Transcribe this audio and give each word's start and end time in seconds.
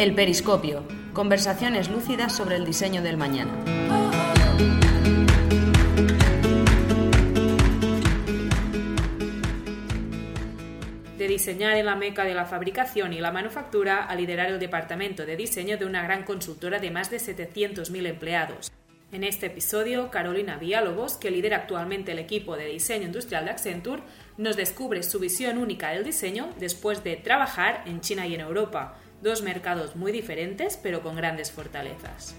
El 0.00 0.14
periscopio. 0.14 0.82
Conversaciones 1.12 1.90
lúcidas 1.90 2.34
sobre 2.34 2.56
el 2.56 2.64
diseño 2.64 3.02
del 3.02 3.18
mañana. 3.18 3.52
De 11.18 11.28
diseñar 11.28 11.76
en 11.76 11.84
la 11.84 11.96
meca 11.96 12.24
de 12.24 12.32
la 12.32 12.46
fabricación 12.46 13.12
y 13.12 13.20
la 13.20 13.30
manufactura 13.30 14.04
a 14.04 14.14
liderar 14.14 14.48
el 14.48 14.58
departamento 14.58 15.26
de 15.26 15.36
diseño 15.36 15.76
de 15.76 15.84
una 15.84 16.02
gran 16.02 16.22
consultora 16.22 16.78
de 16.78 16.90
más 16.90 17.10
de 17.10 17.18
700.000 17.18 18.06
empleados. 18.06 18.72
En 19.12 19.24
este 19.24 19.46
episodio, 19.46 20.08
Carolina 20.08 20.56
Villalobos, 20.56 21.14
que 21.14 21.32
lidera 21.32 21.56
actualmente 21.56 22.12
el 22.12 22.20
equipo 22.20 22.56
de 22.56 22.66
diseño 22.66 23.06
industrial 23.06 23.44
de 23.44 23.50
Accenture, 23.50 24.04
nos 24.36 24.56
descubre 24.56 25.02
su 25.02 25.18
visión 25.18 25.58
única 25.58 25.90
del 25.90 26.04
diseño 26.04 26.48
después 26.60 27.02
de 27.02 27.16
trabajar 27.16 27.82
en 27.86 28.00
China 28.02 28.28
y 28.28 28.36
en 28.36 28.40
Europa, 28.40 28.94
dos 29.20 29.42
mercados 29.42 29.96
muy 29.96 30.12
diferentes 30.12 30.76
pero 30.76 31.02
con 31.02 31.16
grandes 31.16 31.50
fortalezas. 31.50 32.36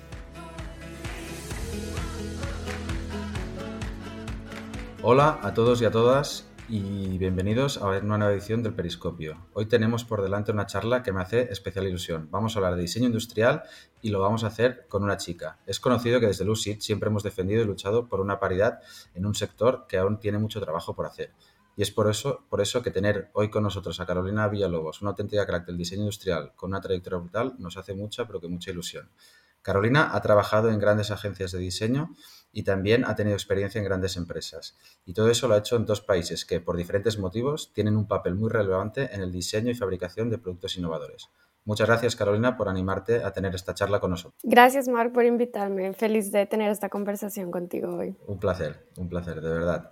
Hola 5.01 5.39
a 5.43 5.53
todos 5.53 5.81
y 5.81 5.85
a 5.85 5.91
todas 5.91 6.47
y 6.73 7.17
bienvenidos 7.17 7.79
a 7.79 7.87
una 7.87 8.17
nueva 8.17 8.31
edición 8.31 8.63
del 8.63 8.73
Periscopio. 8.73 9.45
Hoy 9.51 9.65
tenemos 9.65 10.05
por 10.05 10.21
delante 10.21 10.53
una 10.53 10.67
charla 10.67 11.03
que 11.03 11.11
me 11.11 11.19
hace 11.19 11.51
especial 11.51 11.85
ilusión. 11.85 12.29
Vamos 12.31 12.55
a 12.55 12.59
hablar 12.59 12.75
de 12.77 12.83
diseño 12.83 13.07
industrial 13.07 13.63
y 14.01 14.09
lo 14.09 14.21
vamos 14.21 14.45
a 14.45 14.47
hacer 14.47 14.85
con 14.87 15.03
una 15.03 15.17
chica. 15.17 15.59
Es 15.65 15.81
conocido 15.81 16.21
que 16.21 16.27
desde 16.27 16.45
Lucid 16.45 16.79
siempre 16.79 17.09
hemos 17.09 17.23
defendido 17.23 17.61
y 17.61 17.65
luchado 17.65 18.07
por 18.07 18.21
una 18.21 18.39
paridad 18.39 18.79
en 19.13 19.25
un 19.25 19.35
sector 19.35 19.85
que 19.85 19.97
aún 19.97 20.21
tiene 20.21 20.37
mucho 20.37 20.61
trabajo 20.61 20.95
por 20.95 21.07
hacer. 21.07 21.33
Y 21.75 21.81
es 21.81 21.91
por 21.91 22.09
eso, 22.09 22.45
por 22.49 22.61
eso 22.61 22.81
que 22.81 22.89
tener 22.89 23.29
hoy 23.33 23.49
con 23.49 23.63
nosotros 23.63 23.99
a 23.99 24.05
Carolina 24.05 24.47
Villalobos, 24.47 25.01
una 25.01 25.11
auténtica 25.11 25.45
crack 25.45 25.65
del 25.65 25.75
diseño 25.75 26.03
industrial 26.03 26.53
con 26.55 26.69
una 26.69 26.79
trayectoria 26.79 27.19
brutal, 27.19 27.53
nos 27.59 27.75
hace 27.75 27.93
mucha, 27.95 28.25
pero 28.25 28.39
que 28.39 28.47
mucha 28.47 28.71
ilusión. 28.71 29.09
Carolina 29.61 30.15
ha 30.15 30.21
trabajado 30.21 30.69
en 30.69 30.79
grandes 30.79 31.11
agencias 31.11 31.51
de 31.51 31.59
diseño 31.59 32.15
y 32.51 32.63
también 32.63 33.05
ha 33.05 33.15
tenido 33.15 33.35
experiencia 33.35 33.79
en 33.79 33.85
grandes 33.85 34.17
empresas. 34.17 34.77
Y 35.05 35.13
todo 35.13 35.29
eso 35.29 35.47
lo 35.47 35.53
ha 35.53 35.59
hecho 35.59 35.75
en 35.75 35.85
dos 35.85 36.01
países 36.01 36.45
que, 36.45 36.59
por 36.59 36.77
diferentes 36.77 37.17
motivos, 37.17 37.71
tienen 37.73 37.95
un 37.95 38.07
papel 38.07 38.35
muy 38.35 38.49
relevante 38.49 39.13
en 39.13 39.21
el 39.21 39.31
diseño 39.31 39.71
y 39.71 39.75
fabricación 39.75 40.29
de 40.29 40.37
productos 40.37 40.77
innovadores. 40.77 41.29
Muchas 41.63 41.87
gracias, 41.87 42.15
Carolina, 42.15 42.57
por 42.57 42.69
animarte 42.69 43.23
a 43.23 43.31
tener 43.31 43.53
esta 43.53 43.75
charla 43.75 43.99
con 43.99 44.09
nosotros. 44.11 44.41
Gracias, 44.43 44.87
Marc, 44.87 45.13
por 45.13 45.25
invitarme. 45.25 45.93
Feliz 45.93 46.31
de 46.31 46.45
tener 46.47 46.71
esta 46.71 46.89
conversación 46.89 47.51
contigo 47.51 47.97
hoy. 47.97 48.15
Un 48.25 48.39
placer, 48.39 48.87
un 48.97 49.07
placer, 49.07 49.41
de 49.41 49.49
verdad. 49.49 49.91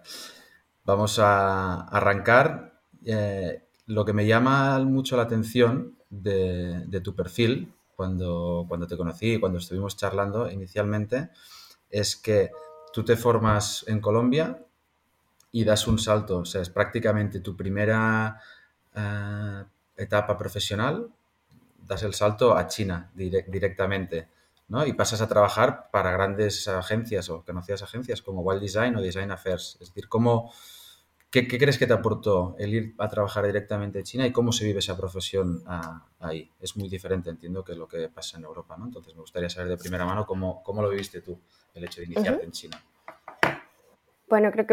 Vamos 0.84 1.20
a 1.20 1.82
arrancar. 1.84 2.82
Eh, 3.06 3.64
lo 3.86 4.06
que 4.06 4.14
me 4.14 4.28
llama 4.28 4.78
mucho 4.80 5.18
la 5.18 5.24
atención 5.24 5.98
de, 6.10 7.02
tu 7.04 7.16
perfil 7.16 7.74
cuando, 7.96 8.66
cuando 8.68 8.86
te 8.88 8.98
conocí 8.98 9.34
y 9.34 9.40
cuando 9.40 9.58
estuvimos 9.58 9.98
charlando 9.98 10.50
inicialmente 10.52 11.30
es 11.90 12.16
que 12.16 12.52
tú 12.94 13.04
te 13.04 13.16
formas 13.16 13.86
en 13.88 14.00
Colombia 14.00 14.66
y 15.52 15.64
das 15.64 15.88
un 15.88 15.98
salto, 15.98 16.40
o 16.40 16.46
sea, 16.46 16.62
es 16.62 16.70
prácticamente 16.70 17.40
tu 17.40 17.56
primera 17.56 18.40
eh, 18.96 19.64
etapa 19.98 20.38
profesional, 20.38 21.10
das 21.86 22.04
el 22.04 22.14
salto 22.14 22.56
a 22.56 22.68
China 22.68 23.12
directamente, 23.14 24.30
¿no? 24.68 24.86
Y 24.86 24.94
pasas 24.94 25.22
a 25.22 25.28
trabajar 25.28 25.90
para 25.92 26.12
grandes 26.12 26.68
agencias 26.68 27.30
o 27.30 27.44
conocidas 27.44 27.82
agencias 27.82 28.22
como 28.22 28.42
Wild 28.42 28.62
Design 28.62 28.96
o 28.96 29.02
Design 29.02 29.32
Affairs. 29.32 29.78
Es 29.82 29.90
decir, 29.90 30.08
¿cómo, 30.08 30.54
¿Qué, 31.32 31.48
crees 31.48 31.78
que 31.78 31.86
te 31.86 31.94
aportó 31.94 32.56
el 32.58 32.74
ir 32.74 32.96
a 32.98 33.08
trabajar 33.08 33.46
directamente 33.46 34.00
en 34.00 34.04
China 34.04 34.26
y 34.26 34.32
cómo 34.32 34.52
se 34.52 34.66
vive 34.66 34.80
esa 34.80 34.98
profesión 34.98 35.62
ah, 35.68 36.08
ahí? 36.20 36.52
Es 36.60 36.76
muy 36.76 36.90
diferente, 36.90 37.30
entiendo, 37.30 37.64
que 37.64 37.76
lo 37.76 37.88
que 37.88 38.10
pasa 38.10 38.40
en 38.40 38.46
Europa, 38.46 38.76
¿no? 38.78 38.86
Entonces 38.86 39.14
me 39.14 39.22
gustaría 39.22 39.48
saber 39.48 39.70
de 39.70 39.78
primera 39.78 40.06
mano 40.06 40.26
cómo, 40.26 40.64
cómo 40.64 40.82
lo 40.82 40.90
viviste 40.90 41.22
tú, 41.22 41.40
el 41.76 41.84
hecho 41.84 42.02
de 42.02 42.08
iniciarte 42.08 42.46
en 42.46 42.52
China. 42.52 42.84
Bueno, 44.28 44.52
creo 44.52 44.66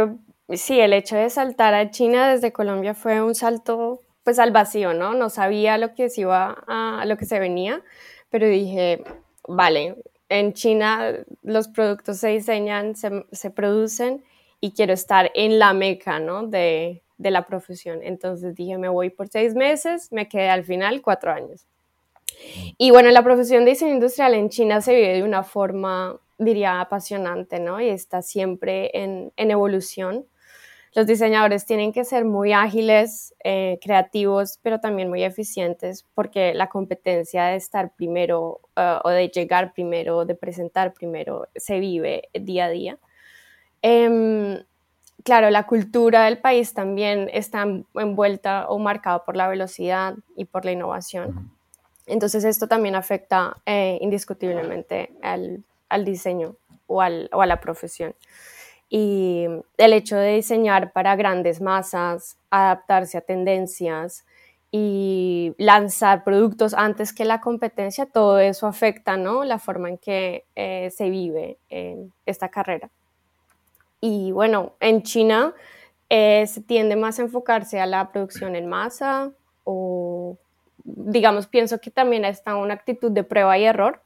que 0.48 0.56
sí, 0.56 0.80
el 0.80 0.94
hecho 0.94 1.16
de 1.16 1.28
saltar 1.28 1.74
a 1.74 1.90
China 1.90 2.30
desde 2.30 2.52
Colombia 2.52 2.94
fue 2.94 3.20
un 3.20 3.34
salto 3.34 4.00
pues 4.24 4.38
al 4.38 4.50
vacío, 4.50 4.94
¿no? 4.94 5.12
No 5.12 5.28
sabía 5.28 5.76
lo 5.76 5.94
que 5.94 6.08
se 6.08 6.22
iba 6.22 6.64
a 6.66 7.04
lo 7.04 7.18
que 7.18 7.26
se 7.26 7.38
venía, 7.38 7.82
pero 8.30 8.46
dije, 8.46 9.04
vale, 9.46 9.96
en 10.30 10.54
China 10.54 11.12
los 11.42 11.68
productos 11.68 12.16
se 12.16 12.28
diseñan, 12.28 12.96
se, 12.96 13.26
se 13.30 13.50
producen 13.50 14.24
y 14.66 14.72
quiero 14.72 14.92
estar 14.92 15.30
en 15.34 15.60
la 15.60 15.72
meca, 15.72 16.18
¿no? 16.18 16.48
De, 16.48 17.02
de 17.18 17.30
la 17.30 17.46
profesión. 17.46 18.00
Entonces 18.02 18.56
dije, 18.56 18.76
me 18.78 18.88
voy 18.88 19.10
por 19.10 19.28
seis 19.28 19.54
meses, 19.54 20.10
me 20.10 20.28
quedé 20.28 20.48
al 20.48 20.64
final 20.64 21.02
cuatro 21.02 21.30
años. 21.30 21.66
Y 22.76 22.90
bueno, 22.90 23.10
la 23.10 23.22
profesión 23.22 23.64
de 23.64 23.70
diseño 23.70 23.94
industrial 23.94 24.34
en 24.34 24.48
China 24.48 24.80
se 24.80 24.92
vive 24.92 25.14
de 25.14 25.22
una 25.22 25.44
forma, 25.44 26.18
diría, 26.36 26.80
apasionante, 26.80 27.60
¿no? 27.60 27.80
Y 27.80 27.88
está 27.88 28.22
siempre 28.22 28.90
en, 28.92 29.32
en 29.36 29.50
evolución. 29.52 30.26
Los 30.94 31.06
diseñadores 31.06 31.64
tienen 31.64 31.92
que 31.92 32.04
ser 32.04 32.24
muy 32.24 32.52
ágiles, 32.52 33.34
eh, 33.44 33.78
creativos, 33.80 34.58
pero 34.62 34.80
también 34.80 35.08
muy 35.08 35.22
eficientes, 35.22 36.04
porque 36.14 36.54
la 36.54 36.68
competencia 36.68 37.44
de 37.44 37.56
estar 37.56 37.94
primero 37.94 38.60
uh, 38.76 39.06
o 39.06 39.10
de 39.10 39.28
llegar 39.28 39.72
primero, 39.74 40.24
de 40.24 40.34
presentar 40.34 40.92
primero, 40.92 41.46
se 41.54 41.78
vive 41.78 42.28
día 42.34 42.64
a 42.64 42.70
día. 42.70 42.98
Em, 43.82 44.62
claro, 45.24 45.50
la 45.50 45.66
cultura 45.66 46.24
del 46.24 46.38
país 46.38 46.74
también 46.74 47.28
está 47.32 47.66
envuelta 47.94 48.68
o 48.68 48.78
marcada 48.78 49.24
por 49.24 49.36
la 49.36 49.48
velocidad 49.48 50.14
y 50.36 50.44
por 50.44 50.64
la 50.64 50.72
innovación. 50.72 51.52
Entonces 52.06 52.44
esto 52.44 52.68
también 52.68 52.94
afecta 52.94 53.56
eh, 53.66 53.98
indiscutiblemente 54.00 55.10
al, 55.22 56.04
diseño 56.04 56.56
o, 56.86 56.96
o, 56.96 57.42
a 57.42 57.46
la 57.46 57.60
profesión. 57.60 58.14
Y 58.88 59.46
el 59.78 59.92
hecho 59.92 60.16
de 60.16 60.34
diseñar 60.36 60.92
para 60.92 61.16
grandes 61.16 61.60
masas, 61.60 62.36
adaptarse 62.50 63.18
a 63.18 63.20
tendencias 63.20 64.24
y 64.70 65.54
lanzar 65.58 66.22
productos 66.22 66.74
antes 66.74 67.12
que 67.12 67.24
la 67.24 67.40
competencia, 67.40 68.06
todo 68.06 68.38
eso 68.38 68.66
afecta 68.66 69.16
¿no? 69.16 69.44
la 69.44 69.58
forma 69.58 69.88
en 69.88 69.98
que 69.98 70.44
eh, 70.54 70.90
se 70.94 71.08
vive 71.10 71.58
en 71.68 72.12
esta 72.26 72.48
carrera. 72.48 72.90
Y 74.00 74.32
bueno, 74.32 74.74
en 74.80 75.02
China 75.02 75.54
eh, 76.08 76.46
se 76.46 76.60
tiende 76.60 76.96
más 76.96 77.18
a 77.18 77.22
enfocarse 77.22 77.80
a 77.80 77.86
la 77.86 78.10
producción 78.12 78.54
en 78.54 78.68
masa 78.68 79.32
o, 79.64 80.38
digamos, 80.84 81.46
pienso 81.46 81.80
que 81.80 81.90
también 81.90 82.24
está 82.24 82.56
una 82.56 82.74
actitud 82.74 83.10
de 83.10 83.24
prueba 83.24 83.58
y 83.58 83.64
error, 83.64 84.02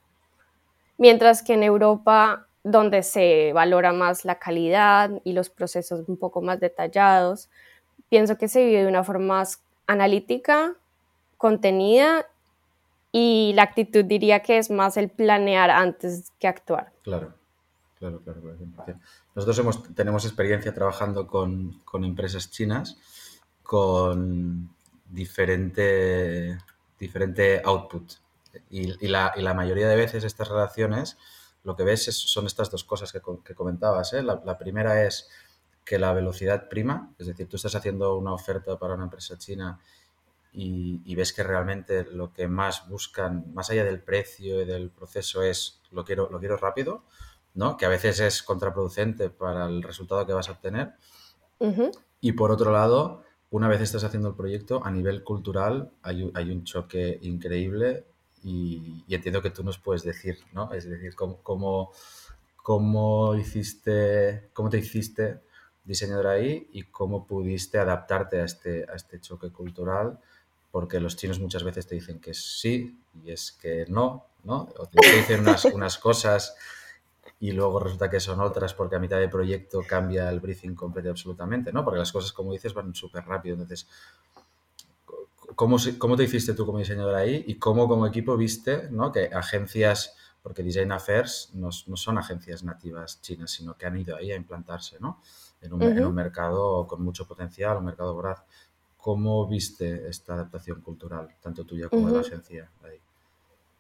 mientras 0.97 1.43
que 1.43 1.55
en 1.55 1.63
Europa, 1.63 2.47
donde 2.63 3.03
se 3.03 3.53
valora 3.53 3.93
más 3.93 4.25
la 4.25 4.39
calidad 4.39 5.11
y 5.25 5.33
los 5.33 5.51
procesos 5.51 6.09
un 6.09 6.17
poco 6.17 6.41
más 6.41 6.61
detallados, 6.61 7.51
pienso 8.09 8.39
que 8.39 8.49
se 8.49 8.65
vive 8.65 8.83
de 8.83 8.89
una 8.89 9.05
forma 9.05 9.39
más 9.39 9.63
analítica, 9.87 10.75
contenida 11.37 12.27
y 13.13 13.53
la 13.55 13.63
actitud 13.63 14.05
diría 14.05 14.41
que 14.41 14.59
es 14.59 14.71
más 14.71 14.97
el 14.97 15.11
planear 15.11 15.71
antes 15.71 16.33
que 16.39 16.49
actuar. 16.49 16.93
Claro, 17.03 17.35
claro, 18.01 18.21
claro. 18.23 18.41
claro. 18.41 19.01
Nosotros 19.35 19.95
tenemos 19.95 20.25
experiencia 20.25 20.75
trabajando 20.75 21.27
con, 21.27 21.83
empresas 22.03 22.51
chinas 22.51 22.99
con 23.63 24.75
diferente, 25.09 26.59
diferente 26.99 27.63
output. 27.65 28.15
Y, 28.71 29.07
la, 29.07 29.55
mayoría 29.55 29.89
de 29.89 29.95
veces 29.95 30.25
estas 30.25 30.49
relaciones 30.49 31.19
lo 31.63 31.77
que 31.77 31.85
ves 31.85 32.05
son 32.05 32.47
estas 32.47 32.71
dos 32.71 32.85
cosas 32.85 33.13
que, 33.13 33.21
comentabas. 33.55 34.15
¿eh? 34.15 34.23
La, 34.23 34.59
primera 34.59 35.05
es 35.05 35.29
que 35.85 35.99
la 35.99 36.13
velocidad 36.13 36.69
prima, 36.69 37.13
es 37.19 37.27
decir, 37.27 37.49
tú 37.49 37.57
estás 37.57 37.75
haciendo 37.75 38.17
una 38.17 38.33
oferta 38.33 38.79
para 38.79 38.95
una 38.95 39.05
empresa 39.05 39.37
china 39.37 39.79
y, 40.53 41.01
y, 41.05 41.15
ves 41.15 41.33
que 41.33 41.45
realmente 41.45 42.05
lo 42.05 42.33
que 42.33 42.49
más 42.49 42.89
buscan, 42.89 43.53
más 43.55 43.71
allá 43.71 43.85
del 43.85 44.01
precio 44.01 44.63
y 44.63 44.65
del 44.65 44.91
proceso, 44.91 45.43
es 45.43 45.81
lo 45.93 46.05
quiero, 46.05 46.29
lo 46.31 46.41
quiero 46.41 46.57
rápido 46.57 47.05
¿no? 47.61 47.77
Que 47.77 47.85
a 47.85 47.91
veces 47.91 48.21
es 48.21 48.43
contraproducente 48.43 49.29
para 49.29 49.67
el 49.67 49.83
resultado 49.83 50.25
que 50.25 50.33
vas 50.33 50.49
a 50.49 50.53
obtener. 50.53 50.95
Y 52.23 52.33
por 52.33 52.51
otro 52.51 52.73
lado, 52.73 53.23
una 53.51 53.69
vez 53.69 53.83
estás 53.83 54.03
haciendo 54.03 54.31
el 54.31 54.35
proyecto, 54.35 54.81
a 54.83 54.91
nivel 54.91 55.23
cultural 55.23 55.91
hay, 56.03 56.23
un 56.23 56.65
choque 56.65 57.19
increíble 57.21 58.07
y, 58.43 59.05
entiendo 59.11 59.43
que 59.43 59.51
tú 59.51 59.63
nos 59.63 59.77
puedes 59.77 60.05
decir, 60.05 60.39
¿no? 60.55 60.73
Es 60.73 60.89
decir, 60.89 61.15
cómo, 61.15 61.93
cómo, 62.57 63.35
hiciste, 63.35 64.49
cómo 64.55 64.71
te 64.71 64.79
hiciste 64.79 65.41
diseñador 65.85 66.29
ahí 66.29 66.67
y 66.73 66.85
cómo 66.85 67.27
pudiste 67.27 67.77
adaptarte 67.79 68.41
a 68.41 68.47
este, 68.47 68.87
a 68.91 68.95
este 68.95 69.21
choque 69.21 69.51
cultural, 69.51 70.19
porque 70.71 70.99
los 70.99 71.15
chinos 71.15 71.39
muchas 71.39 71.63
veces 71.63 71.87
te 71.87 71.95
dicen 71.95 72.21
que 72.21 72.33
sí 72.33 72.99
y 73.23 73.33
es 73.33 73.53
que 73.53 73.85
no, 73.91 74.29
¿no? 74.45 74.67
O 74.79 74.87
te 74.87 74.99
dicen 75.15 75.41
unas, 75.41 75.65
unas 75.77 75.99
cosas 75.99 76.57
y 77.41 77.53
luego 77.53 77.81
resulta 77.81 78.11
que 78.11 78.21
son 78.21 78.39
otras 78.41 78.75
porque 78.75 78.97
a 78.97 78.99
mitad 78.99 79.19
de 79.19 79.31
proyecto 79.31 79.81
cambia 79.89 80.29
el 80.29 80.41
briefing 80.41 80.75
completo 80.75 81.09
absolutamente, 81.09 81.73
¿no? 81.73 81.83
Porque 81.83 81.99
las 81.99 82.13
cosas, 82.13 82.33
como 82.33 82.53
dices, 82.53 82.75
van 82.75 82.95
súper 82.95 83.25
rápido. 83.25 83.55
Entonces, 83.55 83.89
¿cómo, 85.57 85.79
¿cómo, 85.97 86.17
te 86.19 86.25
hiciste 86.25 86.53
tú 86.53 86.67
como 86.67 86.79
diseñador 86.79 87.15
ahí 87.15 87.43
y 87.47 87.55
cómo 87.55 87.89
como 87.89 88.07
equipo 88.07 88.37
viste 88.37 88.91
¿no? 88.91 89.11
que 89.11 89.31
agencias, 89.33 90.15
porque 90.43 90.63
Design 90.63 90.93
Affairs 90.93 91.51
no, 91.55 91.71
no, 91.87 91.97
son 91.97 92.19
agencias 92.19 92.63
nativas 92.63 93.23
chinas, 93.23 93.51
sino 93.51 93.75
que 93.75 93.87
han 93.87 93.97
ido 93.97 94.17
ahí 94.17 94.33
a 94.33 94.37
implantarse 94.37 94.99
¿no? 95.01 95.23
en, 95.63 95.73
un, 95.73 95.83
en 95.83 96.05
un 96.05 96.15
mercado 96.15 96.87
con 96.87 97.03
mucho 97.03 97.27
potencial, 97.27 97.79
un 97.79 97.87
mercado 97.87 98.13
voraz. 98.13 98.43
¿Cómo 98.99 99.47
viste 99.47 100.11
esta 100.11 100.35
adaptación 100.35 100.83
cultural, 100.83 101.35
tanto 101.41 101.65
tuya 101.65 101.89
como 101.89 102.09
de 102.09 102.13
la 102.13 102.21
agencia 102.21 102.71
ahí? 102.85 103.01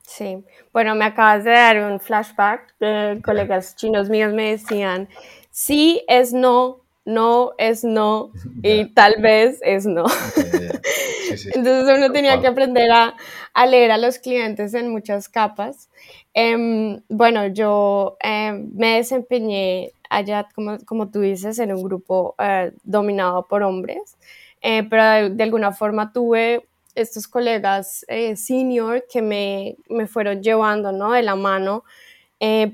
Sí, 0.06 0.44
bueno, 0.72 0.94
me 0.94 1.04
acabas 1.04 1.44
de 1.44 1.50
dar 1.50 1.78
un 1.90 2.00
flashback. 2.00 2.74
colegas 3.22 3.76
chinos 3.76 4.10
míos 4.10 4.32
me 4.32 4.50
decían, 4.50 5.08
sí 5.50 6.04
es 6.08 6.32
no, 6.32 6.80
no 7.04 7.52
es 7.58 7.84
no 7.84 8.32
y 8.62 8.92
tal 8.92 9.20
vez 9.20 9.58
es 9.62 9.86
no. 9.86 10.04
Entonces 11.54 11.98
uno 11.98 12.12
tenía 12.12 12.40
que 12.40 12.48
aprender 12.48 12.90
a, 12.90 13.14
a, 13.54 13.66
leer 13.66 13.92
a 13.92 13.98
los 13.98 14.18
clientes 14.18 14.74
en 14.74 14.90
muchas 14.90 15.28
capas. 15.28 15.88
Eh, 16.34 17.00
bueno, 17.08 17.46
yo 17.48 18.16
eh, 18.22 18.52
me 18.74 18.96
desempeñé 18.96 19.92
allá, 20.10 20.48
como, 20.54 20.78
como, 20.84 21.10
tú 21.10 21.20
dices, 21.20 21.58
en 21.58 21.72
un 21.72 21.82
grupo 21.82 22.34
eh, 22.38 22.72
dominado 22.82 23.46
por 23.46 23.62
hombres, 23.62 24.16
eh, 24.60 24.82
pero 24.82 25.04
de, 25.04 25.30
de, 25.30 25.42
alguna 25.44 25.72
forma 25.72 26.12
tuve 26.12 26.68
estos 27.02 27.28
colegas 27.28 28.04
eh, 28.08 28.36
senior 28.36 29.04
que 29.10 29.22
me, 29.22 29.76
me, 29.88 30.06
fueron 30.06 30.42
llevando 30.42 30.92
¿no? 30.92 31.12
de 31.12 31.22
la 31.22 31.36
mano 31.36 31.84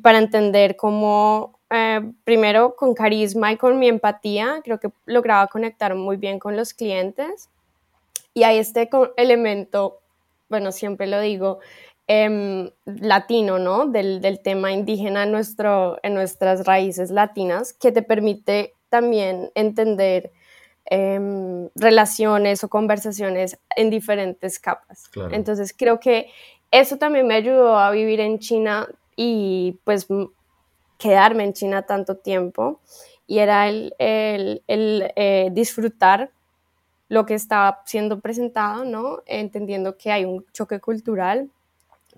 para 0.02 0.18
entender 0.18 0.76
cómo 0.76 1.56
eh, 1.68 2.12
primero 2.22 2.76
con 2.76 2.94
carisma 2.94 3.50
y 3.52 3.56
con 3.56 3.78
mi 3.78 3.88
empatía, 3.88 4.60
creo 4.62 4.78
que 4.78 4.90
lograba 5.04 5.48
conectar 5.48 5.94
muy 5.96 6.16
bien 6.16 6.38
con 6.38 6.56
los 6.56 6.72
clientes. 6.74 7.50
Y 8.34 8.44
hay 8.44 8.58
este 8.58 8.88
elemento, 9.16 10.00
bueno, 10.48 10.70
siempre 10.70 11.06
lo 11.06 11.20
digo, 11.20 11.58
eh, 12.06 12.70
latino, 12.84 13.58
¿no? 13.58 13.86
Del, 13.86 14.20
del, 14.20 14.40
tema 14.40 14.72
indígena 14.72 15.24
en, 15.24 15.32
nuestro, 15.32 15.98
en 16.02 16.14
nuestras 16.14 16.64
raíces 16.66 17.10
latinas, 17.10 17.72
que 17.72 17.90
te 17.90 18.02
permite 18.02 18.74
también 18.88 19.50
entender 19.54 20.32
eh, 20.90 21.68
relaciones 21.74 22.62
o 22.64 22.68
conversaciones 22.68 23.58
en 23.74 23.90
diferentes 23.90 24.58
capas. 24.58 25.08
Claro. 25.08 25.34
Entonces 25.34 25.74
creo 25.76 26.00
que 26.00 26.30
eso 26.70 26.96
también 26.96 27.26
me 27.26 27.34
ayudó 27.34 27.78
a 27.78 27.90
vivir 27.90 28.20
en 28.20 28.38
China 28.38 28.88
y 29.16 29.78
pues 29.84 30.06
quedarme 30.98 31.44
en 31.44 31.52
China 31.52 31.82
tanto 31.82 32.16
tiempo 32.16 32.80
y 33.26 33.38
era 33.38 33.68
el, 33.68 33.94
el, 33.98 34.62
el 34.66 35.12
eh, 35.16 35.50
disfrutar 35.52 36.30
lo 37.08 37.26
que 37.26 37.34
estaba 37.34 37.82
siendo 37.86 38.20
presentado, 38.20 38.84
¿no? 38.84 39.22
Entendiendo 39.26 39.96
que 39.96 40.10
hay 40.10 40.24
un 40.24 40.44
choque 40.52 40.80
cultural, 40.80 41.50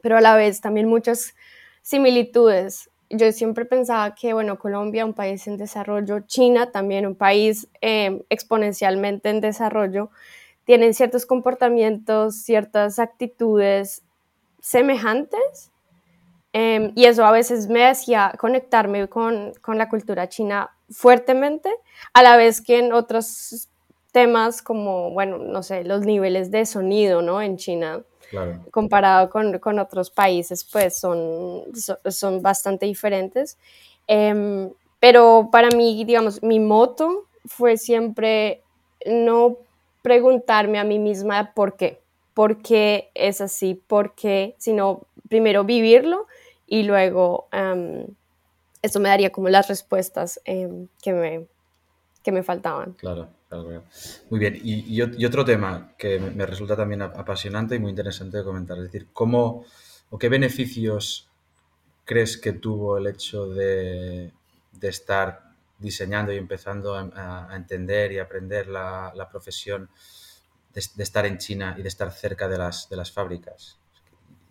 pero 0.02 0.16
a 0.16 0.20
la 0.20 0.34
vez 0.34 0.60
también 0.60 0.88
muchas 0.88 1.34
similitudes. 1.82 2.90
Yo 3.10 3.32
siempre 3.32 3.64
pensaba 3.64 4.14
que, 4.14 4.34
bueno, 4.34 4.58
Colombia, 4.58 5.06
un 5.06 5.14
país 5.14 5.46
en 5.46 5.56
desarrollo, 5.56 6.20
China 6.20 6.70
también 6.70 7.06
un 7.06 7.14
país 7.14 7.68
eh, 7.80 8.22
exponencialmente 8.28 9.30
en 9.30 9.40
desarrollo, 9.40 10.10
tienen 10.64 10.92
ciertos 10.92 11.24
comportamientos, 11.24 12.36
ciertas 12.42 12.98
actitudes 12.98 14.02
semejantes, 14.60 15.70
eh, 16.52 16.92
y 16.94 17.06
eso 17.06 17.24
a 17.24 17.30
veces 17.30 17.68
me 17.68 17.86
hacía 17.86 18.34
conectarme 18.38 19.08
con, 19.08 19.52
con, 19.62 19.78
la 19.78 19.88
cultura 19.88 20.28
china 20.28 20.70
fuertemente, 20.90 21.70
a 22.12 22.22
la 22.22 22.36
vez 22.36 22.60
que 22.60 22.78
en 22.78 22.92
otros 22.92 23.68
temas 24.12 24.62
como, 24.62 25.10
bueno, 25.10 25.38
no 25.38 25.62
sé, 25.62 25.84
los 25.84 26.02
niveles 26.02 26.50
de 26.50 26.66
sonido, 26.66 27.22
¿no? 27.22 27.40
En 27.40 27.56
China, 27.56 28.02
claro. 28.30 28.60
comparado 28.70 29.30
con, 29.30 29.58
con, 29.58 29.78
otros 29.78 30.10
países, 30.10 30.64
pues 30.64 30.98
son, 30.98 31.64
son 32.08 32.42
bastante 32.42 32.86
diferentes. 32.86 33.58
Eh, 34.06 34.68
pero 35.00 35.48
para 35.52 35.68
mí, 35.70 36.04
digamos, 36.04 36.42
mi 36.42 36.58
moto 36.60 37.26
fue 37.44 37.76
siempre 37.76 38.62
no 39.06 39.56
preguntarme 40.02 40.78
a 40.78 40.84
mí 40.84 40.98
misma 40.98 41.52
por 41.54 41.76
qué, 41.76 42.00
por 42.34 42.62
qué 42.62 43.10
es 43.14 43.40
así, 43.40 43.74
por 43.74 44.14
qué, 44.14 44.54
sino 44.58 45.02
primero 45.28 45.64
vivirlo 45.64 46.26
y 46.66 46.82
luego 46.82 47.48
um, 47.52 48.04
esto 48.82 49.00
me 49.00 49.08
daría 49.08 49.30
como 49.30 49.48
las 49.48 49.68
respuestas 49.68 50.40
um, 50.46 50.88
que, 51.02 51.12
me, 51.12 51.46
que 52.22 52.32
me 52.32 52.42
faltaban. 52.42 52.92
Claro, 52.94 53.28
Muy 54.30 54.38
bien, 54.38 54.60
y, 54.62 54.94
y, 54.94 55.24
otro 55.24 55.44
tema 55.44 55.92
que 55.96 56.18
me 56.18 56.44
resulta 56.44 56.76
también 56.76 57.00
apasionante 57.02 57.76
y 57.76 57.78
muy 57.78 57.90
interesante 57.90 58.36
de 58.38 58.44
comentar, 58.44 58.76
es 58.76 58.84
decir, 58.84 59.08
¿cómo 59.12 59.64
o 60.10 60.18
qué 60.18 60.28
beneficios 60.28 61.28
crees 62.04 62.36
que 62.36 62.52
tuvo 62.52 62.98
el 62.98 63.06
hecho 63.06 63.48
de, 63.48 64.32
de 64.72 64.88
estar 64.88 65.48
diseñando 65.78 66.32
y 66.32 66.36
empezando 66.36 66.94
a, 66.94 67.50
a 67.50 67.56
entender 67.56 68.12
y 68.12 68.18
aprender 68.18 68.66
la, 68.68 69.12
la 69.14 69.28
profesión 69.28 69.88
de, 70.74 70.82
de, 70.94 71.02
estar 71.02 71.24
en 71.26 71.38
China 71.38 71.74
y 71.78 71.82
de 71.82 71.88
estar 71.88 72.10
cerca 72.12 72.48
de 72.48 72.58
las, 72.58 72.88
de 72.88 72.96
las 72.96 73.12
fábricas? 73.12 73.78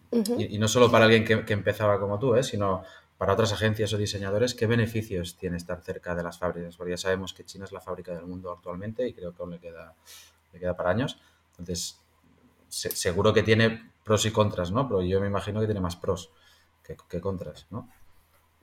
Uh 0.10 0.24
-huh. 0.24 0.40
y, 0.40 0.56
y, 0.56 0.58
no 0.58 0.68
solo 0.68 0.90
para 0.90 1.06
alguien 1.06 1.26
que, 1.26 1.44
que 1.46 1.54
empezaba 1.54 2.00
como 2.00 2.18
tú, 2.18 2.36
¿eh? 2.36 2.44
sino 2.44 2.84
para 3.18 3.34
otras 3.34 3.52
agencias 3.52 3.92
o 3.94 3.98
diseñadores, 3.98 4.54
¿qué 4.54 4.68
beneficios 4.68 5.38
tiene 5.38 5.58
estar 5.58 5.82
cerca 5.82 6.14
de 6.14 6.22
las 6.22 6.38
fábricas? 6.38 6.78
Porque 6.78 6.92
ya 6.92 6.98
sabemos 6.98 7.34
que 7.34 7.44
China 7.44 7.66
es 7.66 7.72
la 7.72 7.82
fábrica 7.82 8.14
del 8.14 8.28
mundo 8.28 8.52
actualmente 8.52 9.08
y 9.08 9.14
creo 9.14 9.34
que 9.34 9.42
aún 9.42 9.52
le 9.52 9.60
queda, 9.60 9.96
le 10.54 10.60
queda 10.60 10.76
para 10.76 10.92
años. 10.92 11.20
Entonces, 11.52 12.00
se, 12.68 12.92
seguro 12.92 13.34
que 13.34 13.42
tiene 13.42 13.92
pros 14.04 14.26
y 14.28 14.32
contras, 14.32 14.72
¿no? 14.72 14.88
Pero 14.88 15.02
yo 15.02 15.20
me 15.20 15.28
imagino 15.28 15.60
que 15.60 15.66
tiene 15.66 15.82
más 15.82 15.96
pros 15.96 16.32
que, 16.84 17.20
contras, 17.20 17.66
¿no? 17.72 17.90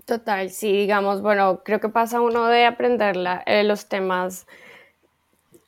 Total, 0.06 0.50
sí, 0.50 0.72
digamos, 0.72 1.20
bueno, 1.20 1.62
creo 1.64 1.80
que 1.80 1.88
pasa 1.88 2.20
uno 2.20 2.46
de 2.46 2.64
aprender 2.64 3.16
eh, 3.46 3.64
los 3.64 3.88
temas 3.88 4.46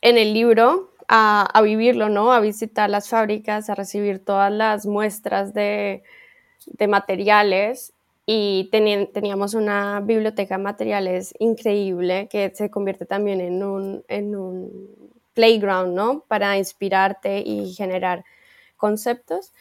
en 0.01 0.17
el 0.17 0.33
libro 0.33 0.93
a, 1.09 1.61
vivirlo, 1.63 2.09
¿no? 2.09 2.33
A 2.33 2.41
visitar 2.41 2.89
las 2.89 3.09
fábricas, 3.09 3.69
a 3.69 3.75
recibir 3.75 4.25
todas 4.25 4.53
las 4.53 4.87
muestras 4.87 5.53
de 5.53 6.03
materiales 6.89 7.93
y 8.27 8.69
teníamos 8.73 9.55
una 9.55 10.01
biblioteca 10.01 10.57
de 10.57 10.65
materiales 10.65 11.33
increíble 11.39 12.29
que 12.29 12.53
se 12.55 12.71
convierte 12.71 13.07
también 13.07 13.41
en 13.41 13.63
un, 13.63 14.05
en 14.09 14.35
un 14.35 14.89
playground, 15.33 15.95
¿no? 15.95 16.25
Para 16.27 16.59
inspirarte 16.59 17.39
y 17.39 17.73
generar 17.73 18.25
conceptos. 18.77 19.53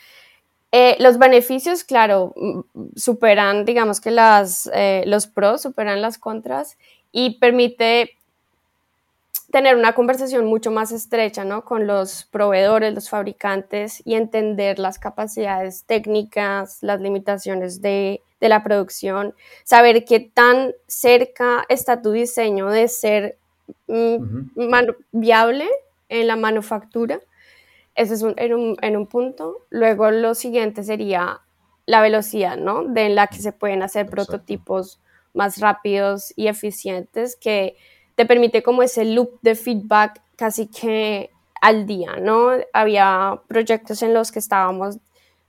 Eh, 0.71 0.97
los 0.99 1.19
beneficios, 1.19 1.83
claro, 1.83 2.33
superan, 2.95 3.65
digamos 3.65 4.01
que 4.01 4.13
eh, 4.73 5.03
los 5.05 5.27
pros 5.27 5.61
superan 5.61 6.01
las 6.01 6.17
contras 6.17 6.77
y 7.11 7.37
permite 7.37 8.17
tener 9.51 9.77
una 9.77 9.93
conversación 9.93 10.47
mucho 10.47 10.71
más 10.71 10.91
estrecha 10.91 11.45
¿no? 11.45 11.63
con 11.63 11.87
los 11.87 12.25
proveedores, 12.25 12.93
los 12.93 13.09
fabricantes 13.09 14.01
y 14.05 14.15
entender 14.15 14.79
las 14.79 14.99
capacidades 14.99 15.85
técnicas, 15.85 16.79
las 16.81 16.99
limitaciones 16.99 17.81
de, 17.81 18.21
de 18.45 18.49
la 18.49 18.63
producción, 18.63 19.33
saber 19.63 20.05
qué 20.05 20.19
tan 20.19 20.73
cerca 20.87 21.65
está 21.67 22.01
tu 22.01 22.11
diseño 22.11 22.69
de 22.69 22.87
ser 22.87 23.37
mm, 23.87 23.93
uh 23.93 24.19
-huh. 24.55 24.95
viable 25.11 25.67
en 26.09 26.27
la 26.27 26.35
manufactura. 26.35 27.19
Ese 27.95 28.13
es 28.13 28.21
un, 28.21 28.33
en, 28.37 28.53
un, 28.53 28.77
en, 28.81 28.97
un, 28.97 29.07
punto. 29.07 29.65
Luego 29.69 30.11
lo 30.11 30.35
siguiente 30.35 30.83
sería 30.83 31.41
la 31.85 32.01
velocidad, 32.01 32.57
¿no? 32.57 32.83
De 32.83 33.09
la 33.09 33.27
que 33.27 33.37
se 33.37 33.51
pueden 33.51 33.81
hacer 33.81 34.05
Exacto. 34.05 34.15
prototipos 34.15 34.99
más 35.33 35.59
rápidos 35.59 36.33
y 36.35 36.47
eficientes 36.47 37.35
que 37.35 37.75
te 38.15 38.25
permite 38.25 38.61
como 38.63 38.83
ese 38.83 39.05
loop 39.05 39.39
de 39.41 39.55
feedback 39.55 40.21
casi 40.35 40.67
que 40.67 41.31
al 41.61 41.85
día, 41.87 42.17
¿no? 42.21 42.51
Había 42.73 43.41
proyectos 43.47 44.03
en 44.03 44.13
los 44.13 44.31
que 44.31 44.39
estábamos 44.39 44.97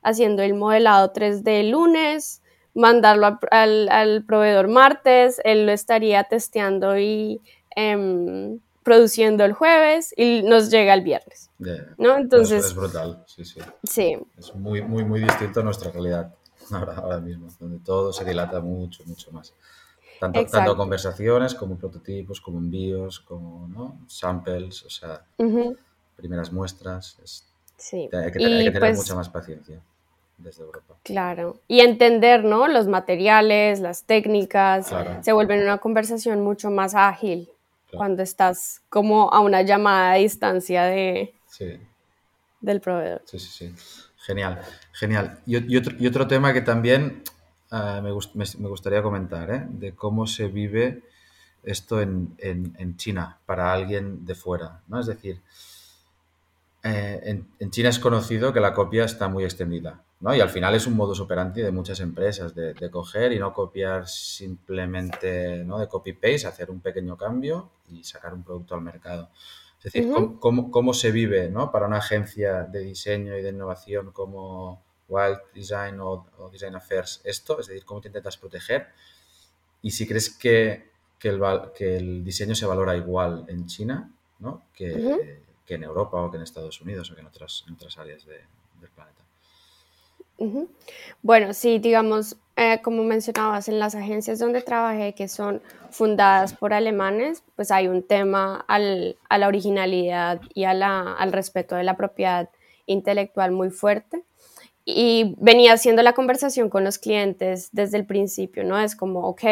haciendo 0.03 0.43
el 0.43 0.55
modelado 0.55 1.13
3D 1.13 1.61
el 1.61 1.71
lunes, 1.71 2.43
mandarlo 2.77 3.27
al, 3.27 3.39
al, 3.51 3.89
al, 3.89 4.25
proveedor 4.25 4.69
martes, 4.69 5.41
él 5.45 5.67
lo 5.67 5.73
estaría 5.73 6.25
testeando 6.25 6.99
y 6.99 7.41
eh, 7.75 8.59
produciendo 8.83 9.45
el 9.45 9.53
jueves 9.53 10.15
y 10.17 10.43
nos 10.43 10.71
llega 10.71 10.95
el 10.95 11.01
viernes. 11.01 11.51
Yeah. 11.59 11.95
¿no? 11.99 12.17
Entonces, 12.17 12.61
es, 12.61 12.71
es, 12.71 12.75
brutal, 12.75 13.25
sí, 13.27 13.45
sí. 13.45 13.61
Sí. 13.83 14.17
Es 14.39 14.55
muy, 14.55 14.83
muy, 14.83 15.05
muy 15.05 15.21
distinto 15.21 15.61
a 15.61 15.63
nuestra 15.65 15.91
calidad 15.91 16.33
ahora, 16.71 16.95
ahora 16.97 17.19
mismo, 17.19 17.49
donde 17.59 17.79
todo 17.79 18.13
se 18.13 18.25
dilata 18.25 18.61
mucho, 18.61 19.03
mucho 19.07 19.33
más. 19.33 19.55
Tanto, 20.21 20.47
tanto, 20.47 20.77
conversaciones 20.77 21.55
como 21.55 21.77
prototipos, 21.77 22.41
como 22.41 22.59
envíos, 22.59 23.21
como 23.21 23.69
¿no? 23.69 24.01
samples, 24.07 24.83
o 24.85 24.91
sea, 24.91 25.23
uh 25.39 25.45
-huh. 25.45 25.79
primeras 26.15 26.53
muestras. 26.53 27.19
Es, 27.23 27.45
sí. 27.77 28.09
hay, 28.13 28.33
que, 28.33 28.45
hay 28.45 28.65
que 28.65 28.71
tener 28.71 28.81
pues, 28.81 28.99
mucha 28.99 29.15
más 29.15 29.29
paciencia 29.29 29.83
desde 30.39 30.63
Europa. 30.63 30.97
Claro, 31.03 31.61
y 31.69 31.81
entender, 31.81 32.45
¿no? 32.45 32.69
Los 32.69 32.87
materiales, 32.87 33.81
las 33.81 34.05
técnicas, 34.05 34.89
claro. 34.89 35.23
se 35.23 35.33
vuelven 35.33 35.63
una 35.63 35.79
conversación 35.79 36.43
mucho 36.43 36.71
más 36.71 36.95
ágil 36.95 37.49
claro. 37.87 37.99
cuando 37.99 38.23
estás 38.23 38.83
como 38.89 39.33
a 39.33 39.41
una 39.41 39.63
llamada 39.63 40.13
a 40.13 40.17
distancia 40.17 40.85
de, 40.85 41.35
sí. 41.49 41.79
del 42.61 42.81
proveedor. 42.81 43.23
Sí, 43.25 43.39
sí, 43.39 43.49
sí. 43.51 43.75
Genial, 44.27 44.61
genial. 44.93 45.39
Y, 45.47 45.77
otro, 46.09 46.27
tema 46.27 46.53
que 46.53 46.61
también 46.61 47.23
ah, 47.71 48.01
me, 48.03 48.11
gustaría 48.11 49.01
comentar, 49.01 49.49
¿eh? 49.53 49.65
de 49.69 49.95
cómo 49.95 50.27
se 50.27 50.49
vive 50.49 51.05
esto 51.63 52.01
en, 52.01 52.97
China 52.97 53.39
para 53.47 53.73
alguien 53.73 54.27
de 54.27 54.35
fuera, 54.35 54.81
¿no? 54.89 54.99
Es 54.99 55.07
decir, 55.07 55.41
eh, 56.83 57.45
en, 57.61 57.71
China 57.71 57.89
es 57.89 58.01
conocido 58.01 58.53
que 58.53 58.59
la 58.59 58.75
copia 58.75 59.05
está 59.05 59.29
muy 59.29 59.45
extendida, 59.45 60.03
¿no? 60.21 60.35
Y 60.35 60.41
al 60.41 60.49
final 60.49 60.75
es 60.75 60.87
un 60.87 60.95
modus 60.95 61.21
operandi 61.21 61.63
de 61.63 61.71
muchas 61.71 62.01
empresas, 62.01 62.55
de, 62.55 62.91
coger 62.91 63.33
y 63.33 63.39
no 63.39 63.53
copiar 63.53 64.09
simplemente, 64.09 65.65
¿no? 65.65 65.79
De 65.79 65.89
copy-paste, 65.89 66.47
hacer 66.47 66.71
un 66.71 66.81
pequeño 66.81 67.17
cambio 67.17 67.71
y 67.91 68.03
sacar 68.05 68.33
un 68.35 68.43
producto 68.43 68.75
al 68.75 68.81
mercado. 68.81 69.31
Es 69.79 69.93
decir, 69.93 70.11
cómo, 70.41 70.95
se 70.95 71.11
vive, 71.11 71.49
¿no? 71.51 71.71
Para 71.71 71.87
una 71.87 71.99
agencia 71.99 72.63
de 72.63 72.81
diseño 72.81 73.37
y 73.37 73.43
de 73.43 73.51
innovación 73.51 74.11
como 74.11 74.83
Wild 75.09 75.39
Design 75.55 76.01
o, 76.01 76.27
Design 76.51 76.75
Affairs 76.75 77.21
esto, 77.25 77.61
es 77.61 77.69
decir, 77.69 77.85
cómo 77.85 78.01
te 78.01 78.09
intentas 78.09 78.37
proteger 78.37 78.89
y 79.83 79.91
si 79.91 80.07
crees 80.07 80.31
que, 80.31 80.91
el, 81.23 81.41
que 81.77 81.97
el 81.97 82.25
diseño 82.25 82.55
se 82.55 82.67
valora 82.67 82.97
igual 82.97 83.45
en 83.49 83.67
China, 83.67 84.11
¿no? 84.41 84.65
Que, 84.75 85.43
que 85.65 85.75
en 85.75 85.85
Europa 85.85 86.21
o 86.23 86.31
que 86.31 86.39
en 86.39 86.43
Estados 86.43 86.81
Unidos 86.81 87.11
o 87.11 87.15
que 87.15 87.21
en 87.21 87.27
otras, 87.27 87.65
otras 87.73 87.99
áreas 87.99 88.25
del 88.25 88.91
planeta. 88.95 89.26
Bueno, 91.23 91.55
sí, 91.55 91.79
digamos, 91.79 92.37
eh, 92.57 92.81
como 92.83 93.05
mencionabas, 93.05 93.69
en 93.69 93.79
las 93.79 93.95
agencias 93.95 94.39
donde 94.39 94.63
trabajé, 94.63 95.15
que 95.15 95.29
son 95.29 95.63
fundadas 95.91 96.55
por 96.55 96.73
alemanes, 96.73 97.43
pues 97.55 97.71
hay 97.71 97.89
un 97.89 98.03
tema 98.03 98.65
al, 98.69 99.17
a 99.29 99.39
la 99.39 99.49
originalidad 99.49 100.41
y 100.55 100.65
a 100.65 100.71
al 100.71 101.33
respeto 101.33 101.75
de 101.75 101.85
la 101.85 101.97
propiedad 101.97 102.49
intelectual 102.87 103.53
muy 103.53 103.71
fuerte. 103.71 104.25
Y 104.85 105.35
venía 105.39 105.73
haciendo 105.73 106.03
la 106.03 106.13
conversación 106.13 106.71
con 106.71 106.85
los 106.85 106.99
clientes 106.99 107.71
desde 107.73 107.99
el 107.99 108.07
principio, 108.07 108.63
¿no? 108.63 108.79
Es 108.79 108.95
como, 108.95 109.27
ok, 109.29 109.43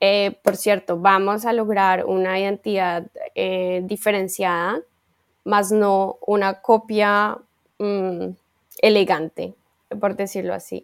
eh, 0.00 0.38
por 0.42 0.56
cierto, 0.56 0.98
vamos 0.98 1.44
a 1.44 1.52
lograr 1.52 2.06
una 2.06 2.38
identidad 2.38 3.06
eh, 3.34 3.82
diferenciada 3.84 4.80
más 5.44 5.70
no 5.72 6.18
una 6.26 6.60
copia 6.62 7.38
mm, 7.78 8.30
elegante, 8.80 9.54
por 10.00 10.16
decirlo 10.16 10.54
así. 10.54 10.82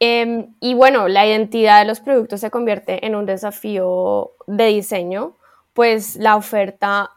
Em, 0.00 0.54
y 0.60 0.74
bueno, 0.74 1.08
la 1.08 1.26
identidad 1.26 1.80
de 1.80 1.86
los 1.86 2.00
productos 2.00 2.40
se 2.40 2.50
convierte 2.50 3.06
en 3.06 3.14
un 3.14 3.26
desafío 3.26 4.32
de 4.46 4.66
diseño, 4.66 5.36
pues 5.74 6.16
la 6.16 6.36
oferta 6.36 7.10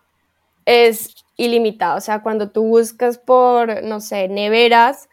es 0.65 1.15
ilimitada. 1.37 1.95
O 1.95 2.01
sea, 2.01 2.21
cuando 2.21 2.49
tú 2.49 2.63
buscas 2.63 3.17
por, 3.17 3.83
no 3.83 4.01
sé, 4.01 4.27
neveras, 4.27 5.09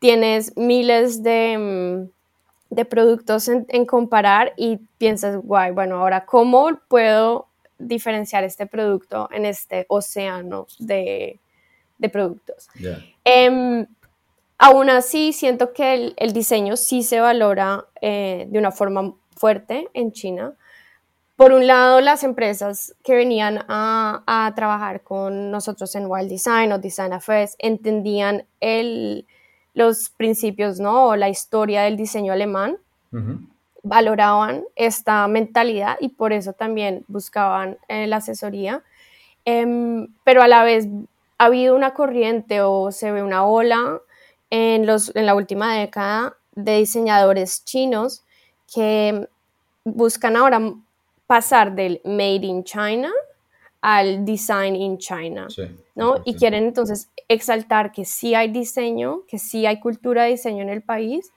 tienes 0.00 0.56
miles 0.56 1.22
de, 1.22 1.56
mm, 1.58 2.74
de 2.74 2.84
productos 2.84 3.48
en, 3.48 3.66
en, 3.68 3.86
comparar 3.86 4.52
y 4.56 4.78
piensas, 4.98 5.36
guay, 5.36 5.70
bueno, 5.72 5.96
ahora, 5.96 6.26
¿cómo 6.26 6.78
puedo 6.88 7.48
diferenciar 7.78 8.44
este 8.44 8.66
producto 8.66 9.28
en 9.32 9.46
este 9.46 9.86
océano 9.88 10.66
de, 10.78 11.40
productos. 12.12 12.68
Em, 13.24 13.86
aún 14.58 14.90
así, 14.90 15.32
siento 15.32 15.72
que 15.72 16.14
el, 16.16 16.32
diseño 16.32 16.76
sí 16.76 17.02
se 17.02 17.20
valora 17.20 17.86
eh, 18.00 18.46
de 18.50 18.58
una 18.58 18.72
forma 18.72 19.14
fuerte 19.36 19.88
en 19.94 20.12
China. 20.12 20.54
Por 21.36 21.52
un 21.52 21.68
lado, 21.68 22.00
las 22.00 22.24
empresas 22.24 22.96
que 23.04 23.14
venían 23.14 23.64
a, 23.68 24.52
trabajar 24.56 25.02
con 25.02 25.52
nosotros 25.52 25.94
en 25.94 26.06
Wild 26.06 26.28
Design 26.28 26.72
o 26.72 26.78
Design 26.78 27.12
Affairs 27.12 27.54
entendían 27.60 28.44
los 29.72 30.10
principios, 30.10 30.80
¿no? 30.80 31.06
O 31.06 31.16
la 31.16 31.28
historia 31.28 31.82
del 31.82 31.96
diseño 31.96 32.32
alemán 32.32 32.78
valoraban 33.84 34.64
esta 34.74 35.28
mentalidad 35.28 35.96
y 36.00 36.08
por 36.08 36.32
eso 36.32 36.52
también 36.52 37.04
buscaban 37.06 37.78
eh, 37.86 38.08
la 38.08 38.16
asesoría. 38.16 38.82
Em, 39.44 40.08
pero 40.24 40.42
a 40.42 40.48
la 40.48 40.64
vez 40.64 40.88
ha 41.38 41.44
habido 41.44 41.76
una 41.76 41.94
corriente 41.94 42.60
o 42.62 42.90
se 42.90 43.12
ve 43.12 43.22
una 43.22 43.46
ola 43.46 44.00
en, 44.50 44.86
los, 44.86 45.14
en 45.14 45.26
la 45.26 45.34
última 45.34 45.76
década 45.76 46.36
de 46.54 46.78
diseñadores 46.78 47.64
chinos 47.64 48.22
que 48.72 49.28
buscan 49.84 50.36
ahora 50.36 50.74
pasar 51.26 51.74
del 51.74 52.00
Made 52.04 52.46
in 52.46 52.64
China 52.64 53.10
al 53.80 54.24
Design 54.24 54.74
in 54.74 54.98
China, 54.98 55.46
¿no? 55.94 56.16
Y 56.24 56.34
quieren 56.34 56.64
entonces 56.64 57.08
exaltar 57.28 57.92
que 57.92 58.04
sí 58.04 58.34
hay 58.34 58.50
diseño, 58.50 59.22
que 59.28 59.38
sí 59.38 59.66
hay 59.66 59.78
cultura 59.78 60.24
de 60.24 60.30
diseño 60.30 60.62
en 60.62 60.68
el 60.70 60.82
país 60.82 61.30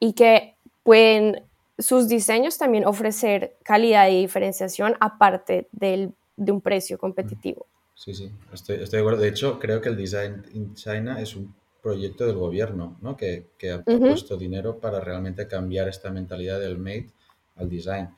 y 0.00 0.14
que 0.14 0.54
pueden 0.82 1.42
sus 1.78 2.08
diseños 2.08 2.56
también 2.56 2.86
ofrecer 2.86 3.56
calidad 3.64 4.08
y 4.08 4.20
diferenciación 4.20 4.94
aparte 5.00 5.66
del, 5.72 6.12
de 6.36 6.52
un 6.52 6.60
precio 6.60 6.98
competitivo. 6.98 7.66
Sí, 7.94 8.14
sí, 8.14 8.30
estoy, 8.52 8.76
estoy, 8.82 8.98
de 8.98 9.00
acuerdo. 9.00 9.20
De 9.20 9.28
hecho, 9.28 9.58
creo 9.58 9.80
que 9.80 9.88
el 9.88 9.96
Design 9.96 10.44
in 10.52 10.74
China 10.74 11.20
es 11.20 11.34
un 11.36 11.54
proyecto 11.84 12.26
del 12.26 12.36
gobierno, 12.36 12.96
¿no? 13.02 13.14
Que, 13.14 13.50
que 13.58 13.72
ha 13.72 13.84
puesto 13.84 14.38
dinero 14.38 14.80
para 14.80 15.00
realmente 15.00 15.46
cambiar 15.46 15.86
esta 15.86 16.10
mentalidad 16.10 16.58
del 16.58 16.78
made 16.78 17.10
al 17.56 17.68
design. 17.68 18.08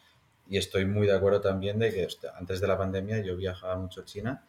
Y 0.49 0.57
estoy 0.57 0.85
muy 0.87 1.09
de 1.09 1.17
acuerdo 1.17 1.41
también 1.41 1.77
de 1.81 1.93
que 1.93 2.07
antes 2.39 2.61
de 2.61 2.69
la 2.69 2.79
pandemia 2.79 3.19
yo 3.19 3.37
viajaba 3.37 3.77
mucho 3.77 4.03
a 4.03 4.05
China 4.05 4.45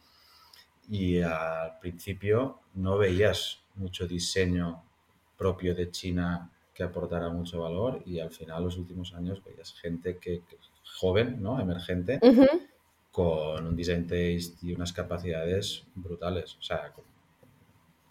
y 0.88 1.20
al 1.20 1.80
principio 1.80 2.60
no 2.76 3.00
veías 3.00 3.64
mucho 3.74 4.06
diseño 4.06 4.84
propio 5.36 5.74
de 5.74 5.90
China 5.90 6.52
que 6.72 6.84
aportara 6.84 7.30
mucho 7.30 7.62
valor 7.62 8.04
y 8.06 8.20
al 8.20 8.30
final 8.30 8.66
los 8.66 8.78
últimos 8.78 9.16
años 9.16 9.44
veías 9.44 9.74
gente 9.74 10.18
que, 10.18 10.44
joven, 11.00 11.42
¿no? 11.42 11.60
Emergente, 11.60 12.20
con 13.12 13.66
un 13.66 13.76
design 13.76 14.04
taste 14.04 14.58
y 14.62 14.74
unas 14.74 14.94
capacidades 14.94 15.86
brutales, 15.96 16.56
o 16.60 16.62
sea, 16.62 16.94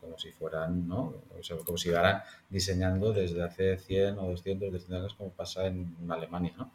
como, 0.07 0.19
si 0.19 0.31
fueran, 0.33 0.89
¿no? 0.89 1.15
O 1.39 1.43
sea, 1.43 1.57
como 1.59 1.77
si 1.77 1.89
llegaran 1.89 2.23
diseñando 2.49 3.13
desde 3.13 3.43
hace 3.43 3.77
100 3.79 4.19
o 4.19 4.31
200, 4.31 4.73
200 4.73 4.99
años 4.99 5.15
como 5.15 5.31
pasa 5.31 5.67
en 5.67 5.95
Alemania, 6.09 6.55
¿no? 6.57 6.73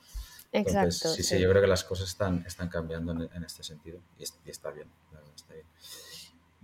Exacto. 0.53 1.07
sí, 1.09 1.23
sí, 1.23 1.39
yo 1.39 1.50
creo 1.50 1.61
que 1.61 1.67
las 1.67 1.83
cosas 1.83 2.09
están, 2.09 2.43
están 2.45 2.67
cambiando 2.67 3.13
en, 3.13 3.43
este 3.43 3.63
sentido 3.63 4.00
y, 4.19 4.23
está 4.23 4.69
bien, 4.71 4.88
está 5.33 5.53
bien. 5.53 5.65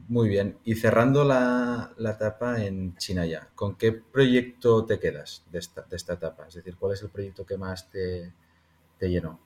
Muy 0.09 0.29
bien. 0.29 0.57
Y 0.65 0.75
cerrando 0.75 1.23
la, 1.23 1.93
etapa 1.97 2.61
en 2.63 2.95
China 2.97 3.25
ya, 3.25 3.47
¿con 3.55 3.75
qué 3.75 3.93
proyecto 3.93 4.85
te 4.85 4.99
quedas 4.99 5.43
de 5.51 5.59
esta, 5.59 6.13
etapa? 6.13 6.47
Es 6.47 6.55
decir, 6.55 6.75
¿cuál 6.77 6.93
es 6.93 7.01
el 7.01 7.09
proyecto 7.09 7.45
que 7.45 7.57
más 7.57 7.89
te, 7.89 8.31
llenó? 8.99 9.39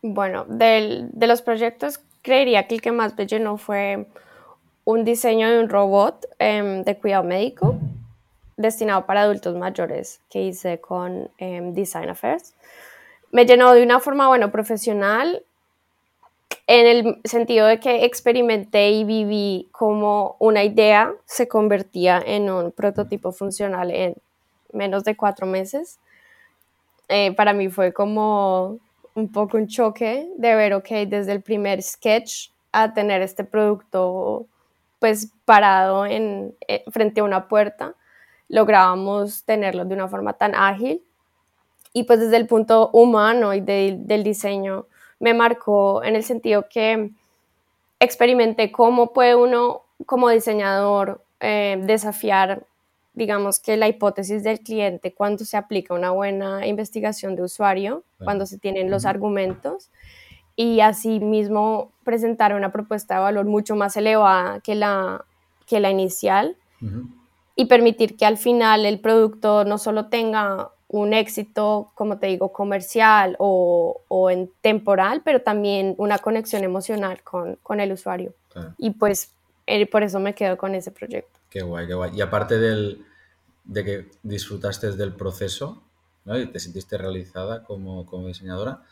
Bueno, 0.00 0.46
de 0.48 1.26
los 1.26 1.42
proyectos, 1.42 2.00
creería 2.22 2.66
que 2.66 2.74
el 2.74 2.80
que 2.80 2.92
más 2.92 3.16
me 3.16 3.26
llenó 3.26 3.56
fue 3.58 4.06
un 4.88 5.04
diseño 5.04 5.50
de 5.50 5.60
un 5.60 5.68
robot 5.68 6.26
em, 6.38 6.82
de 6.82 6.96
cuidado 6.96 7.22
médico 7.22 7.76
destinado 8.56 9.04
para 9.04 9.20
adultos 9.20 9.54
mayores 9.54 10.22
que 10.30 10.40
hice 10.40 10.80
con 10.80 11.30
em, 11.36 11.74
Design 11.74 12.08
Affairs. 12.08 12.54
Me 13.30 13.44
llenó 13.44 13.74
de 13.74 13.82
una 13.82 14.00
forma, 14.00 14.28
bueno, 14.28 14.50
profesional 14.50 15.42
en 16.66 16.86
el 16.86 17.20
sentido 17.24 17.66
de 17.66 17.80
que 17.80 18.06
experimenté 18.06 18.88
y 18.92 19.04
viví 19.04 19.68
como 19.72 20.36
una 20.38 20.64
idea 20.64 21.12
se 21.26 21.48
convertía 21.48 22.22
en 22.24 22.48
un 22.48 22.72
prototipo 22.72 23.30
funcional 23.30 23.90
en 23.90 24.14
menos 24.72 25.04
de 25.04 25.18
cuatro 25.18 25.46
meses. 25.46 25.98
Eh, 27.08 27.34
para 27.34 27.52
mí 27.52 27.68
fue 27.68 27.92
como 27.92 28.78
un 29.14 29.30
poco 29.32 29.58
un 29.58 29.66
choque 29.66 30.30
de 30.38 30.54
ver, 30.54 30.72
ok, 30.72 30.88
desde 31.06 31.32
el 31.32 31.42
primer 31.42 31.82
sketch 31.82 32.48
a 32.72 32.94
tener 32.94 33.20
este 33.20 33.44
producto 33.44 34.46
pues 34.98 35.32
parado 35.44 36.06
en, 36.06 36.54
eh, 36.66 36.84
frente 36.90 37.20
a 37.20 37.24
una 37.24 37.48
puerta, 37.48 37.94
lográbamos 38.48 39.44
tenerlo 39.44 39.84
de 39.84 39.94
una 39.94 40.08
forma 40.08 40.32
tan 40.34 40.54
ágil. 40.54 41.02
Y 41.92 42.04
pues 42.04 42.20
desde 42.20 42.36
el 42.36 42.46
punto 42.46 42.90
humano 42.92 43.54
y 43.54 43.60
del 43.60 44.22
diseño 44.22 44.86
me 45.20 45.34
marcó 45.34 46.04
en 46.04 46.16
el 46.16 46.22
sentido 46.22 46.66
que 46.68 47.10
experimenté 47.98 48.70
cómo 48.70 49.12
puede 49.12 49.34
uno 49.34 49.82
como 50.06 50.28
diseñador 50.28 51.24
eh, 51.40 51.80
desafiar, 51.82 52.64
digamos 53.14 53.58
que 53.58 53.76
la 53.76 53.88
hipótesis 53.88 54.44
del 54.44 54.60
cliente 54.60 55.12
cuando 55.12 55.44
se 55.44 55.56
aplica 55.56 55.94
una 55.94 56.10
buena 56.10 56.66
investigación 56.66 57.34
de 57.34 57.42
usuario, 57.42 58.04
cuando 58.22 58.46
se 58.46 58.58
tienen 58.58 58.90
los 58.90 59.04
argumentos 59.04 59.90
y 60.60 60.80
así 60.80 61.20
mismo 61.20 61.92
presentar 62.02 62.52
una 62.52 62.72
propuesta 62.72 63.14
de 63.14 63.20
valor 63.20 63.46
mucho 63.46 63.76
más 63.76 63.96
elevada 63.96 64.58
que 64.58 64.74
la, 64.74 65.24
que 65.66 65.78
la 65.78 65.88
inicial 65.88 66.56
y 67.54 67.66
permitir 67.66 68.16
que 68.16 68.26
al 68.26 68.36
final 68.36 68.84
el 68.84 68.98
producto 68.98 69.64
no 69.64 69.78
solo 69.78 70.06
tenga 70.06 70.72
un 70.88 71.12
éxito, 71.12 71.92
como 71.94 72.18
te 72.18 72.26
digo, 72.26 72.52
comercial 72.52 73.36
o, 73.38 74.30
en 74.32 74.50
temporal, 74.60 75.22
pero 75.24 75.42
también 75.42 75.94
una 75.96 76.18
conexión 76.18 76.64
emocional 76.64 77.22
con, 77.22 77.80
el 77.80 77.92
usuario. 77.92 78.34
Y 78.78 78.90
pues 78.90 79.30
eh, 79.68 79.86
por 79.86 80.02
eso 80.02 80.18
me 80.18 80.34
quedo 80.34 80.56
con 80.58 80.74
ese 80.74 80.90
proyecto. 80.90 81.38
Qué 81.50 81.62
guay, 81.62 81.86
qué 81.86 81.94
guay. 81.94 82.16
Y 82.16 82.20
aparte 82.20 82.58
del, 82.58 83.06
de 83.62 83.84
que 83.84 84.10
disfrutaste 84.24 84.90
del 84.90 85.14
proceso 85.14 85.84
¿no? 86.24 86.36
y 86.36 86.50
te 86.50 86.58
sentiste 86.58 86.98
realizada 86.98 87.62
como, 87.62 88.04
como 88.06 88.26
diseñadora, 88.26 88.82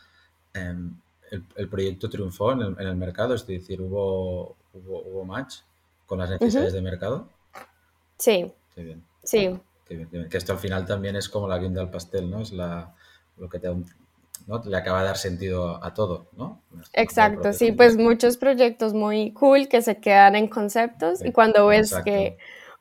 em, 0.53 0.95
el, 1.31 1.43
el, 1.55 1.69
proyecto 1.69 2.09
triunfó 2.09 2.53
en 2.53 2.61
el, 2.61 2.75
en 2.79 2.87
el, 2.87 2.95
mercado, 2.95 3.33
es 3.33 3.45
decir, 3.45 3.81
hubo, 3.81 4.55
hubo, 4.73 5.01
hubo 5.01 5.25
match 5.25 5.57
con 6.05 6.19
las 6.19 6.29
necesidades 6.29 6.69
uh 6.69 6.71
-huh. 6.71 6.75
de 6.75 6.81
mercado. 6.81 7.29
Sí. 8.17 8.51
Qué 8.73 8.83
bien. 8.83 9.03
Sí. 9.23 9.59
Qué 9.85 9.95
bien, 9.95 10.09
qué 10.09 10.17
bien. 10.17 10.29
Que 10.29 10.37
esto 10.37 10.53
al 10.53 10.59
final 10.59 10.85
también 10.85 11.15
es 11.15 11.29
como 11.29 11.47
la 11.47 11.57
guinda 11.57 11.81
al 11.81 11.89
pastel, 11.89 12.29
¿no? 12.29 12.41
Es 12.41 12.51
la, 12.51 12.93
lo 13.37 13.49
que 13.49 13.59
te 13.59 13.67
da 13.67 13.73
un, 13.73 13.85
¿no? 14.45 14.61
le 14.63 14.77
acaba 14.77 14.99
de 15.01 15.07
dar 15.07 15.17
sentido 15.17 15.83
a 15.83 15.93
todo, 15.93 16.27
¿no? 16.37 16.61
Exacto, 16.93 17.53
sí, 17.53 17.71
pues 17.71 17.97
muchos 17.97 18.37
proyectos 18.37 18.93
muy 18.93 19.31
cool 19.33 19.67
que 19.67 19.81
se 19.81 19.99
quedan 19.99 20.35
en 20.35 20.47
conceptos 20.47 21.19
sí, 21.19 21.29
y 21.29 21.31
cuando 21.31 21.67
ves 21.67 21.91
exacto. 21.91 22.05
que 22.05 22.37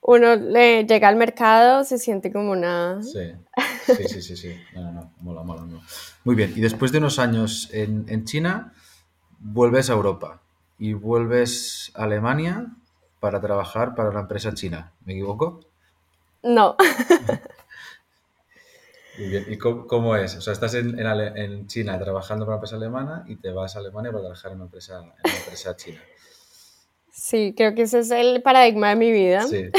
uno 0.07 0.37
le 0.37 0.85
llega 0.85 1.09
al 1.09 1.17
mercado 1.17 1.85
se 1.85 1.99
siente 1.99 2.33
como 2.33 2.53
una... 2.53 3.03
Sí, 3.03 3.33
sí, 3.87 4.09
sí, 4.09 4.23
sí, 4.23 4.37
sí. 4.37 4.57
No, 4.75 4.83
no, 4.83 4.93
no, 4.93 5.13
mola, 5.21 5.43
mola, 5.43 5.63
mola. 5.63 5.83
Muy 6.25 6.37
bien, 6.37 6.53
y 6.55 6.61
después 6.61 6.93
de 6.93 6.99
unos 6.99 7.19
años 7.19 7.69
en, 7.73 8.07
en 8.09 8.25
China, 8.25 8.73
vuelves 9.41 9.91
a 9.91 9.95
Europa 9.95 10.41
y 10.79 10.93
vuelves 10.93 11.91
a 11.95 12.05
Alemania 12.05 12.67
para 13.19 13.41
trabajar 13.41 13.97
para 13.97 14.11
una 14.11 14.21
empresa 14.21 14.55
china, 14.55 14.93
¿me 15.05 15.15
equivoco? 15.15 15.61
No. 16.43 16.77
Muy 19.19 19.29
bien. 19.29 19.47
¿Y 19.49 19.59
cómo, 19.59 19.87
cómo, 19.87 20.15
es? 20.15 20.37
O 20.37 20.41
sea, 20.41 20.53
estás 20.53 20.75
en, 20.75 20.99
en, 20.99 21.37
en, 21.37 21.67
China 21.67 21.99
trabajando 21.99 22.45
para 22.45 22.57
una 22.57 22.59
empresa 22.59 22.77
alemana 22.77 23.25
y 23.27 23.37
te 23.37 23.51
vas 23.51 23.75
a 23.75 23.81
Alemania 23.81 24.13
para 24.13 24.25
trabajar 24.25 24.53
en 24.53 24.59
una 24.59 24.67
empresa, 24.67 24.99
en 24.99 25.05
una 25.05 25.39
empresa 25.39 25.75
china. 25.75 26.01
Sí, 27.19 27.55
creo 27.57 27.75
que 27.75 27.83
ese 27.83 28.01
es 28.01 28.11
el 28.11 28.43
paradigma 28.43 28.91
de 28.91 28.97
mi 28.97 29.11
vida. 29.11 29.43
Sí. 29.45 29.71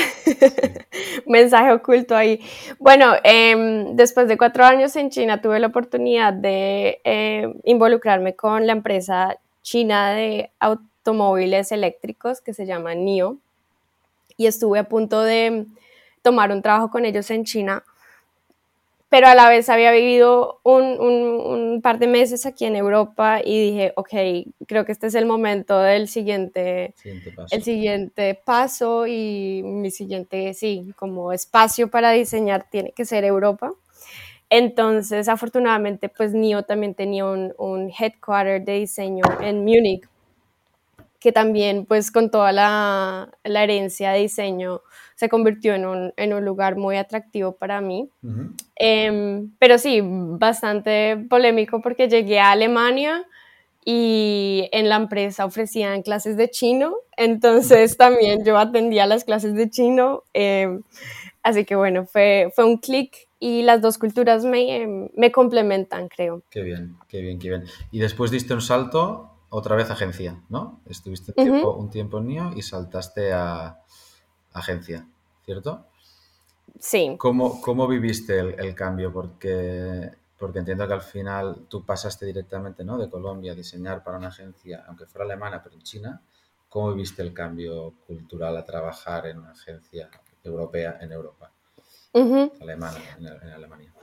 Mensaje 1.27 1.71
oculto 1.71 2.15
ahí. 2.15 2.41
Bueno, 2.79 3.13
eh, 3.23 3.85
después 3.93 4.27
de 4.27 4.39
cuatro 4.39 4.65
años 4.65 4.95
en 4.95 5.11
China 5.11 5.39
tuve 5.39 5.59
la 5.59 5.67
oportunidad 5.67 6.33
de 6.33 6.99
eh, 7.03 7.53
involucrarme 7.63 8.35
con 8.35 8.65
la 8.65 8.73
empresa 8.73 9.37
china 9.61 10.13
de 10.13 10.49
automóviles 10.59 11.71
eléctricos 11.71 12.41
que 12.41 12.55
se 12.55 12.65
llama 12.65 12.95
NIO 12.95 13.37
y 14.35 14.47
estuve 14.47 14.79
a 14.79 14.89
punto 14.89 15.21
de 15.21 15.67
tomar 16.23 16.51
un 16.51 16.63
trabajo 16.63 16.89
con 16.89 17.05
ellos 17.05 17.29
en 17.29 17.45
China 17.45 17.83
pero 19.09 19.27
a 19.27 19.35
la 19.35 19.47
vez 19.49 19.69
había 19.69 19.91
vivido 19.91 20.59
un, 20.63 20.83
un, 20.83 21.13
un, 21.13 21.81
par 21.81 21.97
de 21.97 22.07
meses 22.07 22.45
aquí 22.45 22.65
en 22.65 22.75
Europa 22.75 23.39
y 23.43 23.71
dije, 23.71 23.93
ok, 23.95 24.09
creo 24.67 24.85
que 24.85 24.91
este 24.91 25.07
es 25.07 25.15
el 25.15 25.25
momento 25.25 25.79
del 25.79 26.09
siguiente, 26.09 26.93
siguiente 26.97 27.31
paso. 27.31 27.55
el 27.55 27.63
siguiente 27.63 28.41
paso 28.43 29.07
y 29.07 29.61
mi 29.63 29.91
siguiente, 29.91 30.53
sí, 30.53 30.93
como 30.97 31.31
espacio 31.31 31.89
para 31.89 32.11
diseñar 32.11 32.67
tiene 32.69 32.91
que 32.91 33.05
ser 33.05 33.23
Europa. 33.23 33.73
Entonces, 34.49 35.27
afortunadamente, 35.29 36.09
pues 36.09 36.33
NIO 36.33 36.63
también 36.63 36.93
tenía 36.93 37.25
un, 37.25 37.53
un 37.57 37.91
headquarter 37.97 38.63
de 38.63 38.73
diseño 38.73 39.23
en 39.41 39.59
Múnich, 39.63 40.07
que 41.19 41.31
también, 41.31 41.85
pues 41.85 42.11
con 42.11 42.29
toda 42.29 42.51
la, 42.51 43.29
la 43.43 43.63
herencia 43.63 44.11
de 44.11 44.19
diseño, 44.19 44.81
se 45.17 45.29
convirtió 45.29 45.73
en 45.73 45.85
un, 45.87 46.13
en 46.15 46.31
un 46.33 46.45
lugar 46.45 46.75
muy 46.75 46.95
atractivo 46.95 47.53
para 47.57 47.81
mí. 47.81 48.07
Uh 48.21 48.27
-huh. 48.29 48.53
eh, 48.79 49.47
pero 49.59 49.77
sí, 49.79 49.99
bastante 50.03 51.17
polémico 51.27 51.81
porque 51.81 52.07
llegué 52.07 52.39
a 52.39 52.51
Alemania 52.51 53.25
y 53.83 54.69
en 54.71 54.89
la 54.89 54.97
empresa 54.97 55.45
ofrecían 55.45 56.03
clases 56.03 56.37
de 56.37 56.49
chino, 56.49 56.93
entonces 57.17 57.97
también 57.97 58.45
yo 58.45 58.57
atendía 58.59 59.07
las 59.07 59.23
clases 59.23 59.55
de 59.55 59.69
chino. 59.69 60.23
Eh, 60.33 60.79
así 61.41 61.65
que 61.65 61.75
bueno, 61.75 62.05
fue, 62.05 62.51
fue 62.55 62.65
un 62.65 62.77
clic 62.77 63.15
y 63.39 63.63
las 63.63 63.81
dos 63.81 63.97
culturas 63.97 64.43
me, 64.43 65.09
me 65.15 65.31
complementan, 65.31 66.09
creo. 66.09 66.43
Qué 66.51 66.61
bien, 66.61 66.95
qué 67.07 67.21
bien, 67.21 67.39
qué 67.39 67.49
bien. 67.49 67.63
Y 67.91 67.99
después 67.99 68.29
diste 68.29 68.53
un 68.53 68.61
salto, 68.61 69.31
otra 69.49 69.75
vez 69.75 69.89
agencia, 69.89 70.41
¿no? 70.49 70.81
Estuviste 70.87 71.31
un 71.35 71.43
tiempo, 71.43 71.69
uh 71.71 71.75
-huh. 71.77 71.83
un 71.83 71.89
tiempo 71.89 72.17
en 72.19 72.27
NIO 72.27 72.51
y 72.55 72.61
saltaste 72.61 73.31
a 73.33 73.77
agencia, 74.53 75.05
¿cierto? 75.45 75.85
Sí. 76.79 77.15
¿Cómo, 77.17 77.61
cómo 77.61 77.87
viviste 77.87 78.39
el, 78.39 78.59
el, 78.59 78.75
cambio? 78.75 79.11
Porque, 79.11 80.11
porque 80.37 80.59
entiendo 80.59 80.87
que 80.87 80.93
al 80.93 81.01
final 81.01 81.65
tú 81.69 81.85
pasaste 81.85 82.25
directamente 82.25 82.83
¿no? 82.83 82.97
de 82.97 83.09
Colombia 83.09 83.53
a 83.53 83.55
diseñar 83.55 84.03
para 84.03 84.17
una 84.17 84.27
agencia, 84.27 84.83
aunque 84.87 85.05
fuera 85.05 85.25
alemana, 85.25 85.61
pero 85.63 85.75
en 85.75 85.81
China. 85.81 86.21
¿Cómo 86.69 86.91
viviste 86.91 87.21
el 87.21 87.33
cambio 87.33 87.93
cultural 88.05 88.57
a 88.57 88.65
trabajar 88.65 89.27
en 89.27 89.39
una 89.39 89.51
agencia 89.51 90.09
europea 90.43 90.97
en 91.01 91.13
Europa? 91.13 91.49
Uh 92.11 92.19
-huh. 92.21 92.61
Alemana, 92.61 92.97
en, 93.17 93.27
en, 93.27 93.49
Alemania. 93.53 93.93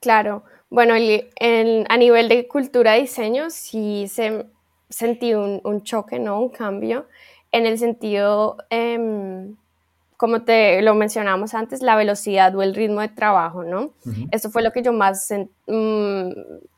Claro. 0.00 0.44
Bueno, 0.70 0.94
el, 0.94 1.30
el, 1.36 1.86
a 1.88 1.96
nivel 1.96 2.28
de 2.28 2.46
cultura 2.46 2.92
de 2.92 3.00
diseño 3.00 3.48
sí 3.48 4.06
se, 4.06 4.46
sentí 4.90 5.34
un, 5.34 5.60
un 5.64 5.82
choque, 5.82 6.18
¿no? 6.18 6.40
Un 6.40 6.50
cambio 6.50 7.06
en 7.52 7.66
el 7.66 7.78
sentido... 7.78 8.56
Eh, 8.70 9.48
como 10.18 10.42
te 10.42 10.82
lo 10.82 10.96
mencionamos 10.96 11.54
antes, 11.54 11.80
la 11.80 11.94
velocidad 11.94 12.54
o 12.56 12.62
el 12.62 12.74
ritmo 12.74 13.00
de 13.00 13.08
trabajo, 13.08 13.62
¿no? 13.62 13.92
Uh 14.04 14.10
-huh. 14.10 14.28
Eso 14.32 14.50
fue 14.50 14.62
lo 14.62 14.72
que 14.72 14.82
yo 14.82 14.92
más 14.92 15.32
um, 15.66 16.34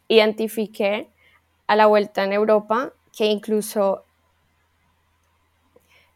identifiqué 0.08 1.08
a 1.66 1.74
la 1.74 1.86
vuelta 1.86 2.22
en 2.22 2.34
Europa, 2.34 2.92
que 3.16 3.24
incluso 3.24 4.04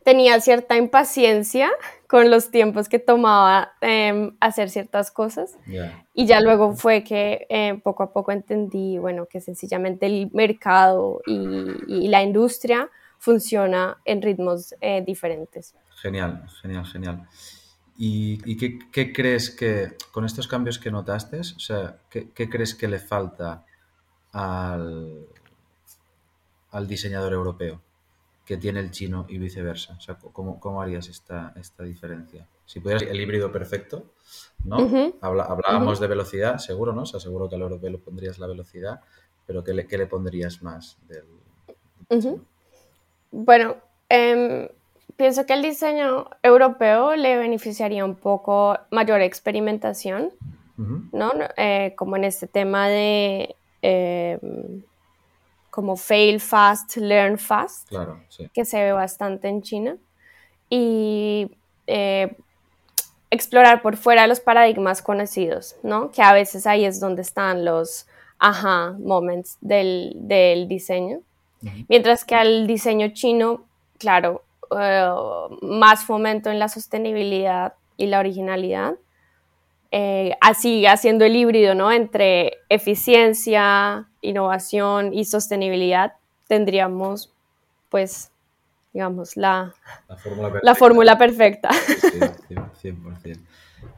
tenía 0.04 0.38
cierta 0.40 0.76
impaciencia 0.76 1.70
con 2.08 2.30
los 2.30 2.50
tiempos 2.50 2.90
que 2.90 2.98
tomaba 2.98 3.72
eh, 3.80 4.30
hacer 4.40 4.68
ciertas 4.68 5.10
cosas. 5.10 5.56
Yeah. 5.66 6.04
Y 6.12 6.26
ya 6.26 6.42
luego 6.42 6.74
fue 6.74 7.04
que 7.04 7.46
eh, 7.48 7.80
poco 7.82 8.02
a 8.02 8.12
poco 8.12 8.32
entendí, 8.32 8.98
bueno, 8.98 9.24
que 9.24 9.40
sencillamente 9.40 10.04
el 10.04 10.28
mercado 10.34 11.22
y, 11.26 11.42
y 11.88 12.08
la 12.08 12.22
industria 12.22 12.90
funciona 13.24 13.96
en 14.04 14.20
ritmos 14.20 14.74
eh, 14.82 15.02
diferentes. 15.02 15.74
Genial, 16.02 16.46
genial, 16.60 16.84
genial. 16.84 17.26
¿Y, 17.96 18.38
y 18.44 18.56
qué, 18.58 18.78
qué, 18.92 19.14
crees 19.14 19.48
que, 19.50 19.96
con 20.12 20.26
estos 20.26 20.46
cambios 20.46 20.78
que 20.78 20.90
notaste, 20.90 21.40
o 21.40 21.58
sea, 21.58 21.96
qué, 22.10 22.30
qué 22.32 22.50
crees 22.50 22.74
que 22.74 22.86
le 22.86 22.98
falta 22.98 23.64
al, 24.32 25.26
al, 26.70 26.86
diseñador 26.86 27.32
europeo 27.32 27.80
que 28.44 28.58
tiene 28.58 28.80
el 28.80 28.90
chino 28.90 29.24
y 29.26 29.38
viceversa? 29.38 29.94
O 29.96 30.00
sea, 30.02 30.16
¿cómo, 30.16 30.60
cómo 30.60 30.82
harías 30.82 31.08
esta, 31.08 31.54
esta 31.56 31.82
diferencia? 31.82 32.46
Si 32.66 32.80
pudieras 32.80 33.04
el 33.04 33.18
híbrido 33.18 33.50
perfecto, 33.50 34.12
¿no? 34.64 34.76
Uh 34.80 34.90
-huh. 34.90 35.14
Habla, 35.22 35.44
hablábamos 35.44 35.94
uh 35.94 35.96
-huh. 35.96 36.00
de 36.02 36.08
velocidad, 36.08 36.58
seguro, 36.58 36.92
¿no? 36.92 37.02
O 37.02 37.06
sea, 37.06 37.20
seguro 37.20 37.48
que 37.48 37.54
al 37.54 37.62
europeo 37.62 37.90
le 37.90 37.98
pondrías 37.98 38.38
la 38.38 38.48
velocidad, 38.48 39.00
pero 39.46 39.64
¿qué 39.64 39.72
le, 39.72 39.86
qué 39.86 39.96
le 39.96 40.06
pondrías 40.06 40.62
más 40.62 40.98
del, 41.08 41.24
del 42.10 42.18
uh 42.18 42.22
-huh. 42.22 42.53
Bueno, 43.36 43.74
eh, 44.08 44.72
pienso 45.16 45.44
que 45.44 45.54
el 45.54 45.62
diseño 45.62 46.30
europeo 46.40 47.16
le 47.16 47.36
beneficiaría 47.36 48.04
un 48.04 48.14
poco 48.14 48.78
mayor 48.92 49.22
experimentación, 49.22 50.30
uh 50.78 50.82
-huh. 50.82 51.08
¿no? 51.12 51.32
Eh, 51.56 51.94
como 51.96 52.14
en 52.14 52.22
este 52.24 52.46
tema 52.46 52.88
de 52.88 53.56
eh, 53.82 54.38
como 55.68 55.96
fail 55.96 56.38
fast, 56.38 56.96
learn 56.96 57.36
fast, 57.36 57.88
claro, 57.88 58.20
sí. 58.28 58.48
que 58.54 58.64
se 58.64 58.80
ve 58.80 58.92
bastante 58.92 59.48
en 59.48 59.62
China, 59.62 59.96
y 60.70 61.50
eh, 61.88 62.36
explorar 63.30 63.82
por 63.82 63.96
fuera 63.96 64.28
los 64.28 64.38
paradigmas 64.38 65.02
conocidos, 65.02 65.74
¿no? 65.82 66.12
Que 66.12 66.22
a 66.22 66.32
veces 66.32 66.68
ahí 66.68 66.84
es 66.84 67.00
donde 67.00 67.22
están 67.22 67.64
los 67.64 68.06
aha 68.38 68.94
moments 69.00 69.58
del, 69.60 70.12
del 70.14 70.68
diseño. 70.68 71.18
Uh 71.64 71.68
-huh. 71.68 71.86
Mientras 71.88 72.24
que 72.24 72.34
al 72.34 72.66
diseño 72.66 73.08
chino, 73.12 73.64
claro, 73.98 74.44
uh, 74.70 75.64
más 75.64 76.04
fomento 76.04 76.50
en 76.50 76.58
la 76.58 76.68
sostenibilidad 76.68 77.74
y 77.96 78.06
la 78.06 78.18
originalidad, 78.20 78.94
eh, 79.96 80.36
así 80.40 80.86
haciendo 80.86 81.24
el 81.24 81.36
híbrido 81.36 81.76
¿no? 81.76 81.92
entre 81.92 82.54
eficiencia, 82.68 84.08
innovación 84.22 85.14
y 85.14 85.24
sostenibilidad, 85.24 86.14
tendríamos 86.48 87.32
pues 87.90 88.32
digamos 88.92 89.36
la, 89.36 89.72
la 90.08 90.16
fórmula 90.16 90.50
perfecta. 90.50 90.66
La 90.66 90.74
fórmula 90.74 91.18
perfecta. 91.18 91.72
Sí, 91.72 92.88
100%, 92.90 93.38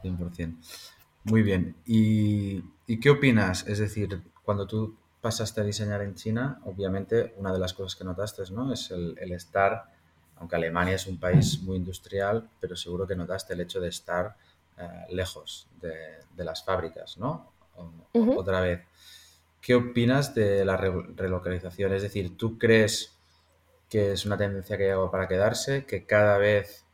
100%. 0.04 0.56
Muy 1.24 1.42
bien. 1.42 1.74
¿Y, 1.86 2.62
¿Y 2.86 3.00
qué 3.00 3.08
opinas? 3.08 3.66
Es 3.66 3.78
decir, 3.78 4.20
cuando 4.44 4.66
tú 4.66 4.96
pasaste 5.20 5.60
a 5.60 5.64
diseñar 5.64 6.02
en 6.02 6.14
China, 6.14 6.60
obviamente 6.64 7.34
una 7.36 7.52
de 7.52 7.58
las 7.58 7.72
cosas 7.72 7.96
que 7.96 8.04
notaste 8.04 8.42
¿no? 8.50 8.72
es 8.72 8.90
el, 8.90 9.16
el, 9.18 9.32
estar, 9.32 9.84
aunque 10.36 10.56
Alemania 10.56 10.94
es 10.94 11.06
un 11.06 11.18
país 11.18 11.60
muy 11.62 11.76
industrial, 11.76 12.48
pero 12.60 12.76
seguro 12.76 13.06
que 13.06 13.16
notaste 13.16 13.54
el 13.54 13.60
hecho 13.60 13.80
de 13.80 13.88
estar 13.88 14.36
eh, 14.78 15.06
lejos 15.10 15.68
de, 15.80 15.94
de, 16.34 16.44
las 16.44 16.62
fábricas, 16.64 17.16
¿no? 17.18 17.52
O, 17.76 17.84
uh 18.12 18.26
-huh. 18.26 18.38
Otra 18.38 18.60
vez, 18.60 18.82
¿qué 19.60 19.74
opinas 19.74 20.34
de 20.34 20.64
la 20.64 20.76
re 20.76 20.92
relocalización? 21.16 21.94
Es 21.94 22.02
decir, 22.02 22.36
¿tú 22.36 22.58
crees 22.58 23.16
que 23.88 24.12
es 24.12 24.26
una 24.26 24.36
tendencia 24.36 24.76
que 24.76 24.84
llega 24.84 25.10
para 25.10 25.28
quedarse, 25.28 25.86
que 25.86 26.04
cada 26.04 26.38
vez 26.38 26.84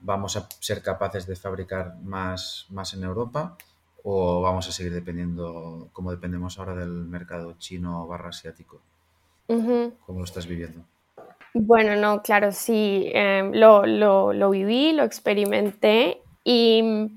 vamos 0.00 0.36
a 0.36 0.48
ser 0.60 0.82
capaces 0.82 1.26
de 1.26 1.36
fabricar 1.36 1.96
más, 2.02 2.66
más 2.70 2.94
en 2.94 3.04
Europa 3.04 3.56
o 4.02 4.40
vamos 4.40 4.68
a 4.68 4.72
seguir 4.72 4.92
dependiendo, 4.92 5.88
como 5.92 6.10
dependemos 6.10 6.58
ahora 6.58 6.74
del 6.74 6.90
mercado 6.90 7.54
chino 7.58 8.06
barra 8.06 8.30
asiático? 8.30 8.80
¿Cómo 9.46 10.18
lo 10.18 10.24
estás 10.24 10.46
viviendo? 10.46 10.84
Bueno, 11.52 11.96
no, 11.96 12.22
claro, 12.22 12.52
sí, 12.52 13.10
em, 13.12 13.52
lo, 13.52 13.84
lo, 13.84 14.32
lo, 14.32 14.50
viví, 14.50 14.92
lo 14.92 15.02
experimenté 15.02 16.22
y 16.44 17.10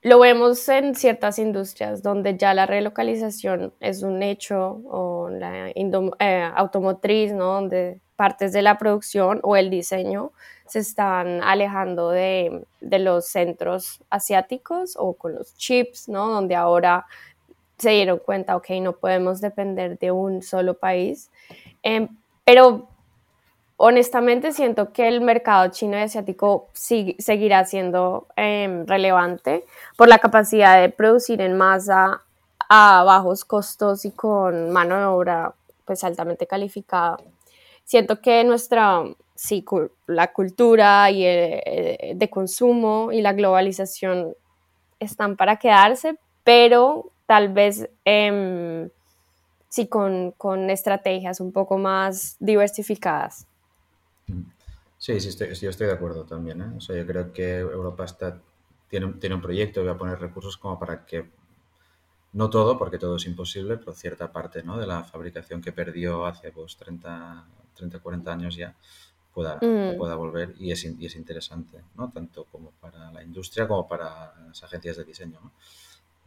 lo 0.00 0.18
vemos 0.20 0.66
en 0.68 0.94
ciertas 0.94 1.38
industrias 1.38 2.02
donde 2.02 2.38
ya 2.38 2.54
la 2.54 2.64
relocalización 2.64 3.74
es 3.80 4.02
un 4.02 4.22
hecho, 4.22 4.80
o 4.86 5.28
la 5.28 5.68
eh, 5.68 6.50
automotriz, 6.54 7.32
¿no? 7.32 7.54
donde 7.54 8.00
partes 8.14 8.52
de 8.52 8.62
la 8.62 8.78
producción 8.78 9.40
o 9.42 9.56
el 9.56 9.68
diseño 9.68 10.32
se 10.66 10.80
están 10.80 11.42
alejando 11.42 12.10
de, 12.10 12.64
de, 12.80 12.98
los 12.98 13.26
centros 13.26 14.00
asiáticos 14.10 14.94
o 14.98 15.14
con 15.14 15.34
los 15.34 15.56
chips, 15.56 16.08
¿no? 16.08 16.28
donde 16.28 16.54
ahora 16.54 17.06
se 17.78 17.90
dieron 17.90 18.18
cuenta, 18.18 18.56
ok, 18.56 18.70
no 18.80 18.94
podemos 18.94 19.40
depender 19.40 19.98
de 19.98 20.10
un 20.10 20.42
solo 20.42 20.74
país. 20.74 21.30
Eh, 21.82 22.08
pero 22.44 22.88
honestamente 23.76 24.52
siento 24.52 24.92
que 24.92 25.08
el 25.08 25.20
mercado 25.20 25.68
chino 25.68 25.98
y 25.98 26.02
asiático 26.02 26.68
seguirá 26.72 27.64
siendo 27.64 28.26
em, 28.36 28.86
relevante 28.86 29.64
por 29.96 30.08
la 30.08 30.18
capacidad 30.18 30.80
de 30.80 30.88
producir 30.88 31.40
en 31.40 31.56
masa 31.56 32.22
a 32.68 33.04
bajos 33.04 33.44
costos 33.44 34.04
y 34.04 34.12
con 34.12 34.70
mano 34.70 34.98
de 34.98 35.04
obra 35.04 35.54
pues 35.84 36.02
altamente 36.02 36.46
calificada. 36.46 37.18
Siento 37.84 38.20
que 38.20 38.42
nuestra, 38.42 39.04
sí, 39.36 39.64
la 40.06 40.32
cultura 40.32 41.10
y 41.10 41.22
de 41.22 42.28
consumo 42.30 43.12
y 43.12 43.20
la 43.20 43.32
globalización 43.32 44.34
están 44.98 45.36
para 45.36 45.56
quedarse, 45.56 46.18
pero 46.44 47.12
tal 47.26 47.52
vez 47.52 47.88
eh, 48.04 48.88
sí 49.68 49.88
con, 49.88 50.32
con 50.32 50.70
estrategias 50.70 51.40
un 51.40 51.52
poco 51.52 51.78
más 51.78 52.36
diversificadas. 52.38 53.46
Sí, 54.98 55.20
sí, 55.20 55.28
estoy, 55.28 55.54
yo 55.54 55.70
estoy 55.70 55.86
de 55.86 55.92
acuerdo 55.92 56.24
también. 56.24 56.60
¿eh? 56.62 56.72
O 56.76 56.80
sea, 56.80 56.96
yo 56.96 57.06
creo 57.06 57.32
que 57.32 57.58
Europa 57.58 58.04
está, 58.04 58.40
tiene, 58.88 59.12
tiene 59.14 59.34
un 59.34 59.42
proyecto 59.42 59.82
y 59.82 59.86
va 59.86 59.92
a 59.92 59.98
poner 59.98 60.18
recursos 60.18 60.56
como 60.56 60.78
para 60.78 61.04
que, 61.04 61.28
no 62.32 62.50
todo, 62.50 62.78
porque 62.78 62.98
todo 62.98 63.16
es 63.16 63.26
imposible, 63.26 63.76
pero 63.76 63.92
cierta 63.92 64.32
parte 64.32 64.62
¿no? 64.62 64.78
de 64.78 64.86
la 64.86 65.04
fabricación 65.04 65.60
que 65.60 65.72
perdió 65.72 66.26
hace 66.26 66.50
pues, 66.52 66.76
30, 66.76 67.46
30 67.74 67.98
40 67.98 68.32
años 68.32 68.56
ya 68.56 68.74
pueda, 69.36 69.58
mm. 69.60 69.98
pueda 69.98 70.14
volver 70.14 70.54
y 70.58 70.72
es, 70.72 70.82
y 70.82 71.04
es 71.04 71.14
interesante, 71.14 71.82
¿no? 71.94 72.10
tanto 72.10 72.46
como 72.46 72.70
para 72.80 73.12
la 73.12 73.22
industria 73.22 73.68
como 73.68 73.86
para 73.86 74.32
las 74.48 74.62
agencias 74.62 74.96
de 74.96 75.04
diseño. 75.04 75.38
¿no? 75.42 75.52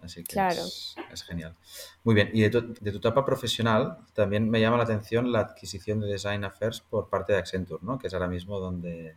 Así 0.04 0.24
que 0.24 0.39
es, 0.39 1.24
genial. 1.24 1.56
Muy 2.04 2.13
bien, 2.13 2.30
y 2.34 2.41
de 2.41 2.52
tu, 2.52 2.72
de 2.80 2.91
tu, 2.91 3.00
etapa 3.00 3.26
profesional 3.26 3.98
también 4.13 4.48
me 4.48 4.62
llama 4.62 4.78
la 4.78 4.84
atención 4.84 5.32
la 5.32 5.39
adquisición 5.39 6.00
de 6.02 6.08
Design 6.08 6.43
Affairs 6.43 6.82
por 6.82 7.10
parte 7.10 7.34
de 7.34 7.39
Accenture, 7.39 7.84
¿no? 7.84 7.98
que 7.98 8.06
es 8.06 8.13
ahora 8.13 8.28
mismo 8.28 8.60
donde, 8.60 9.15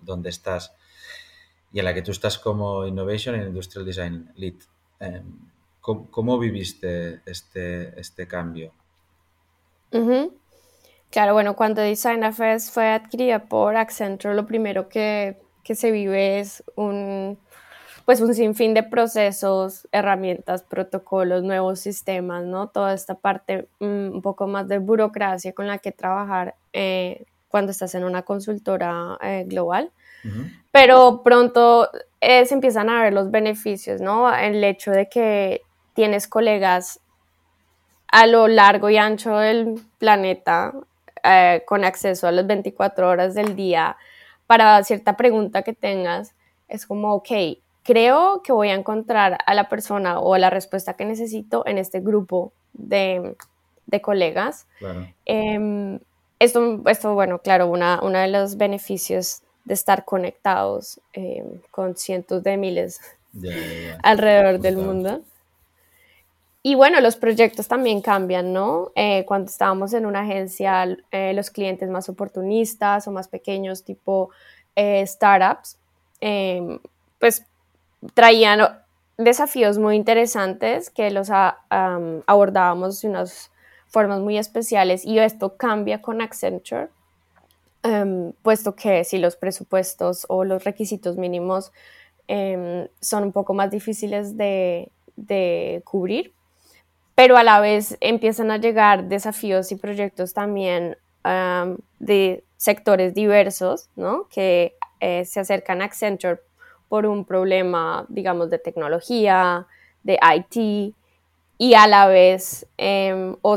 donde 0.00 0.28
estás 0.28 0.74
y 1.72 1.78
en 1.78 1.84
la 1.84 1.94
que 1.94 2.02
tú 2.02 2.10
estás 2.10 2.40
como 2.40 2.84
Innovation 2.84 3.36
and 3.36 3.46
Industrial 3.46 3.86
Design 3.86 4.32
Lead. 4.34 4.56
Em, 4.98 5.48
¿cómo, 5.80 6.40
viviste 6.40 7.22
este, 7.24 7.98
este 7.98 8.26
cambio? 8.26 8.72
Claro, 11.12 11.34
bueno, 11.34 11.54
cuando 11.54 11.82
Design 11.82 12.22
fue 12.32 12.88
adquirida 12.88 13.44
por 13.44 13.76
Accenture, 13.76 14.34
lo 14.34 14.46
primero 14.46 14.88
que, 14.88 15.36
que 15.62 15.74
se 15.74 15.90
vive 15.90 16.40
es 16.40 16.64
un 16.74 17.38
pues 18.06 18.20
un 18.22 18.34
sinfín 18.34 18.74
de 18.74 18.82
procesos, 18.82 19.86
herramientas, 19.92 20.62
protocolos, 20.62 21.42
nuevos 21.42 21.80
sistemas, 21.80 22.44
¿no? 22.44 22.68
Toda 22.68 22.94
esta 22.94 23.14
parte 23.14 23.68
mm, 23.78 24.14
un 24.14 24.22
poco 24.22 24.46
más 24.46 24.66
de 24.68 24.78
burocracia 24.78 25.52
con 25.52 25.66
la 25.66 25.78
que 25.78 25.92
trabajar 25.92 26.56
eh, 26.72 27.26
cuando 27.48 27.72
estás 27.72 27.94
en 27.94 28.04
una 28.04 28.22
consultora 28.22 29.18
eh, 29.20 29.44
global. 29.46 29.92
Pero 30.70 31.22
pronto 31.22 31.90
eh, 32.20 32.46
se 32.46 32.54
empiezan 32.54 32.88
a 32.88 33.02
ver 33.02 33.12
los 33.12 33.30
beneficios, 33.30 34.00
¿no? 34.00 34.34
El 34.34 34.64
hecho 34.64 34.92
de 34.92 35.08
que 35.08 35.62
tienes 35.94 36.26
colegas 36.26 37.00
a 38.08 38.26
lo 38.26 38.48
largo 38.48 38.88
y 38.88 38.96
ancho 38.96 39.36
del 39.36 39.74
planeta 39.98 40.72
con 41.66 41.84
acceso 41.84 42.26
a 42.26 42.32
las 42.32 42.46
24 42.46 43.08
horas 43.08 43.34
del 43.34 43.54
día 43.54 43.96
para 44.46 44.82
cierta 44.84 45.16
pregunta 45.16 45.62
que 45.62 45.72
tengas, 45.72 46.34
es 46.68 46.86
como, 46.86 47.14
ok, 47.14 47.30
creo 47.82 48.42
que 48.42 48.52
voy 48.52 48.68
a 48.68 48.74
encontrar 48.74 49.38
a 49.44 49.54
la 49.54 49.68
persona 49.68 50.20
o 50.20 50.36
la 50.36 50.50
respuesta 50.50 50.94
que 50.94 51.04
necesito 51.04 51.66
en 51.66 51.78
este 51.78 52.00
grupo 52.00 52.52
de, 52.72 53.36
colegas. 54.00 54.66
Em, 55.26 55.98
esto, 56.38 56.80
esto, 56.86 57.14
bueno, 57.14 57.38
claro, 57.38 57.66
uno 57.66 58.18
de 58.18 58.28
los 58.28 58.56
beneficios 58.56 59.42
de 59.64 59.74
estar 59.74 60.04
conectados 60.04 61.00
em, 61.12 61.60
con 61.70 61.96
cientos 61.96 62.42
de 62.42 62.56
miles 62.56 63.00
alrededor 64.02 64.60
del 64.60 64.76
mundo. 64.76 65.22
Y 66.64 66.76
bueno, 66.76 67.00
los 67.00 67.16
proyectos 67.16 67.66
también 67.66 68.00
cambian, 68.02 68.52
¿no? 68.52 68.92
Eh, 68.94 69.24
cuando 69.26 69.50
estábamos 69.50 69.92
en 69.94 70.06
una 70.06 70.20
agencia, 70.20 70.96
eh, 71.10 71.32
los 71.34 71.50
clientes 71.50 71.88
más 71.90 72.08
oportunistas 72.08 73.08
o 73.08 73.12
más 73.12 73.26
pequeños, 73.26 73.82
tipo 73.82 74.30
eh, 74.76 75.04
startups, 75.06 75.76
em, 76.20 76.78
pues 77.18 77.44
traían 78.14 78.60
desafíos 79.18 79.78
muy 79.78 79.96
interesantes 79.96 80.90
que 80.90 81.10
los 81.10 81.30
abordábamos 81.30 83.02
de 83.02 83.08
unas 83.08 83.50
formas 83.88 84.20
muy 84.20 84.38
especiales 84.38 85.04
y 85.04 85.18
esto 85.18 85.56
cambia 85.56 86.00
con 86.00 86.22
Accenture, 86.22 86.88
em, 87.82 88.32
puesto 88.42 88.74
que 88.74 89.04
si 89.04 89.18
los 89.18 89.36
presupuestos 89.36 90.26
o 90.28 90.44
los 90.44 90.64
requisitos 90.64 91.16
mínimos 91.16 91.72
em, 92.28 92.88
son 93.00 93.24
un 93.24 93.32
poco 93.32 93.52
más 93.52 93.70
difíciles 93.70 94.36
de, 94.36 94.90
cubrir, 95.84 96.32
pero 97.14 97.36
a 97.36 97.42
la 97.42 97.60
vez 97.60 97.96
empiezan 98.00 98.50
a 98.50 98.56
llegar 98.56 99.04
desafíos 99.04 99.72
y 99.72 99.76
proyectos 99.76 100.32
también 100.32 100.96
de 101.98 102.44
sectores 102.56 103.14
diversos, 103.14 103.88
¿no? 103.96 104.28
Que 104.28 104.76
eh, 105.00 105.24
se 105.24 105.40
acercan 105.40 105.82
a 105.82 105.86
Accenture 105.86 106.40
por 106.88 107.06
un 107.06 107.24
problema, 107.24 108.04
digamos, 108.08 108.50
de 108.50 108.58
tecnología, 108.58 109.66
de 110.02 110.18
IT, 110.36 110.94
y 111.58 111.74
a 111.74 111.86
la 111.86 112.06
vez 112.06 112.66
em, 112.76 113.36
o 113.42 113.56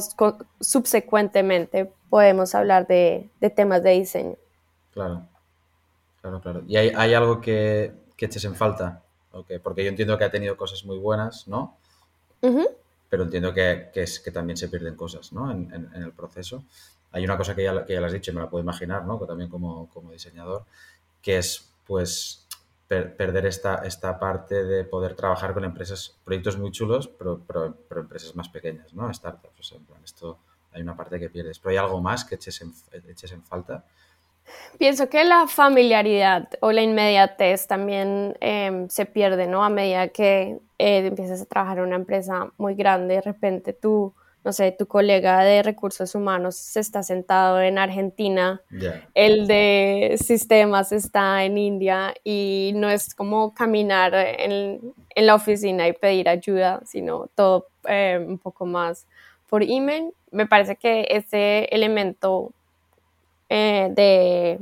subsecuentemente 0.59 1.91
podemos 2.09 2.55
hablar 2.55 2.87
de, 2.87 3.29
temas 3.55 3.83
de 3.83 3.91
diseño. 3.91 4.35
Claro, 4.93 5.27
claro, 6.21 6.41
claro. 6.41 6.63
¿Y 6.67 6.77
hay, 6.77 7.13
algo 7.13 7.41
que, 7.41 7.93
que, 8.15 8.25
eches 8.25 8.45
en 8.45 8.55
falta? 8.55 9.01
Okay, 9.31 9.59
porque 9.59 9.83
yo 9.83 9.89
entiendo 9.89 10.17
que 10.17 10.23
ha 10.23 10.31
tenido 10.31 10.55
cosas 10.55 10.85
muy 10.85 10.97
buenas, 10.97 11.47
¿no? 11.47 11.77
Pero 13.09 13.23
entiendo 13.23 13.53
que, 13.53 13.91
es, 13.93 14.19
que 14.19 14.31
también 14.31 14.57
se 14.57 14.67
pierden 14.67 14.95
cosas, 14.95 15.31
¿no? 15.31 15.51
En, 15.51 15.89
el 15.93 16.11
proceso. 16.11 16.63
Hay 17.11 17.23
una 17.23 17.37
cosa 17.37 17.55
que 17.55 17.63
ya, 17.63 17.85
que 17.85 17.93
ya 17.93 17.99
le 17.99 18.07
has 18.07 18.13
dicho 18.13 18.31
y 18.31 18.33
me 18.35 18.41
la 18.41 18.49
puedo 18.49 18.63
imaginar, 18.63 19.05
¿no? 19.05 19.19
Que 19.19 19.25
también 19.25 19.49
como, 19.49 19.89
como 19.89 20.11
diseñador, 20.11 20.65
que 21.21 21.37
es, 21.37 21.71
pues, 21.85 22.45
perder 22.87 23.45
esta, 23.47 23.77
esta 23.85 24.19
parte 24.19 24.63
de 24.63 24.83
poder 24.83 25.15
trabajar 25.15 25.53
con 25.53 25.63
empresas, 25.63 26.15
proyectos 26.23 26.57
muy 26.57 26.71
chulos, 26.71 27.07
pero, 27.07 27.41
pero, 27.47 28.01
empresas 28.01 28.35
más 28.35 28.49
pequeñas, 28.49 28.93
¿no? 28.93 29.11
Startups. 29.11 29.71
en 29.71 29.85
plan, 29.85 30.01
esto 30.03 30.37
hay 30.71 30.81
una 30.81 30.95
parte 30.95 31.19
que 31.19 31.29
pierdes. 31.29 31.57
Pero 31.59 31.71
hay 31.71 31.77
algo 31.77 32.01
más 32.01 32.25
que 32.25 32.35
eches 32.35 32.61
en, 32.61 32.73
eches 33.07 33.31
en 33.31 33.41
falta. 33.43 33.85
Pienso 34.77 35.09
que 35.09 35.23
la 35.23 35.47
familiaridad 35.47 36.49
o 36.59 36.71
la 36.71 36.81
inmediatez 36.81 37.67
también 37.67 38.37
em, 38.41 38.87
se 38.89 39.05
pierde, 39.05 39.47
¿no? 39.47 39.63
A 39.63 39.69
medida 39.69 40.09
que 40.09 40.59
eh, 40.77 41.05
empiezas 41.07 41.41
a 41.41 41.45
trabajar 41.45 41.77
en 41.79 41.85
una 41.85 41.95
empresa 41.95 42.51
muy 42.57 42.75
grande, 42.75 43.15
de 43.15 43.21
repente 43.21 43.73
tú 43.73 44.13
no 44.45 44.53
sé, 44.53 44.71
tu 44.71 44.85
colega 44.85 45.43
de 45.43 45.63
recursos 45.63 46.13
humanos 46.13 46.55
se 46.55 46.79
está 46.79 47.01
sentado 47.01 47.59
en 47.59 47.79
Argentina, 47.79 48.61
el 49.15 49.47
de 49.47 50.17
sistemas 50.23 50.91
está 50.91 51.43
en 51.43 51.57
India 51.57 52.13
y 52.23 52.71
no 52.75 52.87
es 52.87 53.15
como 53.15 53.55
caminar 53.55 54.13
en, 54.13 54.93
la 55.15 55.33
oficina 55.33 55.87
y 55.87 55.93
pedir 55.93 56.29
ayuda, 56.29 56.79
sino 56.85 57.27
todo 57.33 57.69
eh, 57.89 58.23
un 58.25 58.37
poco 58.37 58.67
más 58.67 59.07
por 59.49 59.63
email. 59.63 60.11
Me 60.29 60.45
parece 60.45 60.75
que 60.75 61.07
ese 61.09 61.67
elemento 61.71 62.51
eh, 63.49 63.89
de, 63.91 64.59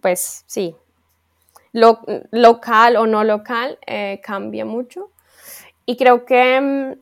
pues 0.00 0.44
sí, 0.46 0.76
local 1.72 2.96
o 2.96 3.06
no 3.06 3.24
local 3.24 3.78
eh, 3.86 4.20
cambia 4.22 4.64
mucho. 4.64 5.10
Y 5.86 5.96
creo 5.96 6.24
que 6.24 6.60
mm, 6.60 6.92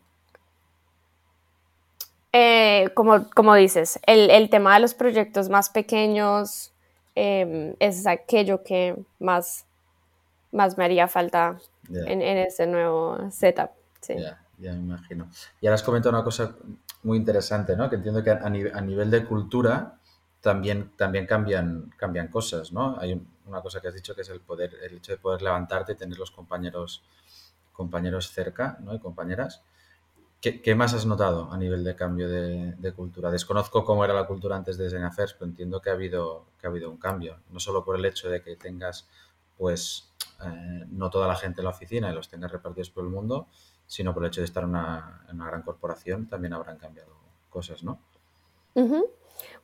eh, 2.32 2.88
como, 2.94 3.28
como 3.30 3.54
dices, 3.54 4.00
el, 4.06 4.30
el, 4.30 4.48
tema 4.48 4.74
de 4.74 4.80
los 4.80 4.94
proyectos 4.94 5.50
más 5.50 5.68
pequeños 5.68 6.72
em, 7.14 7.74
es 7.78 8.06
aquello 8.06 8.62
que 8.62 8.96
más, 9.18 9.66
más 10.50 10.78
me 10.78 10.84
haría 10.84 11.08
falta 11.08 11.58
en, 11.90 12.22
en, 12.22 12.38
ese 12.38 12.66
nuevo 12.66 13.30
setup. 13.30 13.70
Sí. 14.00 14.14
Ya, 14.58 14.72
me 14.72 14.78
imagino. 14.78 15.28
Y 15.60 15.66
ahora 15.66 15.74
has 15.74 15.82
comentado 15.82 16.14
una 16.14 16.24
cosa 16.24 16.56
muy 17.02 17.18
interesante, 17.18 17.76
¿no? 17.76 17.90
Que 17.90 17.96
entiendo 17.96 18.22
que 18.24 18.30
a, 18.30 18.40
a 18.44 18.80
nivel 18.80 19.10
de 19.10 19.26
cultura 19.26 19.98
también, 20.42 20.90
también 20.96 21.24
cambian, 21.24 21.94
cambian 21.96 22.28
cosas, 22.28 22.72
¿no? 22.72 22.98
Hay 22.98 23.18
una 23.46 23.62
cosa 23.62 23.80
que 23.80 23.88
has 23.88 23.94
dicho 23.94 24.14
que 24.14 24.22
es 24.22 24.28
el 24.28 24.40
poder, 24.40 24.74
el 24.82 24.96
hecho 24.96 25.12
de 25.12 25.18
poder 25.18 25.40
levantarte 25.40 25.92
y 25.92 25.94
tener 25.94 26.18
los 26.18 26.32
compañeros, 26.32 27.02
compañeros 27.72 28.30
cerca, 28.32 28.76
¿no? 28.80 28.92
Y 28.92 28.98
compañeras. 28.98 29.62
¿Qué, 30.40 30.74
más 30.74 30.92
has 30.92 31.06
notado 31.06 31.52
a 31.52 31.56
nivel 31.56 31.84
de 31.84 31.94
cambio 31.94 32.28
de, 32.28 32.92
cultura? 32.96 33.30
Desconozco 33.30 33.84
cómo 33.84 34.04
era 34.04 34.12
la 34.12 34.26
cultura 34.26 34.56
antes 34.56 34.76
de 34.76 34.84
Design 34.84 35.04
Affairs, 35.04 35.34
pero 35.34 35.48
entiendo 35.48 35.80
que 35.80 35.90
ha 35.90 35.92
habido, 35.92 36.46
que 36.58 36.66
ha 36.66 36.70
habido 36.70 36.90
un 36.90 36.96
cambio. 36.96 37.38
No 37.50 37.60
solo 37.60 37.84
por 37.84 37.94
el 37.94 38.04
hecho 38.04 38.28
de 38.28 38.42
que 38.42 38.56
tengas, 38.56 39.08
pues, 39.56 40.12
eh, 40.44 40.84
no 40.90 41.10
toda 41.10 41.28
la 41.28 41.36
gente 41.36 41.60
en 41.60 41.66
la 41.66 41.70
oficina 41.70 42.10
y 42.10 42.14
los 42.14 42.28
tengas 42.28 42.50
repartidos 42.50 42.90
por 42.90 43.04
el 43.04 43.10
mundo, 43.10 43.46
sino 43.86 44.12
por 44.12 44.24
el 44.24 44.30
hecho 44.30 44.40
de 44.40 44.46
estar 44.46 44.64
en 44.64 44.70
una, 44.70 45.22
gran 45.28 45.62
corporación, 45.62 46.26
también 46.26 46.54
habrán 46.54 46.76
cambiado 46.76 47.12
cosas, 47.48 47.84
¿no? 47.84 48.00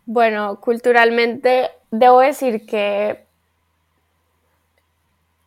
Bueno, 0.06 0.60
culturalmente 0.60 1.70
debo 1.90 2.20
decir 2.20 2.66
que 2.66 3.26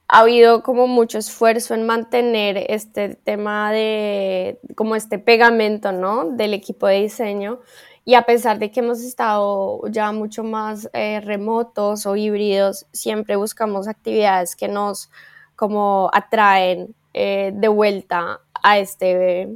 ha 0.07 0.19
habido 0.19 0.62
como 0.62 0.88
mucho 0.88 1.17
esfuerzo 1.17 1.73
en 1.73 1.86
mantener 1.86 2.65
este 2.69 3.15
tema 3.15 3.71
de, 3.71 4.60
como 4.75 4.95
este 4.95 5.19
pegamento, 5.19 5.93
¿no? 5.93 6.25
Del 6.31 6.53
equipo 6.53 6.88
de 6.88 7.01
diseño. 7.01 7.60
Y 8.03 8.15
a 8.15 8.23
pesar 8.23 8.60
de 8.60 8.71
que 8.71 8.81
hemos 8.81 9.01
estado 9.01 9.81
ya 9.88 10.12
mucho 10.12 10.43
más 10.43 10.89
eh, 10.91 11.21
remotos 11.21 12.05
o 12.05 12.15
híbridos, 12.15 12.88
siempre 12.91 13.36
buscamos 13.36 13.88
actividades 13.88 14.55
que 14.55 14.67
nos 14.67 15.10
como 15.55 16.10
atraen 16.12 16.93
eh, 17.13 17.51
de 17.53 17.67
vuelta 17.67 18.41
a 18.62 18.79
este 18.79 19.47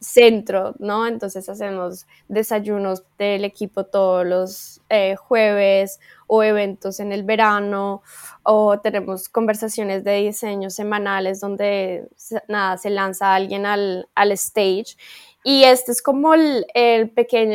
centro, 0.00 0.74
¿no? 0.78 1.06
Entonces 1.06 1.48
hacemos 1.48 2.06
desayunos 2.28 3.04
del 3.18 3.44
equipo 3.44 3.84
todos 3.84 4.26
los 4.26 4.80
eh, 4.88 5.14
jueves 5.16 6.00
o 6.26 6.42
eventos 6.42 7.00
en 7.00 7.12
el 7.12 7.22
verano 7.22 8.02
o 8.42 8.80
tenemos 8.80 9.28
conversaciones 9.28 10.02
de 10.02 10.16
diseño 10.22 10.70
semanales 10.70 11.40
donde 11.40 12.08
nada, 12.48 12.78
se 12.78 12.88
lanza 12.88 13.34
alguien 13.34 13.66
al, 13.66 14.08
al 14.14 14.32
stage 14.32 14.96
y 15.42 15.64
este 15.64 15.92
es 15.92 16.02
como 16.02 16.34
el, 16.34 16.66
el 16.74 17.12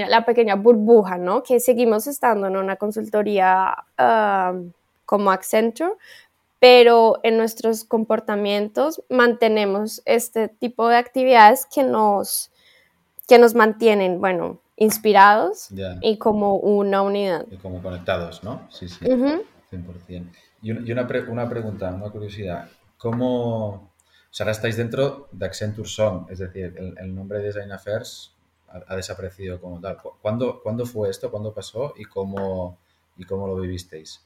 la 0.10 0.26
pequeña 0.26 0.56
burbuja, 0.56 1.18
¿no? 1.18 1.44
Que 1.44 1.60
seguimos 1.60 2.08
estando 2.08 2.48
en 2.48 2.58
una 2.58 2.78
consultoría 2.78 3.76
ah, 3.98 4.54
como 5.06 5.32
Accenture, 5.32 5.94
pero 6.65 7.19
en 7.21 7.38
nuestros 7.38 7.84
comportamientos 7.84 9.04
mantenemos 9.08 10.01
este 10.06 10.47
tipo 10.47 10.88
de 10.88 10.97
actividades 10.97 11.67
que 11.71 11.84
nos, 11.84 12.49
que 13.28 13.38
nos 13.38 13.54
mantienen, 13.54 14.19
bueno, 14.19 14.60
inspirados 14.75 15.69
y 16.01 16.17
como 16.17 16.56
una 16.56 17.04
unidad. 17.04 17.45
Y 17.51 17.58
como 17.58 17.84
conectados, 17.84 18.43
¿no? 18.43 18.67
Sí, 18.71 18.89
sí, 18.89 19.06
100%. 19.06 20.32
Y, 20.63 20.71
una, 20.91 21.08
una, 21.30 21.47
pregunta, 21.47 21.93
una 21.93 22.10
curiosidad. 22.10 22.67
¿Cómo, 22.97 23.67
o 23.67 23.91
sea, 24.32 24.45
ahora 24.45 24.54
estáis 24.54 24.75
dentro 24.75 25.28
de 25.32 25.45
Accenture 25.45 25.88
Song, 25.88 26.25
es 26.32 26.39
decir, 26.39 26.73
el, 26.97 27.13
nombre 27.13 27.38
de 27.38 27.45
Design 27.45 27.73
Affairs 27.73 28.34
ha, 28.88 28.95
desaparecido 28.95 29.62
como 29.62 29.80
tal. 29.80 29.97
¿Cuándo, 30.19 30.62
¿Cuándo, 30.63 30.88
fue 30.88 31.12
esto? 31.12 31.30
¿Cuándo 31.30 31.54
pasó? 31.54 31.93
¿Y 31.95 32.06
cómo, 32.06 32.80
y 33.17 33.23
cómo 33.25 33.45
lo 33.45 33.56
vivisteis? 33.58 34.25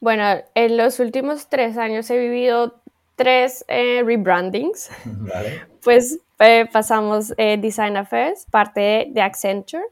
Bueno, 0.00 0.24
en 0.54 0.76
los 0.76 1.00
últimos 1.00 1.48
tres 1.48 1.76
años 1.76 2.10
he 2.10 2.18
vivido 2.18 2.74
tres 3.16 3.64
eh, 3.68 4.02
rebrandings. 4.04 4.90
Pues 5.82 6.18
eh, 6.38 6.66
pasamos 6.72 7.32
eh, 7.36 7.56
Design 7.58 7.96
Affairs, 7.96 8.46
parte 8.50 9.08
de, 9.10 9.20
Accenture. 9.20 9.84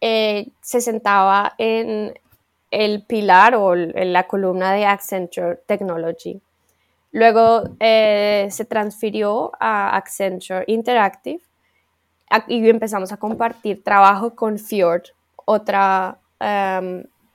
se 0.00 0.80
sentaba 0.80 1.54
en 1.58 2.18
el 2.70 3.02
pilar 3.04 3.54
o 3.54 3.74
en 3.74 4.12
la 4.12 4.26
columna 4.26 4.72
de 4.72 4.84
Accenture 4.86 5.60
Technology. 5.66 6.40
Luego 7.12 7.62
se 7.80 8.66
transfirió 8.68 9.52
a 9.58 9.96
Accenture 9.96 10.64
Interactive 10.66 11.40
y 12.48 12.68
empezamos 12.68 13.12
a 13.12 13.16
compartir 13.16 13.82
trabajo 13.82 14.34
con 14.34 14.58
Fjord, 14.58 15.04
otra 15.46 16.18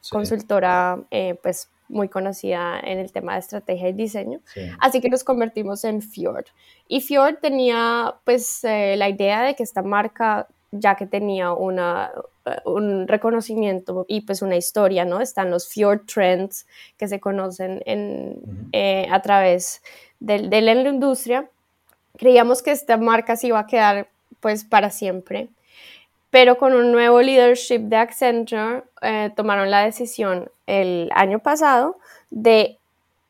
consultora 0.10 1.00
pues 1.42 1.70
muy 1.94 2.10
conocida 2.10 2.80
en 2.80 2.98
el 2.98 3.12
tema 3.12 3.34
de 3.34 3.40
estrategia 3.40 3.90
y 3.90 3.94
diseño. 3.94 4.42
Así 4.80 5.00
que 5.00 5.10
nos 5.10 5.24
convertimos 5.24 5.84
en 5.84 6.02
Fjord. 6.02 6.46
Y 6.88 7.02
Fjord 7.02 7.38
tenía 7.40 8.16
pues 8.26 8.64
eh, 8.64 8.96
la 8.98 9.10
idea 9.10 9.44
de 9.44 9.56
que 9.56 9.64
esta 9.64 9.82
marca, 9.82 10.48
ya 10.72 10.96
que 10.96 11.06
tenía 11.06 11.54
una, 11.54 12.12
eh, 12.46 12.58
un 12.66 13.08
reconocimiento 13.08 14.06
y 14.08 14.22
pues 14.22 14.42
una 14.42 14.56
historia, 14.56 15.06
¿no? 15.06 15.22
Están 15.22 15.52
los 15.52 15.68
Fjord 15.68 16.06
Trends 16.06 16.68
que 16.98 17.08
se 17.08 17.20
conocen 17.20 17.82
en, 17.86 18.70
eh, 18.72 19.08
a 19.12 19.22
través 19.22 19.82
de, 20.20 20.48
de 20.48 20.62
la 20.62 20.74
industria. 20.74 21.50
Creíamos 22.18 22.62
que 22.62 22.72
esta 22.72 22.98
marca 22.98 23.36
se 23.36 23.48
iba 23.48 23.60
a 23.60 23.68
quedar 23.68 24.08
pues 24.40 24.66
para 24.66 24.90
siempre 24.90 25.50
pero 26.34 26.58
con 26.58 26.74
un 26.74 26.92
nuevo 26.92 27.22
leadership 27.22 27.82
de 27.82 27.96
Accenture 27.96 28.86
eh, 29.04 29.32
tomaron 29.36 29.70
la 29.70 29.84
decisión 29.84 30.50
el 30.66 31.12
año 31.14 31.38
pasado 31.38 32.00
de, 32.32 32.80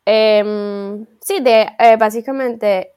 em, 0.05 1.05
sí, 1.19 1.41
de 1.41 1.67
eh, 1.79 1.97
básicamente 1.97 2.93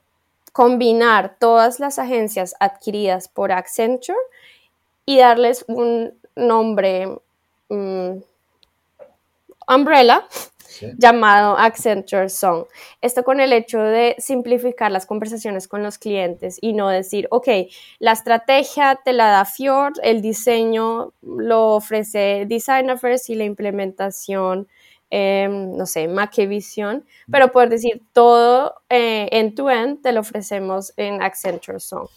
combinar 0.53 1.35
todas 1.41 1.81
las 1.81 1.99
agencias 1.99 2.55
adquiridas 2.61 3.27
por 3.27 3.51
Accenture 3.51 4.17
y 5.07 5.19
darles 5.19 5.65
un 5.67 6.15
nombre 6.37 7.09
um, 7.67 8.23
umbrella 9.67 10.25
llamado 10.99 11.57
Accenture 11.57 12.29
Song. 12.29 12.67
Esto 13.01 13.25
con 13.25 13.41
el 13.41 13.53
hecho 13.53 13.81
de 13.81 14.15
simplificar 14.19 14.91
las 14.91 15.07
conversaciones 15.07 15.69
con 15.69 15.83
los 15.83 15.99
clientes 15.99 16.59
y 16.61 16.73
no 16.73 16.89
decir, 16.89 17.29
ok, 17.31 17.49
la 17.99 18.13
estrategia 18.13 19.01
te 19.05 19.13
la 19.13 19.29
da 19.29 19.45
Fjord, 19.45 19.95
el 20.03 20.23
diseño 20.23 21.13
lo 21.23 21.75
ofrece 21.75 22.45
Design 22.47 22.91
Affairs 22.91 23.29
y 23.31 23.35
la 23.35 23.45
implementación, 23.45 24.69
em, 25.11 25.77
no 25.77 25.87
sé, 25.87 26.09
Makevision, 26.09 27.05
pero 27.31 27.53
poder 27.53 27.69
decir 27.71 28.03
todo 28.13 28.75
eh, 28.89 29.29
end-to-end 29.33 30.03
te 30.03 30.13
lo 30.13 30.21
ofrecemos 30.21 30.93
en 30.97 31.23
Accenture 31.23 31.81
Song. 31.81 32.09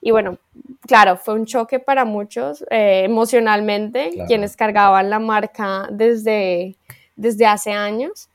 Y 0.00 0.10
bueno, 0.10 0.38
claro, 0.86 1.16
fue 1.16 1.34
un 1.34 1.44
choque 1.44 1.80
para 1.80 2.04
muchos 2.04 2.62
eh, 2.70 3.02
emocionalmente, 3.04 4.12
quienes 4.26 4.56
cargaban 4.56 5.10
la 5.10 5.18
marca 5.18 5.88
desde 5.90 6.76
desde 7.18 7.44
hace 7.46 7.72
años. 7.72 8.28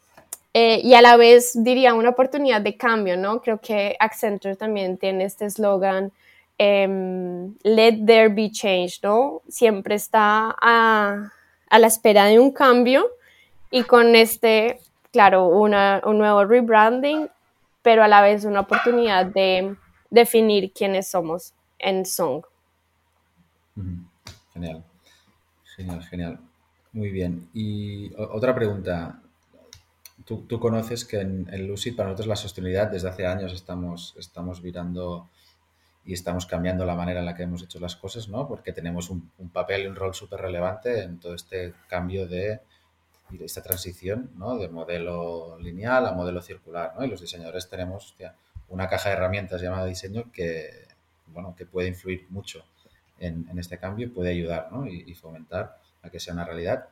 Eh, 0.54 0.82
y 0.84 0.94
a 0.94 1.02
la 1.02 1.18
vez 1.18 1.54
diría 1.56 1.96
una 1.96 2.10
oportunidad 2.10 2.62
de 2.62 2.78
cambio, 2.78 3.18
¿no? 3.18 3.42
Creo 3.42 3.60
que 3.60 3.96
Accenture 4.00 4.56
también 4.56 4.98
tiene 4.98 5.24
este 5.24 5.46
eslogan, 5.46 6.12
em, 6.60 7.56
let 7.64 8.06
there 8.06 8.30
be 8.30 8.52
change, 8.52 9.00
¿no? 9.02 9.42
Siempre 9.48 9.96
está 9.96 10.56
a, 10.62 11.32
a, 11.70 11.80
la 11.80 11.88
espera 11.88 12.26
de 12.26 12.38
un 12.38 12.52
cambio 12.52 13.10
y 13.72 13.82
con 13.84 14.16
este, 14.16 14.80
claro, 15.12 15.48
una, 15.48 16.02
un 16.06 16.20
nuevo 16.20 16.46
rebranding, 16.46 17.28
pero 17.82 18.04
a 18.04 18.08
la 18.08 18.22
vez 18.22 18.46
una 18.46 18.60
oportunidad 18.60 19.26
de 19.26 19.76
definir 20.12 20.72
quiénes 20.72 21.08
somos 21.08 21.54
en 21.80 22.06
Song. 22.06 22.44
Genial, 24.54 24.84
genial, 25.76 26.04
genial. 26.04 26.53
Muy 26.94 27.10
bien. 27.10 27.50
Y 27.54 28.14
otra 28.16 28.54
pregunta. 28.54 29.20
Tú, 30.26 30.48
conoces 30.60 31.04
que 31.04 31.20
en, 31.20 31.68
Lucid 31.68 31.96
para 31.96 32.08
nosotros 32.10 32.28
la 32.28 32.36
sostenibilidad 32.36 32.90
desde 32.90 33.10
hace 33.10 33.26
años 33.26 33.52
estamos, 33.52 34.16
estamos 34.18 34.62
virando 34.62 35.28
y 36.06 36.14
estamos 36.14 36.46
cambiando 36.46 36.86
la 36.86 36.96
manera 36.96 37.20
en 37.20 37.26
la 37.26 37.36
que 37.36 37.44
hemos 37.44 37.64
hecho 37.64 37.80
las 37.80 37.96
cosas, 37.96 38.30
¿no? 38.30 38.48
Porque 38.48 38.72
tenemos 38.72 39.10
un, 39.10 39.32
papel 39.52 39.84
y 39.84 39.88
un 39.88 39.96
rol 39.96 40.14
súper 40.14 40.40
relevante 40.40 41.02
en 41.02 41.20
todo 41.20 41.34
este 41.34 41.74
cambio 41.90 42.28
de, 42.28 42.62
de 43.30 43.46
esta 43.46 43.62
transición, 43.64 44.30
¿no? 44.38 44.58
De 44.58 44.70
modelo 44.70 45.58
lineal 45.60 46.06
a 46.06 46.14
modelo 46.14 46.42
circular, 46.42 46.94
¿no? 46.98 47.04
Y 47.04 47.10
los 47.10 47.20
diseñadores 47.20 47.68
tenemos 47.70 48.16
una 48.70 48.88
caja 48.88 49.10
de 49.10 49.16
herramientas 49.16 49.62
llamada 49.62 49.86
diseño 49.86 50.32
que, 50.32 50.88
bueno, 51.28 51.56
que 51.58 51.66
puede 51.66 51.90
influir 51.90 52.28
mucho 52.30 52.64
en, 53.20 53.48
este 53.58 53.78
cambio 53.78 54.08
y 54.08 54.10
puede 54.10 54.30
ayudar, 54.30 54.70
¿no? 54.72 54.86
y 54.88 55.14
fomentar 55.16 55.84
a 56.04 56.10
que 56.10 56.20
sea 56.20 56.34
una 56.34 56.46
realidad. 56.46 56.88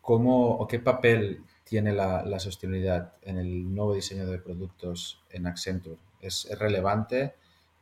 ¿Cómo 0.00 0.56
o 0.56 0.66
qué 0.66 0.78
papel 0.78 1.44
tiene 1.64 1.92
la, 1.92 2.38
sostenibilidad 2.38 3.14
en 3.22 3.38
el 3.38 3.74
nuevo 3.74 3.94
diseño 3.94 4.26
de 4.26 4.38
productos 4.38 5.22
en 5.30 5.46
Accenture? 5.46 5.96
¿Es, 6.20 6.48
relevante? 6.58 7.34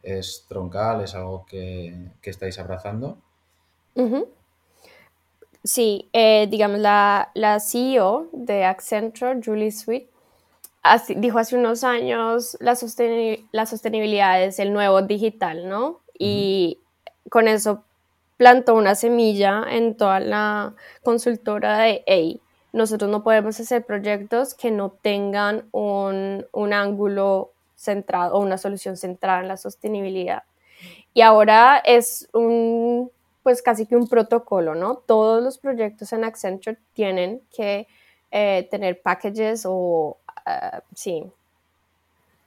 ¿Es 0.03 0.47
troncal? 0.49 1.03
¿Es 1.03 1.15
algo 1.15 1.47
que, 1.47 2.11
estáis 2.23 2.59
abrazando? 2.59 3.19
Sí, 5.65 6.09
eh, 6.13 6.49
digamos, 6.51 6.81
la, 6.81 7.31
la, 7.35 7.61
CEO 7.61 8.29
de 8.33 8.65
Accenture, 8.65 9.41
Julie 9.45 9.71
Sweet, 9.71 10.09
dijo 11.17 11.39
hace 11.39 11.57
unos 11.57 11.85
años 11.85 12.57
la, 12.61 12.77
la, 13.53 13.67
sostenibilidad 13.67 14.43
es 14.43 14.59
el 14.59 14.73
nuevo 14.73 15.03
digital, 15.03 15.69
¿no? 15.69 16.01
Y 16.19 16.81
con 17.31 17.49
eso 17.49 17.85
plantó 18.37 18.75
una 18.75 18.95
semilla 18.95 19.65
en 19.69 19.97
toda 19.97 20.21
la 20.21 20.75
consultora 21.03 21.79
de, 21.79 22.03
hey, 22.07 22.41
nosotros 22.73 23.11
no 23.11 23.23
podemos 23.23 23.61
hacer 23.61 23.85
proyectos 23.85 24.55
que 24.55 24.71
no 24.71 24.91
tengan 24.91 25.69
un, 25.73 26.47
un 26.53 26.73
ángulo 26.73 27.53
centrado 27.77 28.35
o 28.35 28.41
una 28.41 28.59
solución 28.59 28.97
centrada 28.97 29.41
en 29.41 29.49
la 29.49 29.57
sostenibilidad. 29.57 30.45
Y 31.15 31.21
ahora 31.21 31.83
es 31.85 32.29
un, 32.33 33.11
pues 33.43 33.61
casi 33.63 33.87
que 33.87 33.97
un 33.97 34.09
protocolo, 34.09 34.75
¿no? 34.75 34.97
Todos 34.97 35.43
los 35.43 35.59
proyectos 35.59 36.13
en 36.13 36.25
Accenture 36.25 36.79
tienen 36.95 37.43
que 37.55 37.87
eh, 38.31 38.67
tener 38.71 39.03
packages 39.03 39.65
o, 39.67 40.17
uh, 40.47 40.81
sí, 40.95 41.31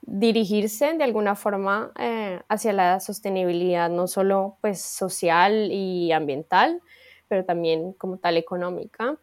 dirigirse 0.07 0.93
de 0.93 1.03
alguna 1.03 1.35
forma 1.35 1.91
eh, 1.97 2.39
hacia 2.47 2.73
la 2.73 2.99
sostenibilidad, 2.99 3.89
no 3.89 4.07
solo 4.07 4.57
pues 4.61 4.81
social 4.81 5.71
y 5.71 6.11
ambiental, 6.11 6.81
pero 7.27 7.43
también 7.43 7.93
como 7.93 8.17
tal 8.17 8.37
económica. 8.37 9.17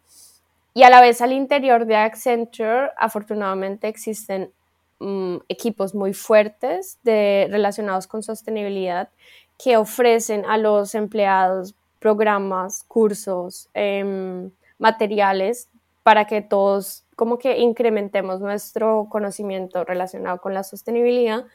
Y 0.73 0.83
a 0.83 0.89
la 0.89 1.01
vez 1.01 1.21
al 1.21 1.31
interior 1.31 1.85
de 1.85 1.95
Accenture, 1.95 2.91
afortunadamente 2.97 3.87
existen 3.87 4.51
mm, 4.99 5.37
equipos 5.47 5.95
muy 5.95 6.13
fuertes 6.13 6.97
relacionados 7.03 8.07
con 8.07 8.23
sostenibilidad 8.23 9.09
que 9.57 9.77
ofrecen 9.77 10.45
a 10.45 10.57
los 10.57 10.95
empleados 10.95 11.75
programas, 11.99 12.83
cursos, 12.83 13.69
em, 13.73 14.51
materiales 14.77 15.69
para 16.01 16.25
que 16.25 16.41
todos 16.41 17.02
como 17.15 17.39
que 17.39 17.59
incrementemos 17.59 18.39
nuestro 18.39 19.07
conocimiento 19.09 19.83
relacionado 19.83 20.39
con 20.39 20.53
la 20.53 20.63
sostenibilidad. 20.63 21.45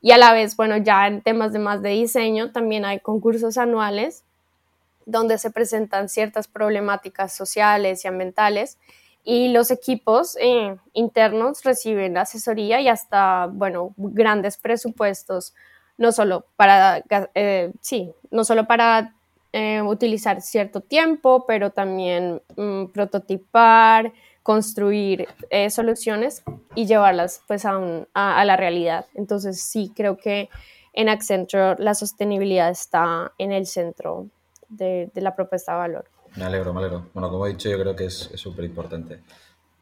Y 0.00 0.12
a 0.12 0.18
la 0.18 0.32
vez, 0.32 0.56
bueno, 0.56 0.76
ya 0.76 1.06
en 1.06 1.22
temas 1.22 1.52
de 1.52 1.58
más 1.58 1.82
de 1.82 1.90
diseño 1.90 2.52
también 2.52 2.84
hay 2.84 3.00
concursos 3.00 3.58
anuales 3.58 4.24
donde 5.06 5.38
se 5.38 5.50
presentan 5.50 6.08
ciertas 6.08 6.48
problemáticas 6.48 7.34
sociales 7.34 8.04
y 8.04 8.08
ambientales. 8.08 8.76
Y 9.24 9.48
los 9.48 9.70
equipos 9.70 10.36
eh, 10.40 10.76
internos 10.92 11.64
reciben 11.64 12.18
asesoría 12.18 12.80
y 12.80 12.88
hasta, 12.88 13.46
bueno, 13.46 13.94
grandes 13.96 14.56
presupuestos, 14.56 15.54
no 15.96 16.12
solo 16.12 16.46
para, 16.56 17.02
eh, 17.34 17.72
sí, 17.80 18.12
no 18.30 18.44
solo 18.44 18.66
para 18.66 19.14
eh, 19.52 19.80
utilizar 19.82 20.42
cierto 20.42 20.80
tiempo, 20.80 21.44
pero 21.46 21.70
también 21.70 22.42
mm, 22.56 22.86
prototipar, 22.86 24.12
construir 24.46 25.26
soluciones 25.70 26.44
y 26.76 26.86
llevarlas 26.86 27.42
pues 27.48 27.64
a, 27.64 27.80
a, 28.14 28.44
la 28.44 28.56
realidad. 28.56 29.06
Entonces 29.14 29.60
sí, 29.60 29.90
creo 29.92 30.16
que 30.16 30.48
en 30.92 31.08
Accenture 31.08 31.74
la 31.80 31.96
sostenibilidad 31.96 32.70
está 32.70 33.32
en 33.38 33.50
el 33.50 33.66
centro 33.66 34.28
de, 34.68 35.10
la 35.16 35.34
propuesta 35.34 35.72
de 35.72 35.78
valor. 35.78 36.04
Me 36.36 36.44
alegro, 36.44 36.72
me 36.72 36.78
alegro. 36.78 37.08
Bueno, 37.12 37.28
como 37.28 37.44
he 37.44 37.50
dicho, 37.50 37.68
yo 37.68 37.76
creo 37.76 37.96
que 37.96 38.04
es 38.04 38.30
súper 38.34 38.66
importante 38.66 39.18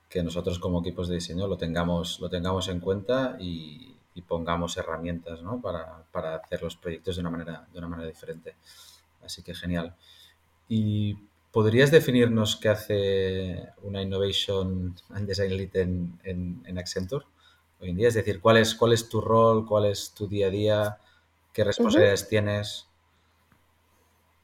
que 0.09 0.23
nosotros 0.23 0.59
como 0.59 0.81
equipos 0.81 1.09
de 1.09 1.17
diseño 1.17 1.47
lo 1.47 1.59
tengamos, 1.59 2.19
lo 2.21 2.31
tengamos 2.31 2.69
en 2.69 2.81
cuenta 2.81 3.37
y, 3.39 3.91
pongamos 4.27 4.79
herramientas 4.79 5.43
¿no? 5.43 5.61
para, 5.61 6.05
para, 6.11 6.37
hacer 6.37 6.63
los 6.63 6.77
proyectos 6.77 7.17
de 7.17 7.21
una, 7.21 7.31
manera, 7.31 7.67
de 7.71 7.79
una 7.79 7.89
manera 7.89 8.09
diferente. 8.09 8.55
Así 9.23 9.43
que 9.43 9.55
genial. 9.55 9.95
¿Y 10.71 11.19
podrías 11.55 11.93
definirnos 11.93 12.57
qué 12.57 12.69
hace 12.69 13.69
una 13.85 14.03
Innovation 14.03 14.93
and 15.11 15.29
Design 15.29 15.57
Lead 15.57 15.77
en, 15.77 16.19
en, 16.25 16.79
Accenture 16.79 17.25
hoy 17.81 17.91
en 17.91 17.97
día? 17.97 18.09
Es 18.09 18.15
decir, 18.15 18.41
¿cuál 18.41 18.57
es, 18.57 18.75
cuál 18.75 18.93
es 18.93 19.09
tu 19.09 19.21
rol? 19.21 19.65
¿Cuál 19.65 19.87
es 19.87 20.13
tu 20.13 20.27
día 20.27 20.49
a 20.49 20.51
día? 20.51 20.99
¿Qué 21.53 21.63
responsabilidades 21.63 22.29
tienes? 22.29 22.89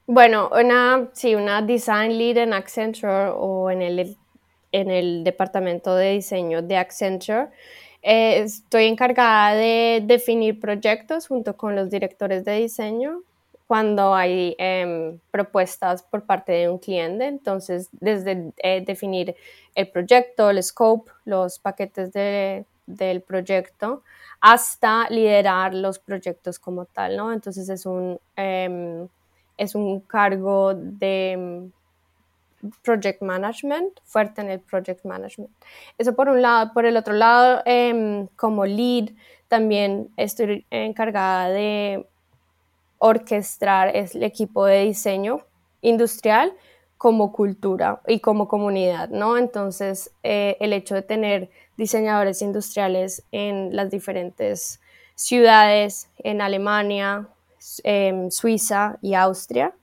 Bueno, 0.07 0.49
una, 0.57 1.09
sí, 1.11 1.35
una 1.35 1.61
design 1.61 2.17
lead 2.17 2.37
en 2.37 2.53
Accenture 2.53 3.31
o 3.35 3.69
en 3.69 3.81
el, 3.81 4.17
en 4.71 4.89
el 4.89 5.25
departamento 5.25 5.93
de 5.93 6.11
diseño 6.13 6.61
de 6.61 6.77
Accenture. 6.77 7.49
Eh, 8.03 8.39
estoy 8.39 8.85
encargada 8.85 9.53
de 9.53 10.01
definir 10.01 10.61
proyectos 10.61 11.27
junto 11.27 11.57
con 11.57 11.75
los 11.75 11.89
directores 11.89 12.45
de 12.45 12.53
diseño 12.53 13.21
cuando 13.71 14.13
hay 14.13 14.53
em, 14.57 15.17
propuestas 15.31 16.03
por 16.03 16.25
parte 16.25 16.51
de 16.51 16.67
un 16.67 16.77
cliente. 16.77 17.25
Entonces, 17.25 17.87
desde 17.93 18.51
eh, 18.57 18.83
definir 18.85 19.33
el 19.75 19.89
proyecto, 19.89 20.49
el 20.49 20.61
scope, 20.61 21.09
los 21.23 21.57
paquetes 21.57 22.11
de, 22.11 22.65
del 22.85 23.21
proyecto, 23.21 24.03
hasta 24.41 25.09
liderar 25.09 25.73
los 25.73 25.99
proyectos 25.99 26.59
como 26.59 26.83
tal, 26.83 27.15
¿no? 27.15 27.31
Entonces, 27.31 27.69
es 27.69 27.85
un... 27.85 28.19
Em, 28.35 29.07
es 29.57 29.73
un 29.73 30.01
cargo 30.01 30.73
de 30.73 31.37
mm, 31.37 32.71
project 32.83 33.21
management, 33.21 33.99
fuerte 34.03 34.41
en 34.41 34.49
el 34.49 34.59
project 34.59 35.05
management. 35.05 35.51
Eso 35.97 36.13
por 36.13 36.27
un 36.27 36.41
lado. 36.41 36.73
Por 36.73 36.85
el 36.85 36.97
otro 36.97 37.13
lado, 37.13 37.61
em, 37.65 38.27
como 38.35 38.65
lead, 38.65 39.11
también 39.47 40.09
estoy 40.17 40.65
encargada 40.71 41.49
de 41.49 42.05
orquestar 43.01 43.95
el 43.95 44.23
equipo 44.23 44.65
de 44.65 44.85
diseño 44.85 45.41
industrial 45.81 46.53
como 46.97 47.31
cultura 47.33 48.01
y 48.07 48.19
como 48.19 48.47
comunidad, 48.47 49.09
¿no? 49.09 49.37
Entonces, 49.37 50.11
eh, 50.23 50.55
el 50.59 50.71
hecho 50.73 50.95
de 50.95 51.01
tener 51.01 51.49
diseñadores 51.77 52.41
industriales 52.41 53.23
en 53.31 53.75
las 53.75 53.89
diferentes 53.91 54.79
ciudades, 55.15 56.09
en 56.19 56.41
Alemania, 56.41 57.27
Em, 57.83 58.31
Suiza 58.31 58.97
y 59.01 59.13
Austria, 59.13 59.73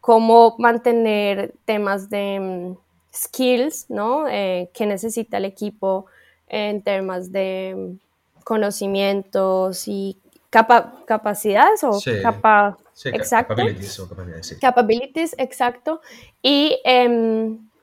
cómo 0.00 0.56
mantener 0.58 1.54
temas 1.64 2.10
de 2.10 2.34
em, 2.34 2.76
skills, 3.14 3.86
¿no? 3.88 4.26
Eh, 4.28 4.70
que 4.74 4.86
necesita 4.86 5.36
el 5.36 5.44
equipo 5.44 6.06
en 6.48 6.82
temas 6.82 7.30
de 7.30 7.70
em, 7.70 7.98
conocimientos 8.44 9.86
y 9.86 10.18
capacidades 10.50 11.84
o 11.84 11.98
capa 12.22 12.76
exacto. 13.04 13.54
Capabilities, 13.54 14.00
o 14.00 14.08
capacidades, 14.08 14.58
capabilities, 14.60 15.34
exacto. 15.38 16.00
Y 16.42 16.78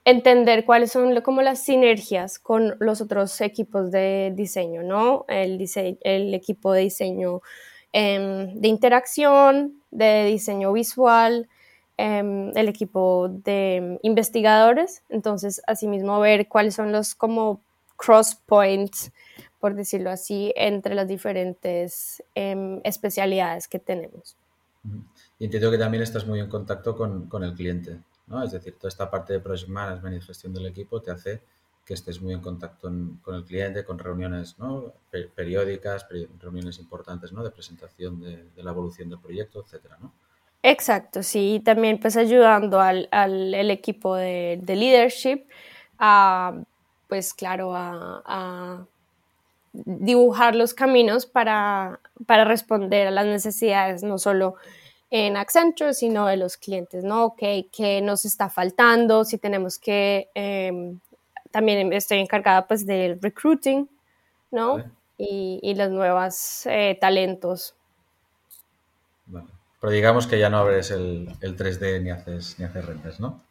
entender 0.06 0.66
cuáles 0.66 0.92
son 0.92 1.20
como 1.22 1.42
las 1.42 1.60
sinergias 1.64 2.40
con 2.40 2.76
los 2.80 3.02
otros 3.02 3.40
equipos 3.42 3.92
de 3.92 4.34
diseño, 4.36 4.84
¿no? 4.84 5.26
El, 5.28 5.64
el 6.02 6.34
equipo 6.34 6.74
de 6.74 6.82
diseño 6.82 7.42
Em, 7.96 8.56
de 8.56 8.68
interacción, 8.70 9.76
de 9.92 10.26
diseño 10.26 10.74
visual, 10.74 11.48
em, 11.98 12.50
el 12.58 12.68
equipo 12.68 13.30
de 13.30 14.00
investigadores. 14.02 15.04
Entonces, 15.10 15.62
asimismo, 15.68 16.20
ver 16.20 16.48
cuáles 16.48 16.74
son 16.74 16.92
los 16.92 17.14
como 17.14 17.62
cross 17.96 18.34
points, 18.34 19.12
por 19.64 19.76
decirlo 19.76 20.10
así, 20.10 20.52
entre 20.58 20.94
las 20.94 21.08
diferentes 21.08 22.22
em, 22.36 22.82
especialidades 22.84 23.70
que 23.70 23.80
tenemos. 23.80 24.36
Y 25.40 25.46
entiendo 25.46 25.72
que 25.72 25.78
también 25.78 26.04
estás 26.04 26.28
muy 26.28 26.42
en 26.42 26.50
contacto 26.50 26.98
con, 26.98 27.30
con 27.30 27.46
el 27.46 27.54
cliente, 27.54 28.02
¿no? 28.28 28.44
Es 28.44 28.52
decir, 28.52 28.76
toda 28.78 28.90
esta 28.90 29.10
parte 29.10 29.32
de 29.32 29.40
project 29.40 29.70
management 29.70 30.18
y 30.18 30.26
gestión 30.26 30.54
del 30.54 30.66
equipo 30.66 31.02
te 31.02 31.12
hace 31.12 31.42
que 31.86 31.94
estés 31.94 32.22
muy 32.22 32.34
en 32.34 32.42
contacto 32.42 32.92
con 33.22 33.36
el 33.36 33.46
cliente, 33.46 33.86
con 33.86 34.00
reuniones 34.00 34.60
¿no? 34.60 34.92
periódicas, 35.34 36.08
reuniones 36.42 36.78
importantes 36.80 37.32
¿no? 37.32 37.42
de 37.42 37.52
presentación 37.52 38.20
de, 38.20 38.62
la 38.62 38.72
evolución 38.72 39.08
del 39.08 39.20
proyecto, 39.20 39.62
etcétera, 39.62 39.98
¿no? 40.02 40.12
Exacto, 40.62 41.24
sí, 41.24 41.62
también 41.64 42.02
pues 42.02 42.18
ayudando 42.18 42.82
al, 42.82 43.08
al 43.12 43.54
el 43.54 43.72
equipo 43.72 44.18
de, 44.18 44.60
de, 44.62 44.76
leadership 44.76 45.46
a, 46.00 46.54
pues 47.08 47.34
claro, 47.34 47.74
a, 47.74 48.22
a, 48.26 48.86
dibujar 49.74 50.56
los 50.56 50.74
caminos 50.74 51.26
para, 51.26 52.00
para 52.26 52.46
responder 52.46 53.08
a 53.08 53.12
las 53.12 53.26
necesidades, 53.26 54.04
no 54.04 54.18
solo 54.18 54.56
en 55.10 55.38
Accenture, 55.38 55.94
sino 55.94 56.28
de 56.28 56.38
los 56.38 56.58
clientes, 56.58 57.04
¿no? 57.04 57.36
¿Qué, 57.36 57.68
qué 57.76 58.02
nos 58.02 58.26
está 58.26 58.50
faltando? 58.50 59.26
Si 59.26 59.38
tenemos 59.38 59.78
que 59.78 60.30
em, 60.34 61.00
también 61.52 61.94
estoy 61.94 62.20
encargada 62.20 62.68
pues 62.68 62.86
del 62.86 63.22
recruiting, 63.22 63.88
¿no? 64.50 64.84
Y, 65.18 65.60
y, 65.62 65.76
los 65.76 65.92
nuevos 65.92 66.66
eh, 66.66 66.98
talentos. 67.00 67.76
Pero 69.80 69.92
digamos 69.92 70.26
que 70.26 70.40
ya 70.40 70.50
no 70.50 70.58
abres 70.58 70.90
el, 70.90 71.30
el 71.42 71.58
3D 71.58 72.02
ni 72.02 72.10
haces, 72.10 72.58
ni 72.58 72.66
haces 72.66 72.86
rentas, 72.86 73.20
¿no? 73.20 73.44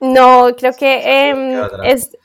No, 0.00 0.56
creo 0.56 0.72
que 0.72 1.28
em, 1.28 1.62
es, 1.84 2.16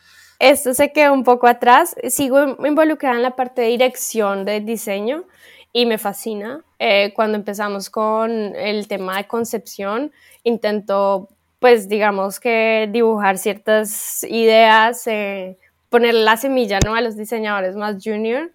esto 0.41 0.73
se 0.73 0.91
quedó 0.91 1.13
un 1.13 1.23
poco 1.23 1.47
atrás. 1.47 1.95
Sigo 2.09 2.57
involucrada 2.65 3.15
en 3.15 3.21
la 3.21 3.35
parte 3.35 3.61
de 3.61 3.67
dirección 3.67 4.43
de 4.43 4.59
diseño 4.59 5.25
y 5.71 5.85
me 5.85 5.99
fascina. 5.99 6.61
Eh, 6.79 7.13
cuando 7.15 7.37
empezamos 7.37 7.91
con 7.91 8.31
el 8.55 8.87
tema 8.87 9.17
de 9.17 9.27
concepción, 9.27 10.11
intento, 10.43 11.29
pues 11.59 11.87
digamos 11.87 12.39
que 12.39 12.89
dibujar 12.91 13.37
ciertas 13.37 14.23
ideas, 14.23 15.05
eh, 15.05 15.57
poner 15.89 16.15
la 16.15 16.35
semilla 16.37 16.79
¿no? 16.83 16.95
a 16.95 17.01
los 17.01 17.15
diseñadores 17.15 17.75
más 17.75 18.03
junior. 18.03 18.51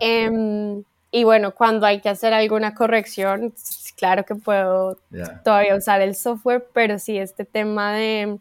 Em, 0.00 0.82
y 1.10 1.24
bueno, 1.24 1.54
cuando 1.54 1.84
hay 1.84 2.00
que 2.00 2.08
hacer 2.08 2.32
alguna 2.32 2.74
corrección, 2.74 3.52
claro 3.98 4.24
que 4.24 4.36
puedo 4.36 4.96
todavía 5.44 5.76
usar 5.76 6.00
el 6.00 6.14
software, 6.14 6.66
pero 6.72 6.98
sí, 6.98 7.18
este 7.18 7.44
tema 7.44 7.92
de 7.92 8.38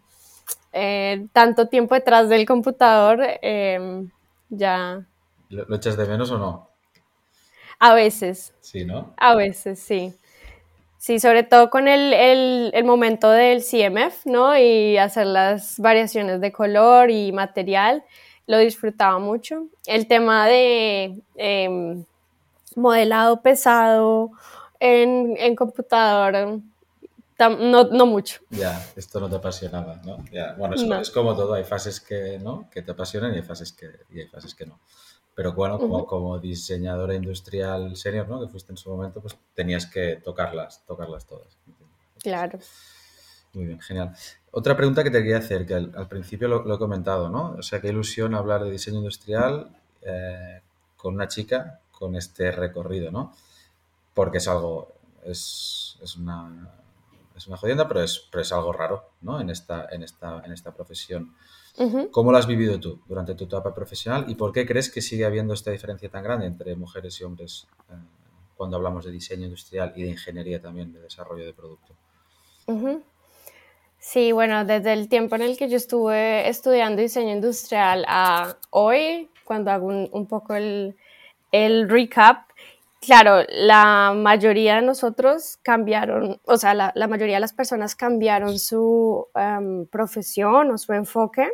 eh, 0.78 1.28
tanto 1.32 1.70
tiempo 1.70 1.96
detrás 1.96 2.28
del 2.28 2.46
computador, 2.46 3.22
em, 3.42 4.12
ya... 4.50 5.06
¿Lo, 5.48 5.74
echas 5.74 5.96
de 5.96 6.06
menos 6.06 6.30
o 6.32 6.38
no? 6.38 6.70
A 7.80 7.94
veces. 7.94 8.54
Sí, 8.60 8.84
¿no? 8.84 9.14
A 9.16 9.36
veces, 9.36 9.80
sí. 9.80 10.14
Sí, 10.98 11.22
sobre 11.22 11.44
todo 11.44 11.70
con 11.70 11.88
el, 11.88 12.12
el, 12.14 12.84
momento 12.84 13.30
del 13.32 13.62
CMF, 13.64 14.26
¿no? 14.26 14.58
Y 14.58 14.98
hacer 14.98 15.28
las 15.28 15.80
variaciones 15.80 16.42
de 16.42 16.52
color 16.52 17.10
y 17.10 17.32
material, 17.32 18.04
lo 18.46 18.58
disfrutaba 18.58 19.18
mucho. 19.18 19.68
El 19.86 20.08
tema 20.08 20.46
de 20.46 21.22
em, 21.38 22.04
modelado 22.76 23.42
pesado 23.42 24.32
en, 24.82 25.38
en 25.38 25.56
computador, 25.56 26.60
no, 27.40 27.84
no, 27.86 28.06
mucho. 28.06 28.40
Ya, 28.50 28.86
esto 28.96 29.20
no 29.20 29.30
te 29.30 29.36
apasionaba, 29.36 30.02
¿no? 30.06 30.24
Bueno, 30.58 30.76
es, 31.00 31.12
como 31.12 31.36
todo, 31.36 31.54
hay 31.54 31.64
fases 31.64 32.00
que, 32.00 32.40
¿no? 32.40 32.70
que 32.72 32.82
te 32.82 32.92
apasionan 32.92 33.34
y 33.34 33.38
hay 33.38 33.44
fases 33.44 33.74
que, 33.74 33.90
y 34.10 34.22
hay 34.22 34.28
fases 34.28 34.56
que 34.56 34.66
no. 34.66 34.80
Pero 35.36 35.54
bueno, 35.54 35.78
como, 35.78 36.06
como 36.06 36.40
diseñadora 36.40 37.14
industrial 37.14 37.96
senior, 37.98 38.30
¿no? 38.30 38.40
Que 38.40 38.48
fuiste 38.48 38.72
en 38.72 38.78
su 38.78 38.90
momento, 38.90 39.20
pues 39.22 39.38
tenías 39.54 39.86
que 39.86 40.22
tocarlas, 40.24 40.86
tocarlas 40.86 41.26
todas. 41.26 41.58
Claro. 42.24 42.58
Muy 43.54 43.66
bien, 43.66 43.82
genial. 43.82 44.16
Otra 44.52 44.78
pregunta 44.78 45.04
que 45.04 45.12
te 45.12 45.18
quería 45.18 45.40
hacer, 45.40 45.66
que 45.66 45.74
al, 45.74 46.08
principio 46.08 46.48
lo, 46.48 46.74
he 46.74 46.78
comentado, 46.78 47.30
¿no? 47.30 47.56
O 47.58 47.62
sea, 47.62 47.82
qué 47.82 47.90
ilusión 47.90 48.34
hablar 48.34 48.64
de 48.64 48.72
diseño 48.72 49.00
industrial 49.00 49.76
eh, 50.02 50.62
con 50.96 51.16
una 51.16 51.28
chica 51.28 51.82
con 51.92 52.16
este 52.16 52.52
recorrido, 52.52 53.12
¿no? 53.12 53.34
Porque 54.14 54.38
es 54.38 54.48
algo, 54.48 54.94
es, 55.26 55.98
es 56.02 56.16
una 56.16 56.72
es 57.36 57.48
una 57.48 57.58
jodienda, 57.58 57.88
pero 57.88 58.02
es, 58.02 58.28
pero 58.32 58.42
es 58.42 58.52
algo 58.52 58.72
raro, 58.72 59.12
¿no? 59.22 59.40
En 59.40 59.50
esta, 59.50 59.88
en 59.92 60.04
esta, 60.04 60.42
en 60.46 60.52
esta 60.52 60.74
profesión. 60.74 61.36
¿Cómo 62.12 62.32
lo 62.32 62.38
has 62.38 62.48
vivido 62.48 62.80
tú 62.80 63.02
durante 63.06 63.36
tu 63.36 63.44
etapa 63.44 63.76
profesional 63.76 64.26
y 64.30 64.36
por 64.36 64.54
qué 64.54 64.66
crees 64.66 64.90
que 64.90 65.02
sigue 65.02 65.26
habiendo 65.26 65.54
esta 65.54 65.72
diferencia 65.72 66.08
tan 66.10 66.24
grande 66.24 66.46
entre 66.46 66.74
mujeres 66.78 67.20
y 67.20 67.26
hombres 67.26 67.68
eh, 67.90 67.96
cuando 68.56 68.78
hablamos 68.78 69.04
de 69.04 69.12
diseño 69.12 69.44
industrial 69.44 69.92
y 69.94 70.04
de 70.04 70.10
ingeniería 70.12 70.62
también, 70.62 70.94
de 70.94 71.02
desarrollo 71.02 71.46
de 71.46 71.54
producto? 71.54 71.94
Sí, 74.00 74.32
bueno, 74.32 74.64
desde 74.64 74.94
el 74.94 75.10
tiempo 75.10 75.36
en 75.36 75.42
el 75.42 75.58
que 75.58 75.68
yo 75.68 75.76
estuve 75.76 76.48
estudiando 76.48 77.02
diseño 77.02 77.34
industrial 77.34 78.06
a 78.08 78.56
hoy, 78.70 79.30
cuando 79.44 79.72
hago 79.72 79.88
un, 79.88 80.28
poco 80.28 80.56
el, 80.56 80.96
el 81.52 81.90
recap, 81.90 82.50
claro, 83.02 83.46
la 83.50 84.14
mayoría 84.16 84.76
de 84.76 84.82
nosotros 84.82 85.58
cambiaron, 85.62 86.40
o 86.46 86.58
sea, 86.58 86.74
la, 86.74 87.08
mayoría 87.08 87.36
de 87.36 87.42
las 87.42 87.54
personas 87.54 87.96
cambiaron 87.96 88.60
su 88.60 89.28
em, 89.36 89.86
profesión 89.88 90.72
o 90.72 90.78
su 90.78 90.94
enfoque 90.94 91.50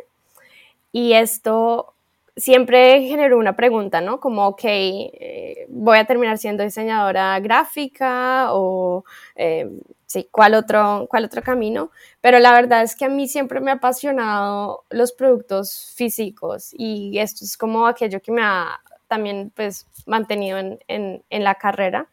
y 0.92 1.14
esto 1.14 1.94
siempre 2.36 3.02
generó 3.02 3.38
una 3.38 3.56
pregunta, 3.56 4.00
¿no? 4.00 4.20
Como, 4.20 4.46
ok, 4.48 4.64
eh, 4.64 5.66
voy 5.68 5.98
a 5.98 6.04
terminar 6.06 6.38
siendo 6.38 6.62
diseñadora 6.64 7.38
gráfica 7.40 8.48
o, 8.52 9.04
em, 9.34 9.80
sí, 10.06 10.28
¿cuál 10.30 10.54
otro, 10.54 11.06
¿cuál 11.10 11.24
otro 11.24 11.42
camino? 11.42 11.90
Pero 12.20 12.38
la 12.38 12.52
verdad 12.52 12.82
es 12.82 12.96
que 12.96 13.04
a 13.04 13.08
mí 13.08 13.28
siempre 13.28 13.60
me 13.60 13.70
ha 13.70 13.74
apasionado 13.74 14.84
los 14.90 15.12
productos 15.12 15.92
físicos 15.96 16.70
y 16.72 17.18
esto 17.18 17.44
es 17.44 17.56
como 17.56 17.86
aquello 17.86 18.20
que 18.20 18.32
me 18.32 18.42
ha 18.42 18.80
también 19.12 19.52
pues 19.54 19.86
mantenido 20.06 20.58
en, 20.58 21.22
la 21.28 21.56
carrera. 21.56 22.08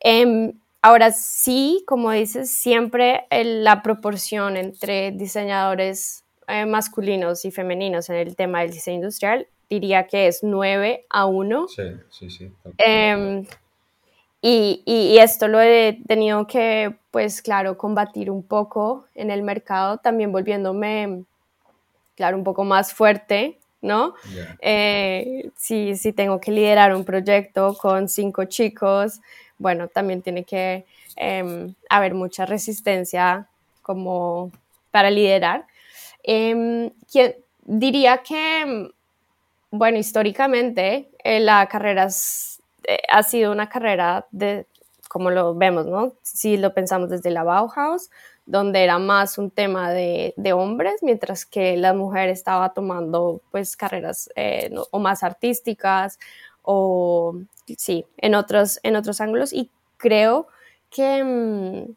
Em, 0.00 0.54
ahora 0.82 1.12
sí, 1.12 1.84
como 1.86 2.10
dices, 2.10 2.50
siempre 2.50 3.26
la 3.30 3.80
proporción 3.84 4.56
entre 4.56 5.12
diseñadores 5.12 6.24
eh, 6.48 6.66
masculinos 6.66 7.44
y 7.44 7.52
femeninos 7.52 8.10
en 8.10 8.16
el 8.16 8.34
tema 8.34 8.62
del 8.62 8.72
diseño 8.72 8.96
industrial 8.96 9.46
diría 9.70 10.08
que 10.08 10.26
es 10.26 10.40
9 10.42 11.06
a 11.08 11.26
1. 11.26 11.68
Sí, 11.68 11.82
sí, 12.10 12.28
sí. 12.28 12.52
Em, 12.76 13.46
y, 14.40 14.82
y, 14.84 15.18
esto 15.18 15.46
lo 15.46 15.60
he 15.60 16.00
tenido 16.08 16.48
que, 16.48 16.96
pues 17.12 17.40
claro, 17.40 17.78
combatir 17.78 18.32
un 18.32 18.42
poco 18.42 19.06
en 19.14 19.30
el 19.30 19.44
mercado, 19.44 19.98
también 19.98 20.32
volviéndome, 20.32 21.22
claro, 22.16 22.36
un 22.36 22.42
poco 22.42 22.64
más 22.64 22.92
fuerte 22.92 23.60
¿no? 23.82 24.14
Eh, 24.60 25.50
si, 25.56 25.94
tengo 26.12 26.40
que 26.40 26.52
liderar 26.52 26.94
un 26.94 27.04
proyecto 27.04 27.76
con 27.76 28.08
cinco 28.08 28.44
chicos, 28.44 29.20
bueno, 29.58 29.88
también 29.88 30.22
tiene 30.22 30.44
que 30.44 30.86
em, 31.16 31.74
haber 31.90 32.14
mucha 32.14 32.46
resistencia 32.46 33.46
como 33.82 34.50
para 34.90 35.10
liderar. 35.10 35.66
Em, 36.22 36.90
diría 37.64 38.18
que, 38.18 38.90
bueno, 39.70 39.98
históricamente 39.98 41.08
eh, 41.24 41.40
la 41.40 41.66
carrera 41.66 42.08
eh, 42.84 42.98
ha 43.10 43.22
sido 43.22 43.52
una 43.52 43.68
carrera 43.68 44.26
de, 44.30 44.66
como 45.08 45.30
lo 45.30 45.54
vemos, 45.54 45.86
¿no? 45.86 46.12
Si 46.22 46.56
lo 46.56 46.72
pensamos 46.72 47.10
desde 47.10 47.30
la 47.30 47.42
Bauhaus, 47.42 48.10
donde 48.46 48.82
era 48.82 48.98
más 48.98 49.38
un 49.38 49.50
tema 49.50 49.90
de, 49.90 50.34
hombres, 50.52 51.02
mientras 51.02 51.46
que 51.46 51.76
la 51.76 51.94
mujer 51.94 52.28
estaba 52.28 52.72
tomando 52.74 53.40
pues 53.50 53.76
carreras 53.76 54.30
eh, 54.34 54.70
o 54.90 54.98
más 54.98 55.22
artísticas 55.22 56.18
o 56.62 57.36
sí, 57.76 58.04
en 58.18 58.34
otros, 58.34 58.80
en 58.82 58.96
otros 58.96 59.20
ángulos 59.20 59.52
y 59.52 59.70
creo 59.96 60.48
que 60.90 61.24
mm, 61.24 61.94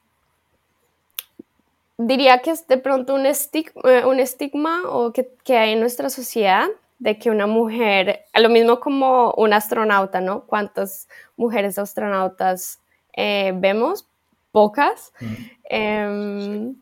diría 1.98 2.40
que 2.40 2.52
es 2.52 2.68
de 2.68 2.78
pronto 2.78 3.16
un 3.16 3.26
estigma, 3.26 3.82
eh, 3.86 4.06
un 4.06 4.20
estigma 4.20 4.84
o 4.88 5.12
que, 5.12 5.28
hay 5.50 5.74
en 5.74 5.80
nuestra 5.80 6.10
sociedad 6.10 6.68
de 7.00 7.18
que 7.20 7.30
una 7.30 7.48
mujer, 7.48 8.26
lo 8.34 8.50
mismo 8.50 8.80
como 8.80 9.32
un 9.34 9.54
astronauta, 9.54 10.22
¿no? 10.22 10.46
¿Cuántas 10.46 11.08
mujeres 11.36 11.78
astronautas 11.78 12.80
eh, 13.14 13.54
vemos? 13.56 14.08
Pocas. 14.56 15.12
Em, 15.70 16.78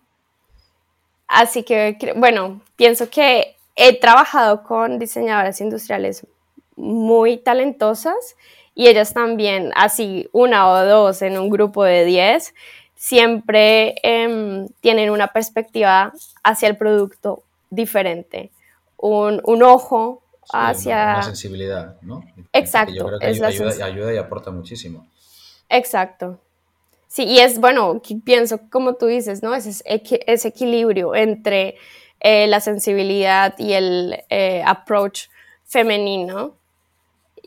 así 1.28 1.64
que, 1.64 1.98
bueno, 2.16 2.62
pienso 2.76 3.10
que 3.10 3.56
he 3.76 4.00
trabajado 4.00 4.62
con 4.62 5.00
diseñadoras 5.00 5.60
industriales 5.60 6.28
muy 6.76 7.38
talentosas 7.38 8.36
y 8.76 8.90
ellas 8.90 9.16
también, 9.16 9.72
así 9.76 10.30
una 10.34 10.70
o 10.70 10.86
dos 10.86 11.24
en 11.24 11.40
un 11.40 11.50
grupo 11.50 11.84
de 11.84 12.06
diez, 12.06 12.54
siempre 12.94 13.96
em, 14.04 14.68
tienen 14.80 15.10
una 15.10 15.30
perspectiva 15.30 16.14
hacia 16.44 16.70
el 16.70 16.78
producto 16.78 17.42
diferente, 17.72 18.52
un, 18.98 19.42
ojo 19.64 20.22
hacia... 20.52 21.16
Una, 21.16 21.24
sensibilidad, 21.24 21.98
¿no? 22.04 22.24
Exacto. 22.52 22.94
Yo 22.94 23.08
creo 23.08 23.20
que 23.20 23.26
ayuda, 23.26 23.86
ayuda 23.86 24.14
y 24.14 24.18
aporta 24.18 24.52
muchísimo. 24.52 25.08
Exacto. 25.70 26.40
Sí, 27.14 27.26
y 27.26 27.38
es 27.38 27.60
bueno, 27.60 28.02
pienso 28.26 28.60
como 28.72 28.96
tú 28.96 29.06
dices, 29.06 29.44
¿no? 29.44 29.54
Ese, 29.54 29.84
ese 29.86 30.48
equilibrio 30.48 31.14
entre 31.14 31.76
eh, 32.20 32.48
la 32.48 32.60
sensibilidad 32.60 33.54
y 33.60 33.74
el 33.74 34.24
eh, 34.32 34.64
approach 34.66 35.28
femenino. 35.64 36.58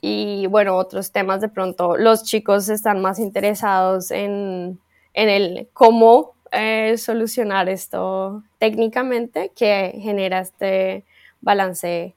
Y 0.01 0.47
bueno, 0.47 0.77
otros 0.77 1.11
temas 1.11 1.41
de 1.41 1.49
pronto, 1.49 1.97
los 1.97 2.23
chicos 2.23 2.69
están 2.69 3.03
más 3.03 3.19
interesados 3.19 4.13
en, 4.13 4.79
el 5.15 5.69
cómo 5.73 6.37
eh, 6.53 6.97
solucionar 6.97 7.69
esto 7.69 8.45
técnicamente 8.61 9.51
que 9.57 9.99
genera 10.01 10.43
este 10.43 11.05
balance 11.41 12.15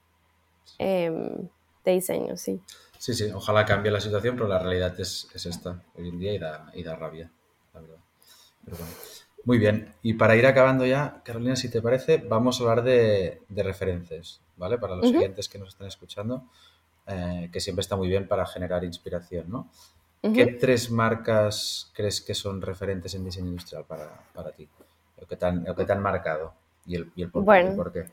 em, 0.78 1.50
de 1.84 1.92
diseño, 1.92 2.38
sí. 2.38 2.62
Sí, 3.00 3.16
sí, 3.16 3.32
ojalá 3.34 3.66
cambie 3.66 3.92
la 3.92 4.02
situación, 4.02 4.36
pero 4.36 4.48
la 4.48 4.60
realidad 4.60 4.94
es, 5.00 5.28
esta 5.34 5.82
hoy 5.96 6.10
en 6.10 6.20
día 6.20 6.34
y 6.34 6.38
da, 6.38 6.72
y 6.76 6.84
da 6.84 6.96
rabia. 6.96 7.32
Muy 9.46 9.58
bien, 9.58 9.94
y 10.04 10.14
para 10.14 10.36
ir 10.36 10.46
acabando 10.46 10.86
ya, 10.86 11.22
Carolina, 11.24 11.56
si 11.56 11.70
te 11.70 11.82
parece, 11.82 12.18
vamos 12.18 12.60
a 12.60 12.64
hablar 12.64 12.84
de, 12.84 13.42
referencias, 13.50 14.42
¿vale? 14.58 14.78
Para 14.78 14.96
los 14.96 15.12
clientes 15.12 15.48
que 15.48 15.58
nos 15.58 15.70
están 15.70 15.88
escuchando, 15.88 16.44
eh, 17.08 17.50
que 17.52 17.60
siempre 17.60 17.82
está 17.82 17.96
muy 17.96 18.08
bien 18.08 18.28
para 18.28 18.46
generar 18.46 18.84
inspiración, 18.84 19.46
¿no? 19.50 19.70
¿Qué 20.22 20.48
tres 20.48 20.92
marcas 20.92 21.92
crees 21.94 22.20
que 22.20 22.34
son 22.34 22.62
referentes 22.62 23.16
en 23.16 23.24
diseño 23.24 23.48
industrial 23.48 23.86
para, 23.86 24.52
ti? 24.52 24.68
Lo 25.20 25.26
que, 25.26 25.38
te 25.38 25.46
han, 25.46 26.02
marcado 26.02 26.54
y 26.86 26.96
el, 26.96 27.32
por, 27.32 27.94
qué. 27.94 28.06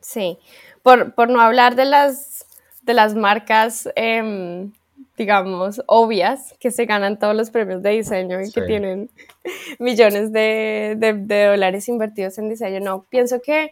Sí, 0.00 0.38
por, 0.82 1.28
no 1.28 1.40
hablar 1.42 1.76
de 1.76 1.84
las, 1.84 2.46
de 2.82 2.94
las 2.94 3.14
marcas 3.14 3.88
em, 3.96 4.72
digamos, 5.16 5.82
obvias, 5.86 6.54
que 6.60 6.70
se 6.70 6.84
ganan 6.84 7.18
todos 7.18 7.34
los 7.34 7.50
premios 7.50 7.82
de 7.82 7.90
diseño 7.90 8.40
y 8.42 8.50
que 8.52 8.62
tienen 8.62 9.10
millones 9.78 10.32
de, 10.32 10.96
dólares 11.26 11.88
invertidos 11.88 12.38
en 12.38 12.48
diseño. 12.48 12.80
No, 12.80 13.04
pienso 13.08 13.40
que 13.40 13.70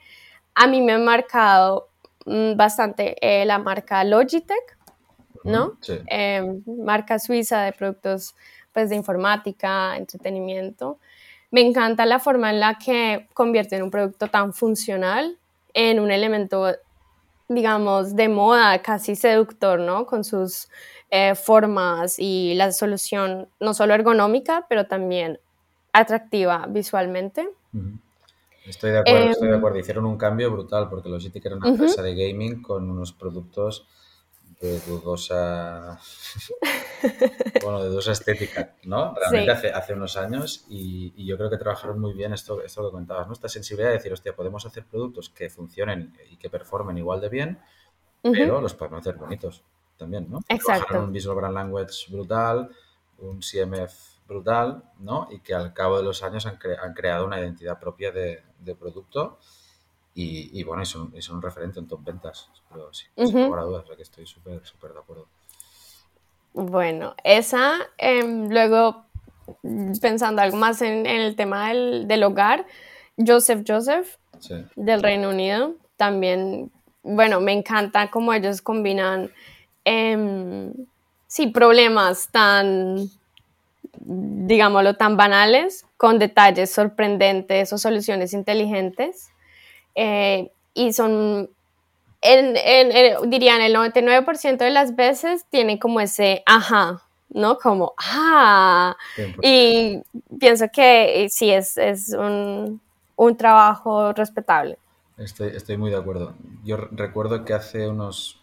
a 0.55 0.67
mí 0.67 0.81
me 0.81 0.93
ha 0.93 0.99
marcado 0.99 1.89
mm, 2.25 2.57
bastante 2.57 3.17
eh, 3.21 3.45
la 3.45 3.59
marca 3.59 4.03
Logitech, 4.05 4.79
¿no? 5.45 5.77
Em, 6.07 6.63
marca 6.67 7.19
suiza 7.19 7.63
de 7.63 7.73
productos 7.73 8.35
pues, 8.73 8.89
de 8.89 8.97
informática, 8.97 9.97
entretenimiento. 9.97 10.99
Me 11.51 11.61
encanta 11.61 12.07
la 12.07 12.19
forma 12.19 12.51
en 12.51 12.61
la 12.61 12.79
que 12.79 13.29
convierte 13.35 13.77
en 13.77 13.83
un 13.83 13.91
producto 13.91 14.29
tan 14.29 14.55
funcional 14.55 15.39
en 15.75 16.01
un 16.01 16.11
elemento, 16.11 16.75
digamos, 17.49 18.17
de 18.17 18.29
moda, 18.29 18.81
casi 18.83 19.17
seductor, 19.17 19.79
¿no? 19.79 20.07
Con 20.07 20.25
sus 20.25 20.69
eh, 21.11 21.35
formas 21.35 22.17
y 22.19 22.55
la 22.55 22.73
solución 22.73 23.49
no 23.61 23.75
solo 23.75 23.95
ergonómica, 23.95 24.67
pero 24.69 24.87
también 24.87 25.39
atractiva 25.93 26.67
visualmente. 26.69 27.49
Estoy 28.67 28.93
de 28.93 28.99
acuerdo, 28.99 29.31
estoy 29.31 29.49
de 29.49 29.55
em, 29.55 29.59
acuerdo. 29.59 29.79
Hicieron 29.79 30.07
un 30.07 30.17
cambio 30.17 30.51
brutal 30.51 30.89
porque 30.89 31.09
Logitech 31.09 31.45
era 31.45 31.57
una 31.57 31.69
empresa 31.69 32.03
de 32.03 32.15
gaming 32.15 32.63
con 32.63 32.91
unos 32.91 33.13
productos 33.13 33.87
de 34.61 34.81
dudosa, 34.81 35.99
bueno, 37.63 37.83
de 37.83 37.89
dudosa 37.89 38.13
estética, 38.13 38.75
¿no? 38.85 39.15
Realmente 39.15 39.51
hace, 39.51 39.71
hace 39.71 39.95
unos 39.95 40.17
años 40.17 40.65
y, 40.69 41.25
yo 41.25 41.37
creo 41.37 41.51
que 41.51 41.57
trabajaron 41.57 42.01
muy 42.01 42.13
bien 42.13 42.33
esto, 42.33 42.63
esto 42.63 42.85
que 42.85 42.91
comentabas, 42.91 43.27
¿no? 43.27 43.33
Esta 43.33 43.49
sensibilidad 43.49 43.91
de 43.91 43.97
decir, 43.97 44.13
hostia, 44.13 44.35
podemos 44.35 44.65
hacer 44.67 44.85
productos 44.85 45.31
que 45.31 45.51
funcionen 45.51 46.17
y 46.31 46.37
que 46.37 46.51
performen 46.51 46.99
igual 46.99 47.21
de 47.21 47.29
bien, 47.29 47.59
pero 48.23 48.61
los 48.61 48.75
podemos 48.75 49.01
hacer 49.01 49.17
bonitos 49.17 49.63
también, 49.97 50.31
¿no? 50.31 50.39
Exacto. 50.49 50.73
Trabajaron 50.73 51.05
un 51.05 51.13
Visual 51.13 51.37
Brand 51.37 51.55
Language 51.55 52.11
brutal, 52.11 52.71
un 53.19 53.41
CMF 53.41 54.27
brutal, 54.27 54.83
¿no? 54.99 55.29
Y 55.31 55.41
que 55.41 55.55
al 55.55 55.73
cabo 55.73 55.99
de 55.99 56.05
los 56.05 56.23
años 56.23 56.47
han, 56.47 56.59
han 56.83 56.95
creado 56.95 57.27
una 57.27 57.39
identidad 57.41 57.79
propia 57.79 58.11
de, 58.13 58.43
de 58.59 58.75
producto 58.75 59.39
y, 60.17 60.63
bueno, 60.63 60.83
es 60.83 60.95
un, 60.95 61.13
un, 61.33 61.43
referente 61.43 61.81
en 61.81 61.89
top 61.89 62.05
ventas, 62.05 62.49
pero 62.71 62.93
sí, 62.95 63.07
sin 63.17 63.47
lugar 63.47 63.61
a 63.61 63.65
dudas, 63.65 63.85
que 63.97 64.03
estoy 64.03 64.27
súper, 64.27 64.65
súper 64.65 64.93
de 64.93 65.01
acuerdo. 65.01 65.27
Bueno, 66.53 67.17
esa, 67.25 67.79
em, 67.99 68.49
luego 68.49 69.07
pensando 70.01 70.41
algo 70.41 70.57
más 70.57 70.83
en, 70.83 71.05
el 71.05 71.35
tema 71.35 71.69
del, 71.69 72.07
del, 72.07 72.23
hogar, 72.23 72.65
Joseph 73.19 73.65
Joseph 73.67 74.17
del 74.77 75.03
Reino 75.03 75.31
Unido, 75.31 75.75
también, 75.97 76.71
bueno, 77.03 77.41
me 77.41 77.53
encanta 77.53 78.09
cómo 78.11 78.33
ellos 78.33 78.63
combinan, 78.63 79.33
eh, 79.85 80.73
sí, 81.27 81.49
problemas 81.49 82.29
tan, 82.31 83.09
digámoslo, 83.99 84.95
tan 84.95 85.17
banales 85.17 85.87
con 85.97 86.21
detalles 86.21 86.71
sorprendentes 86.71 87.73
o 87.73 87.79
soluciones 87.79 88.33
inteligentes 88.33 89.34
eh, 89.95 90.51
y 90.75 90.93
son, 90.93 91.49
en, 92.21 92.57
en, 92.57 93.31
dirían, 93.31 93.61
el 93.61 93.75
99% 93.75 94.59
de 94.59 94.71
las 94.71 94.97
veces 94.97 95.47
tienen 95.51 95.79
como 95.79 96.01
ese 96.01 96.43
ajá, 96.47 97.03
¿no? 97.31 97.59
Como, 97.59 97.95
ah, 97.99 98.97
y 99.43 100.01
pienso 100.39 100.67
que 100.73 101.29
sí, 101.31 101.51
es, 101.51 101.77
es 101.77 102.11
un, 102.11 102.81
un, 103.17 103.37
trabajo 103.37 104.13
respetable. 104.13 104.79
Estoy, 105.17 105.49
estoy 105.49 105.77
muy 105.77 105.91
de 105.91 105.97
acuerdo. 105.97 106.35
Yo 106.65 106.77
recuerdo 106.77 107.45
que 107.45 107.55
hace 107.55 107.89
unos, 107.89 108.41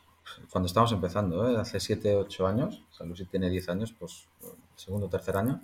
cuando 0.50 0.68
estábamos 0.68 0.94
empezando, 0.94 1.50
¿eh? 1.50 1.58
hace 1.60 1.80
7, 1.80 2.16
8 2.16 2.48
años, 2.48 2.84
o 2.92 2.96
sea, 2.96 3.06
Lucy 3.06 3.26
tiene 3.26 3.50
10 3.50 3.70
años, 3.70 3.94
pues 3.98 4.28
segundo 4.76 5.08
o 5.08 5.10
tercer 5.10 5.38
año, 5.38 5.62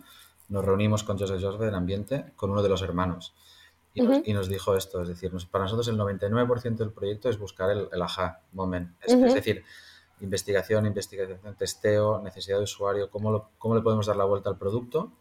nos 0.49 0.63
reunimos 0.63 1.03
con 1.03 1.17
Joseph 1.17 1.41
Joseph 1.41 1.61
en 1.61 1.75
Ambiente 1.75 2.25
con 2.35 2.51
uno 2.51 2.61
de 2.61 2.69
los 2.69 2.81
hermanos 2.81 3.33
y, 3.97 4.33
nos, 4.33 4.47
dijo 4.47 4.75
esto, 4.75 5.01
es 5.01 5.07
decir, 5.07 5.31
para 5.49 5.63
nosotros 5.63 5.87
el 5.87 5.97
99% 5.97 6.75
del 6.75 6.91
proyecto 6.91 7.29
es 7.29 7.37
buscar 7.37 7.69
el, 7.71 7.89
el 7.91 8.01
aha 8.01 8.41
moment, 8.53 8.91
es, 9.01 9.33
decir, 9.33 9.63
investigación, 10.21 10.85
investigación, 10.85 11.39
testeo, 11.57 12.21
necesidad 12.21 12.57
de 12.57 12.63
usuario, 12.63 13.09
cómo, 13.09 13.49
cómo 13.57 13.75
le 13.75 13.81
podemos 13.81 14.05
dar 14.05 14.15
la 14.15 14.25
vuelta 14.25 14.49
al 14.49 14.57
producto 14.57 15.11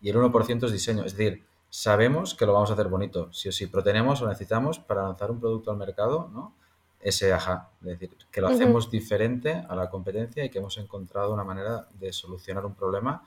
y 0.00 0.10
el 0.10 0.16
1% 0.16 0.64
es 0.64 0.72
diseño, 0.72 1.04
es 1.04 1.16
decir, 1.16 1.44
sabemos 1.70 2.34
que 2.34 2.46
lo 2.46 2.52
vamos 2.52 2.70
a 2.70 2.74
hacer 2.74 2.88
bonito, 2.88 3.32
sí 3.32 3.48
o 3.48 3.52
sí, 3.52 3.66
pero 3.66 3.82
tenemos 3.82 4.22
o 4.22 4.28
necesitamos 4.28 4.78
para 4.78 5.02
lanzar 5.02 5.30
un 5.30 5.40
producto 5.40 5.70
al 5.70 5.76
mercado, 5.76 6.30
¿no? 6.32 6.54
Ese 7.00 7.32
aha, 7.32 7.70
es 7.80 7.86
decir, 7.86 8.16
que 8.30 8.40
lo 8.40 8.48
hacemos 8.48 8.90
diferente 8.90 9.64
a 9.68 9.76
la 9.76 9.90
competencia 9.90 10.44
y 10.44 10.48
que 10.48 10.58
hemos 10.58 10.78
encontrado 10.78 11.34
una 11.34 11.44
manera 11.44 11.86
de 11.92 12.12
solucionar 12.12 12.64
un 12.64 12.74
problema 12.74 13.26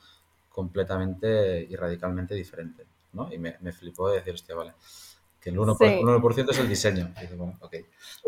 completamente 0.49 1.67
y 1.69 1.75
radicalmente 1.75 2.33
diferente. 2.33 2.87
Y 3.31 3.37
me, 3.37 3.57
me 3.61 3.71
flipó 3.71 4.09
de 4.09 4.17
decir, 4.17 4.33
hostia, 4.33 4.55
vale, 4.55 4.73
que 5.39 5.49
el 5.49 5.57
1%, 5.57 6.49
es 6.51 6.59
el 6.59 6.69
diseño. 6.69 7.13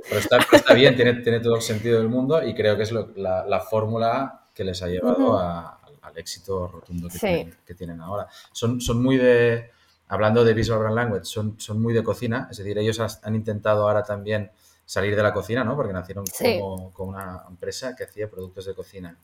Pero 0.09 0.19
está, 0.19 0.73
bien, 0.73 0.95
tiene, 0.95 1.15
tiene, 1.21 1.39
todo 1.39 1.55
el 1.55 1.61
sentido 1.61 1.99
del 1.99 2.09
mundo 2.09 2.41
y 2.45 2.53
creo 2.53 2.77
que 2.77 2.83
es 2.83 2.91
la, 2.91 3.45
la, 3.45 3.59
fórmula 3.59 4.47
que 4.53 4.63
les 4.63 4.81
ha 4.81 4.87
llevado 4.87 5.37
al 5.37 6.17
éxito 6.17 6.67
rotundo 6.67 7.07
que, 7.09 7.73
tienen, 7.75 8.01
ahora. 8.01 8.27
Son, 8.51 8.79
son 8.79 9.01
muy 9.01 9.17
de, 9.17 9.71
hablando 10.07 10.43
de 10.43 10.53
Visual 10.53 10.79
Brand 10.79 10.95
Language, 10.95 11.25
son, 11.25 11.59
son 11.59 11.81
muy 11.81 11.93
de 11.93 12.03
cocina, 12.03 12.47
es 12.51 12.57
decir, 12.57 12.77
ellos 12.77 12.99
han 12.99 13.35
intentado 13.35 13.87
ahora 13.87 14.03
también 14.03 14.51
salir 14.85 15.15
de 15.15 15.21
la 15.21 15.33
cocina, 15.33 15.63
¿no? 15.63 15.75
Porque 15.75 15.93
nacieron 15.93 16.25
como, 16.25 16.91
como, 16.93 17.09
una 17.11 17.43
empresa 17.47 17.95
que 17.95 18.05
hacía 18.05 18.29
productos 18.29 18.65
de 18.65 18.73
cocina. 18.73 19.17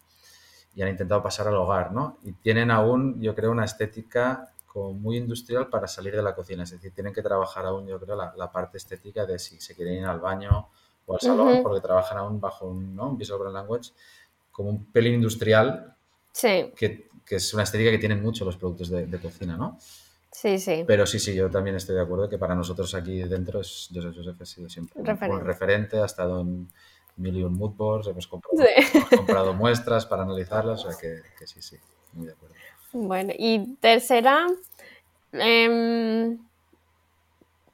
Y 0.75 0.81
han 0.81 0.89
intentado 0.89 1.23
pasar 1.23 1.47
al 1.47 1.55
hogar, 1.55 1.91
¿no? 1.91 2.19
Y 2.23 2.33
tienen 2.33 2.69
aún, 2.69 3.19
yo 3.21 3.33
creo, 3.33 3.49
una 3.51 3.63
estética 3.63 4.51
muy 4.75 5.17
industrial 5.17 5.69
para 5.69 5.87
salir 5.87 6.15
de 6.15 6.21
la 6.21 6.35
cocina. 6.35 6.63
Es 6.63 6.71
decir, 6.71 6.91
tienen 6.93 7.13
que 7.13 7.21
trabajar 7.21 7.65
aún, 7.65 7.87
yo 7.87 7.99
creo, 7.99 8.15
la, 8.15 8.51
parte 8.51 8.77
estética 8.77 9.25
de 9.25 9.39
si 9.39 9.59
se 9.59 9.75
quieren 9.75 9.95
ir 9.95 10.05
al 10.05 10.19
baño 10.19 10.69
o 11.05 11.13
al 11.13 11.19
salón, 11.21 11.61
porque 11.63 11.81
trabajan 11.81 12.17
aún 12.17 12.39
bajo 12.39 12.67
un, 12.67 12.95
¿no? 12.95 13.09
un 13.09 13.17
Visual 13.17 13.39
Brand 13.39 13.55
Language 13.55 13.91
como 14.51 14.69
un 14.69 14.85
pelín 14.85 15.15
industrial, 15.15 15.95
sí. 16.31 16.71
que, 16.75 17.09
que, 17.25 17.35
es 17.35 17.53
una 17.53 17.63
estética 17.63 17.91
que 17.91 17.97
tienen 17.97 18.21
mucho 18.21 18.45
los 18.45 18.57
productos 18.57 18.89
de, 18.89 19.19
cocina, 19.19 19.57
¿no? 19.57 19.77
Sí, 20.31 20.59
sí. 20.59 20.83
Pero 20.85 21.05
sí, 21.05 21.19
sí, 21.19 21.33
yo 21.33 21.49
también 21.49 21.75
estoy 21.75 21.95
de 21.95 22.01
acuerdo 22.01 22.29
que 22.29 22.37
para 22.37 22.55
nosotros 22.55 22.93
aquí 22.93 23.23
dentro 23.23 23.61
es 23.61 23.89
Joseph 23.93 24.15
Joseph 24.15 24.41
ha 24.41 24.45
sido 24.45 24.69
siempre 24.69 25.01
un 25.01 25.41
referente, 25.41 25.97
ha 25.99 26.05
estado 26.05 26.41
en 26.41 26.69
mil 27.17 27.37
y 27.37 27.43
un 27.43 27.53
mood 27.53 27.71
boards, 27.71 28.07
hemos 28.07 28.27
comprado, 28.27 28.57
hemos 28.77 29.09
comprado 29.09 29.53
muestras 29.53 30.05
para 30.05 30.23
analizarlas, 30.23 30.85
o 30.85 30.91
sea 30.91 30.99
que, 30.99 31.21
que 31.37 31.47
sí, 31.47 31.61
sí, 31.61 31.77
muy 32.13 32.27
de 32.27 32.33
acuerdo. 32.33 32.55
Bueno, 32.97 33.33
y 33.37 33.75
tercera, 33.81 34.47
em, 35.33 36.37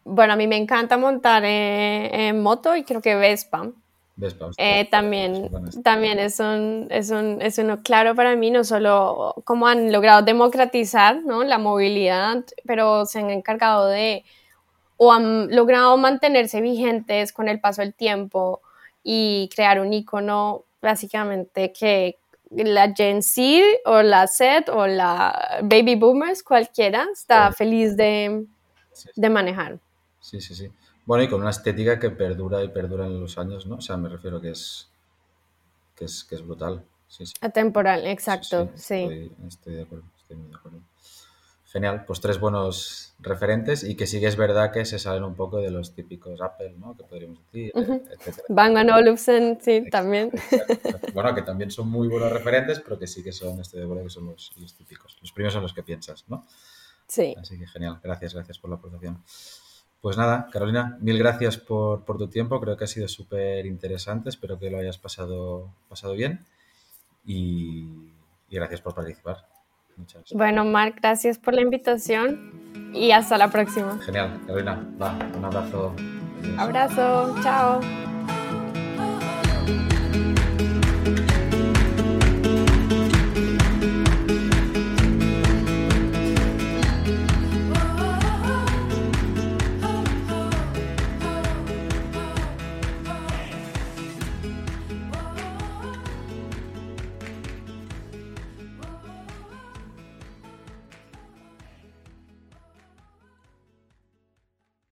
bueno, 0.04 0.34
a 0.34 0.36
mí 0.36 0.48
me 0.48 0.58
encanta 0.58 0.98
montar 0.98 1.44
en, 1.46 2.42
moto 2.42 2.76
y 2.76 2.84
creo 2.84 3.04
que 3.04 3.14
Vespa. 3.14 3.70
Vespa. 4.16 4.50
Eh, 4.58 4.88
también 4.90 5.52
también 5.84 6.18
es, 6.18 6.40
un, 6.40 6.88
es, 6.90 7.12
un, 7.12 7.40
es 7.40 7.60
uno 7.60 7.84
claro 7.84 8.16
para 8.16 8.36
mí, 8.36 8.50
no 8.50 8.64
solo 8.64 9.36
cómo 9.46 9.68
han 9.68 9.92
logrado 9.92 10.24
democratizar 10.24 11.24
¿no? 11.24 11.44
la 11.44 11.60
movilidad, 11.60 12.44
pero 12.66 13.06
se 13.06 13.20
han 13.20 13.30
encargado 13.30 13.90
de, 13.90 14.26
o 14.98 15.14
han 15.14 15.56
logrado 15.56 15.98
mantenerse 15.98 16.62
vigentes 16.62 17.32
con 17.32 17.48
el 17.48 17.60
paso 17.60 17.84
del 17.84 17.94
tiempo 17.94 18.62
y 19.04 19.50
crear 19.54 19.80
un 19.80 19.94
icono 19.94 20.64
básicamente 20.82 21.72
que, 21.72 22.18
la 22.52 22.94
Gen 22.94 23.22
Z 23.22 23.64
o 23.86 24.02
la 24.02 24.28
Z 24.28 24.72
o 24.72 24.88
la 24.88 25.60
Baby 25.64 25.96
Boomers, 25.96 26.44
cualquiera, 26.44 27.08
está 27.12 27.52
feliz 27.52 27.96
de, 27.96 28.46
manejar. 29.30 29.80
Sí, 30.20 30.42
sí, 30.42 30.56
sí. 30.56 30.70
Bueno, 31.06 31.24
y 31.24 31.30
con 31.30 31.42
una 31.42 31.50
estética 31.50 32.00
que 32.00 32.12
perdura 32.12 32.64
y 32.64 32.70
perdura 32.70 33.06
en 33.06 33.20
los 33.20 33.38
años, 33.38 33.66
¿no? 33.66 33.78
O 33.78 33.82
sea, 33.82 33.98
me 33.98 34.10
refiero 34.10 34.40
que 34.40 34.52
es, 34.52 34.90
que 35.96 36.06
es, 36.06 36.24
que 36.24 36.36
es 36.36 36.46
brutal. 36.46 36.86
Atemporal, 37.42 38.08
exacto, 38.08 38.70
sí. 38.76 39.32
estoy 39.48 39.74
de 39.74 39.82
acuerdo, 39.82 40.06
estoy 40.18 40.38
muy 40.38 40.50
de 40.50 40.56
acuerdo. 40.56 40.80
Genial, 41.72 42.04
pues 42.04 42.20
tres 42.20 42.38
buenos 42.38 43.16
referentes 43.20 43.86
y 43.86 43.96
que 43.96 44.06
sí 44.06 44.20
que 44.20 44.28
es 44.28 44.36
verdad 44.36 44.74
que 44.74 44.84
se 44.84 45.00
salen 45.00 45.24
un 45.24 45.36
poco 45.36 45.60
de 45.60 45.72
los 45.72 45.96
típicos 45.96 46.42
Apple, 46.42 46.76
¿no? 46.78 46.98
Que 46.98 47.06
podríamos 47.06 47.40
decir, 47.46 47.72
etcétera. 47.74 48.44
Bang 48.50 48.76
Olufsen, 48.94 49.58
sí, 49.62 49.86
también. 49.90 50.32
Bueno, 51.14 51.34
que 51.34 51.44
también 51.44 51.72
son 51.72 51.90
muy 51.90 52.10
buenos 52.10 52.30
referentes, 52.30 52.82
pero 52.82 53.00
que 53.00 53.08
sí 53.08 53.24
que 53.24 53.32
son, 53.32 53.62
estoy 53.62 53.80
de 53.80 53.86
acuerdo 53.86 54.04
que 54.04 54.10
son 54.10 54.26
los, 54.26 54.54
típicos. 54.78 55.18
Los 55.22 55.32
primeros 55.32 55.54
son 55.54 55.62
los 55.62 55.74
que 55.74 55.82
piensas, 55.82 56.26
¿no? 56.28 56.46
Sí. 57.08 57.36
Así 57.40 57.58
que 57.58 57.68
genial, 57.68 58.02
gracias, 58.04 58.34
gracias 58.34 58.60
por 58.60 58.70
la 58.70 58.76
aportación. 58.76 59.24
Pues 60.02 60.18
nada, 60.18 60.50
Carolina, 60.52 60.98
mil 61.00 61.18
gracias 61.18 61.58
por, 61.58 62.04
por 62.04 62.18
tu 62.18 62.28
tiempo, 62.28 62.60
creo 62.60 62.76
que 62.76 62.84
ha 62.84 62.88
sido 62.88 63.08
súper 63.08 63.66
interesante, 63.66 64.28
espero 64.28 64.60
que 64.60 64.70
lo 64.70 64.78
hayas 64.78 64.98
pasado, 64.98 65.74
pasado 65.88 66.14
bien 66.16 66.46
y, 67.24 68.12
y 68.50 68.56
gracias 68.56 68.82
por 68.82 68.94
participar. 68.94 69.51
Bueno, 70.34 70.66
Marc, 70.66 71.00
gracias 71.02 71.38
por 71.38 71.54
la 71.54 71.62
invitación 71.62 72.52
y 72.94 73.12
hasta 73.12 73.38
la 73.38 73.50
próxima. 73.50 74.00
Genial, 74.00 74.40
Carolina. 74.46 74.86
Va, 75.02 75.18
un 75.38 75.46
abrazo. 75.46 75.96
Abrazo, 76.58 77.36
chao. 77.42 77.80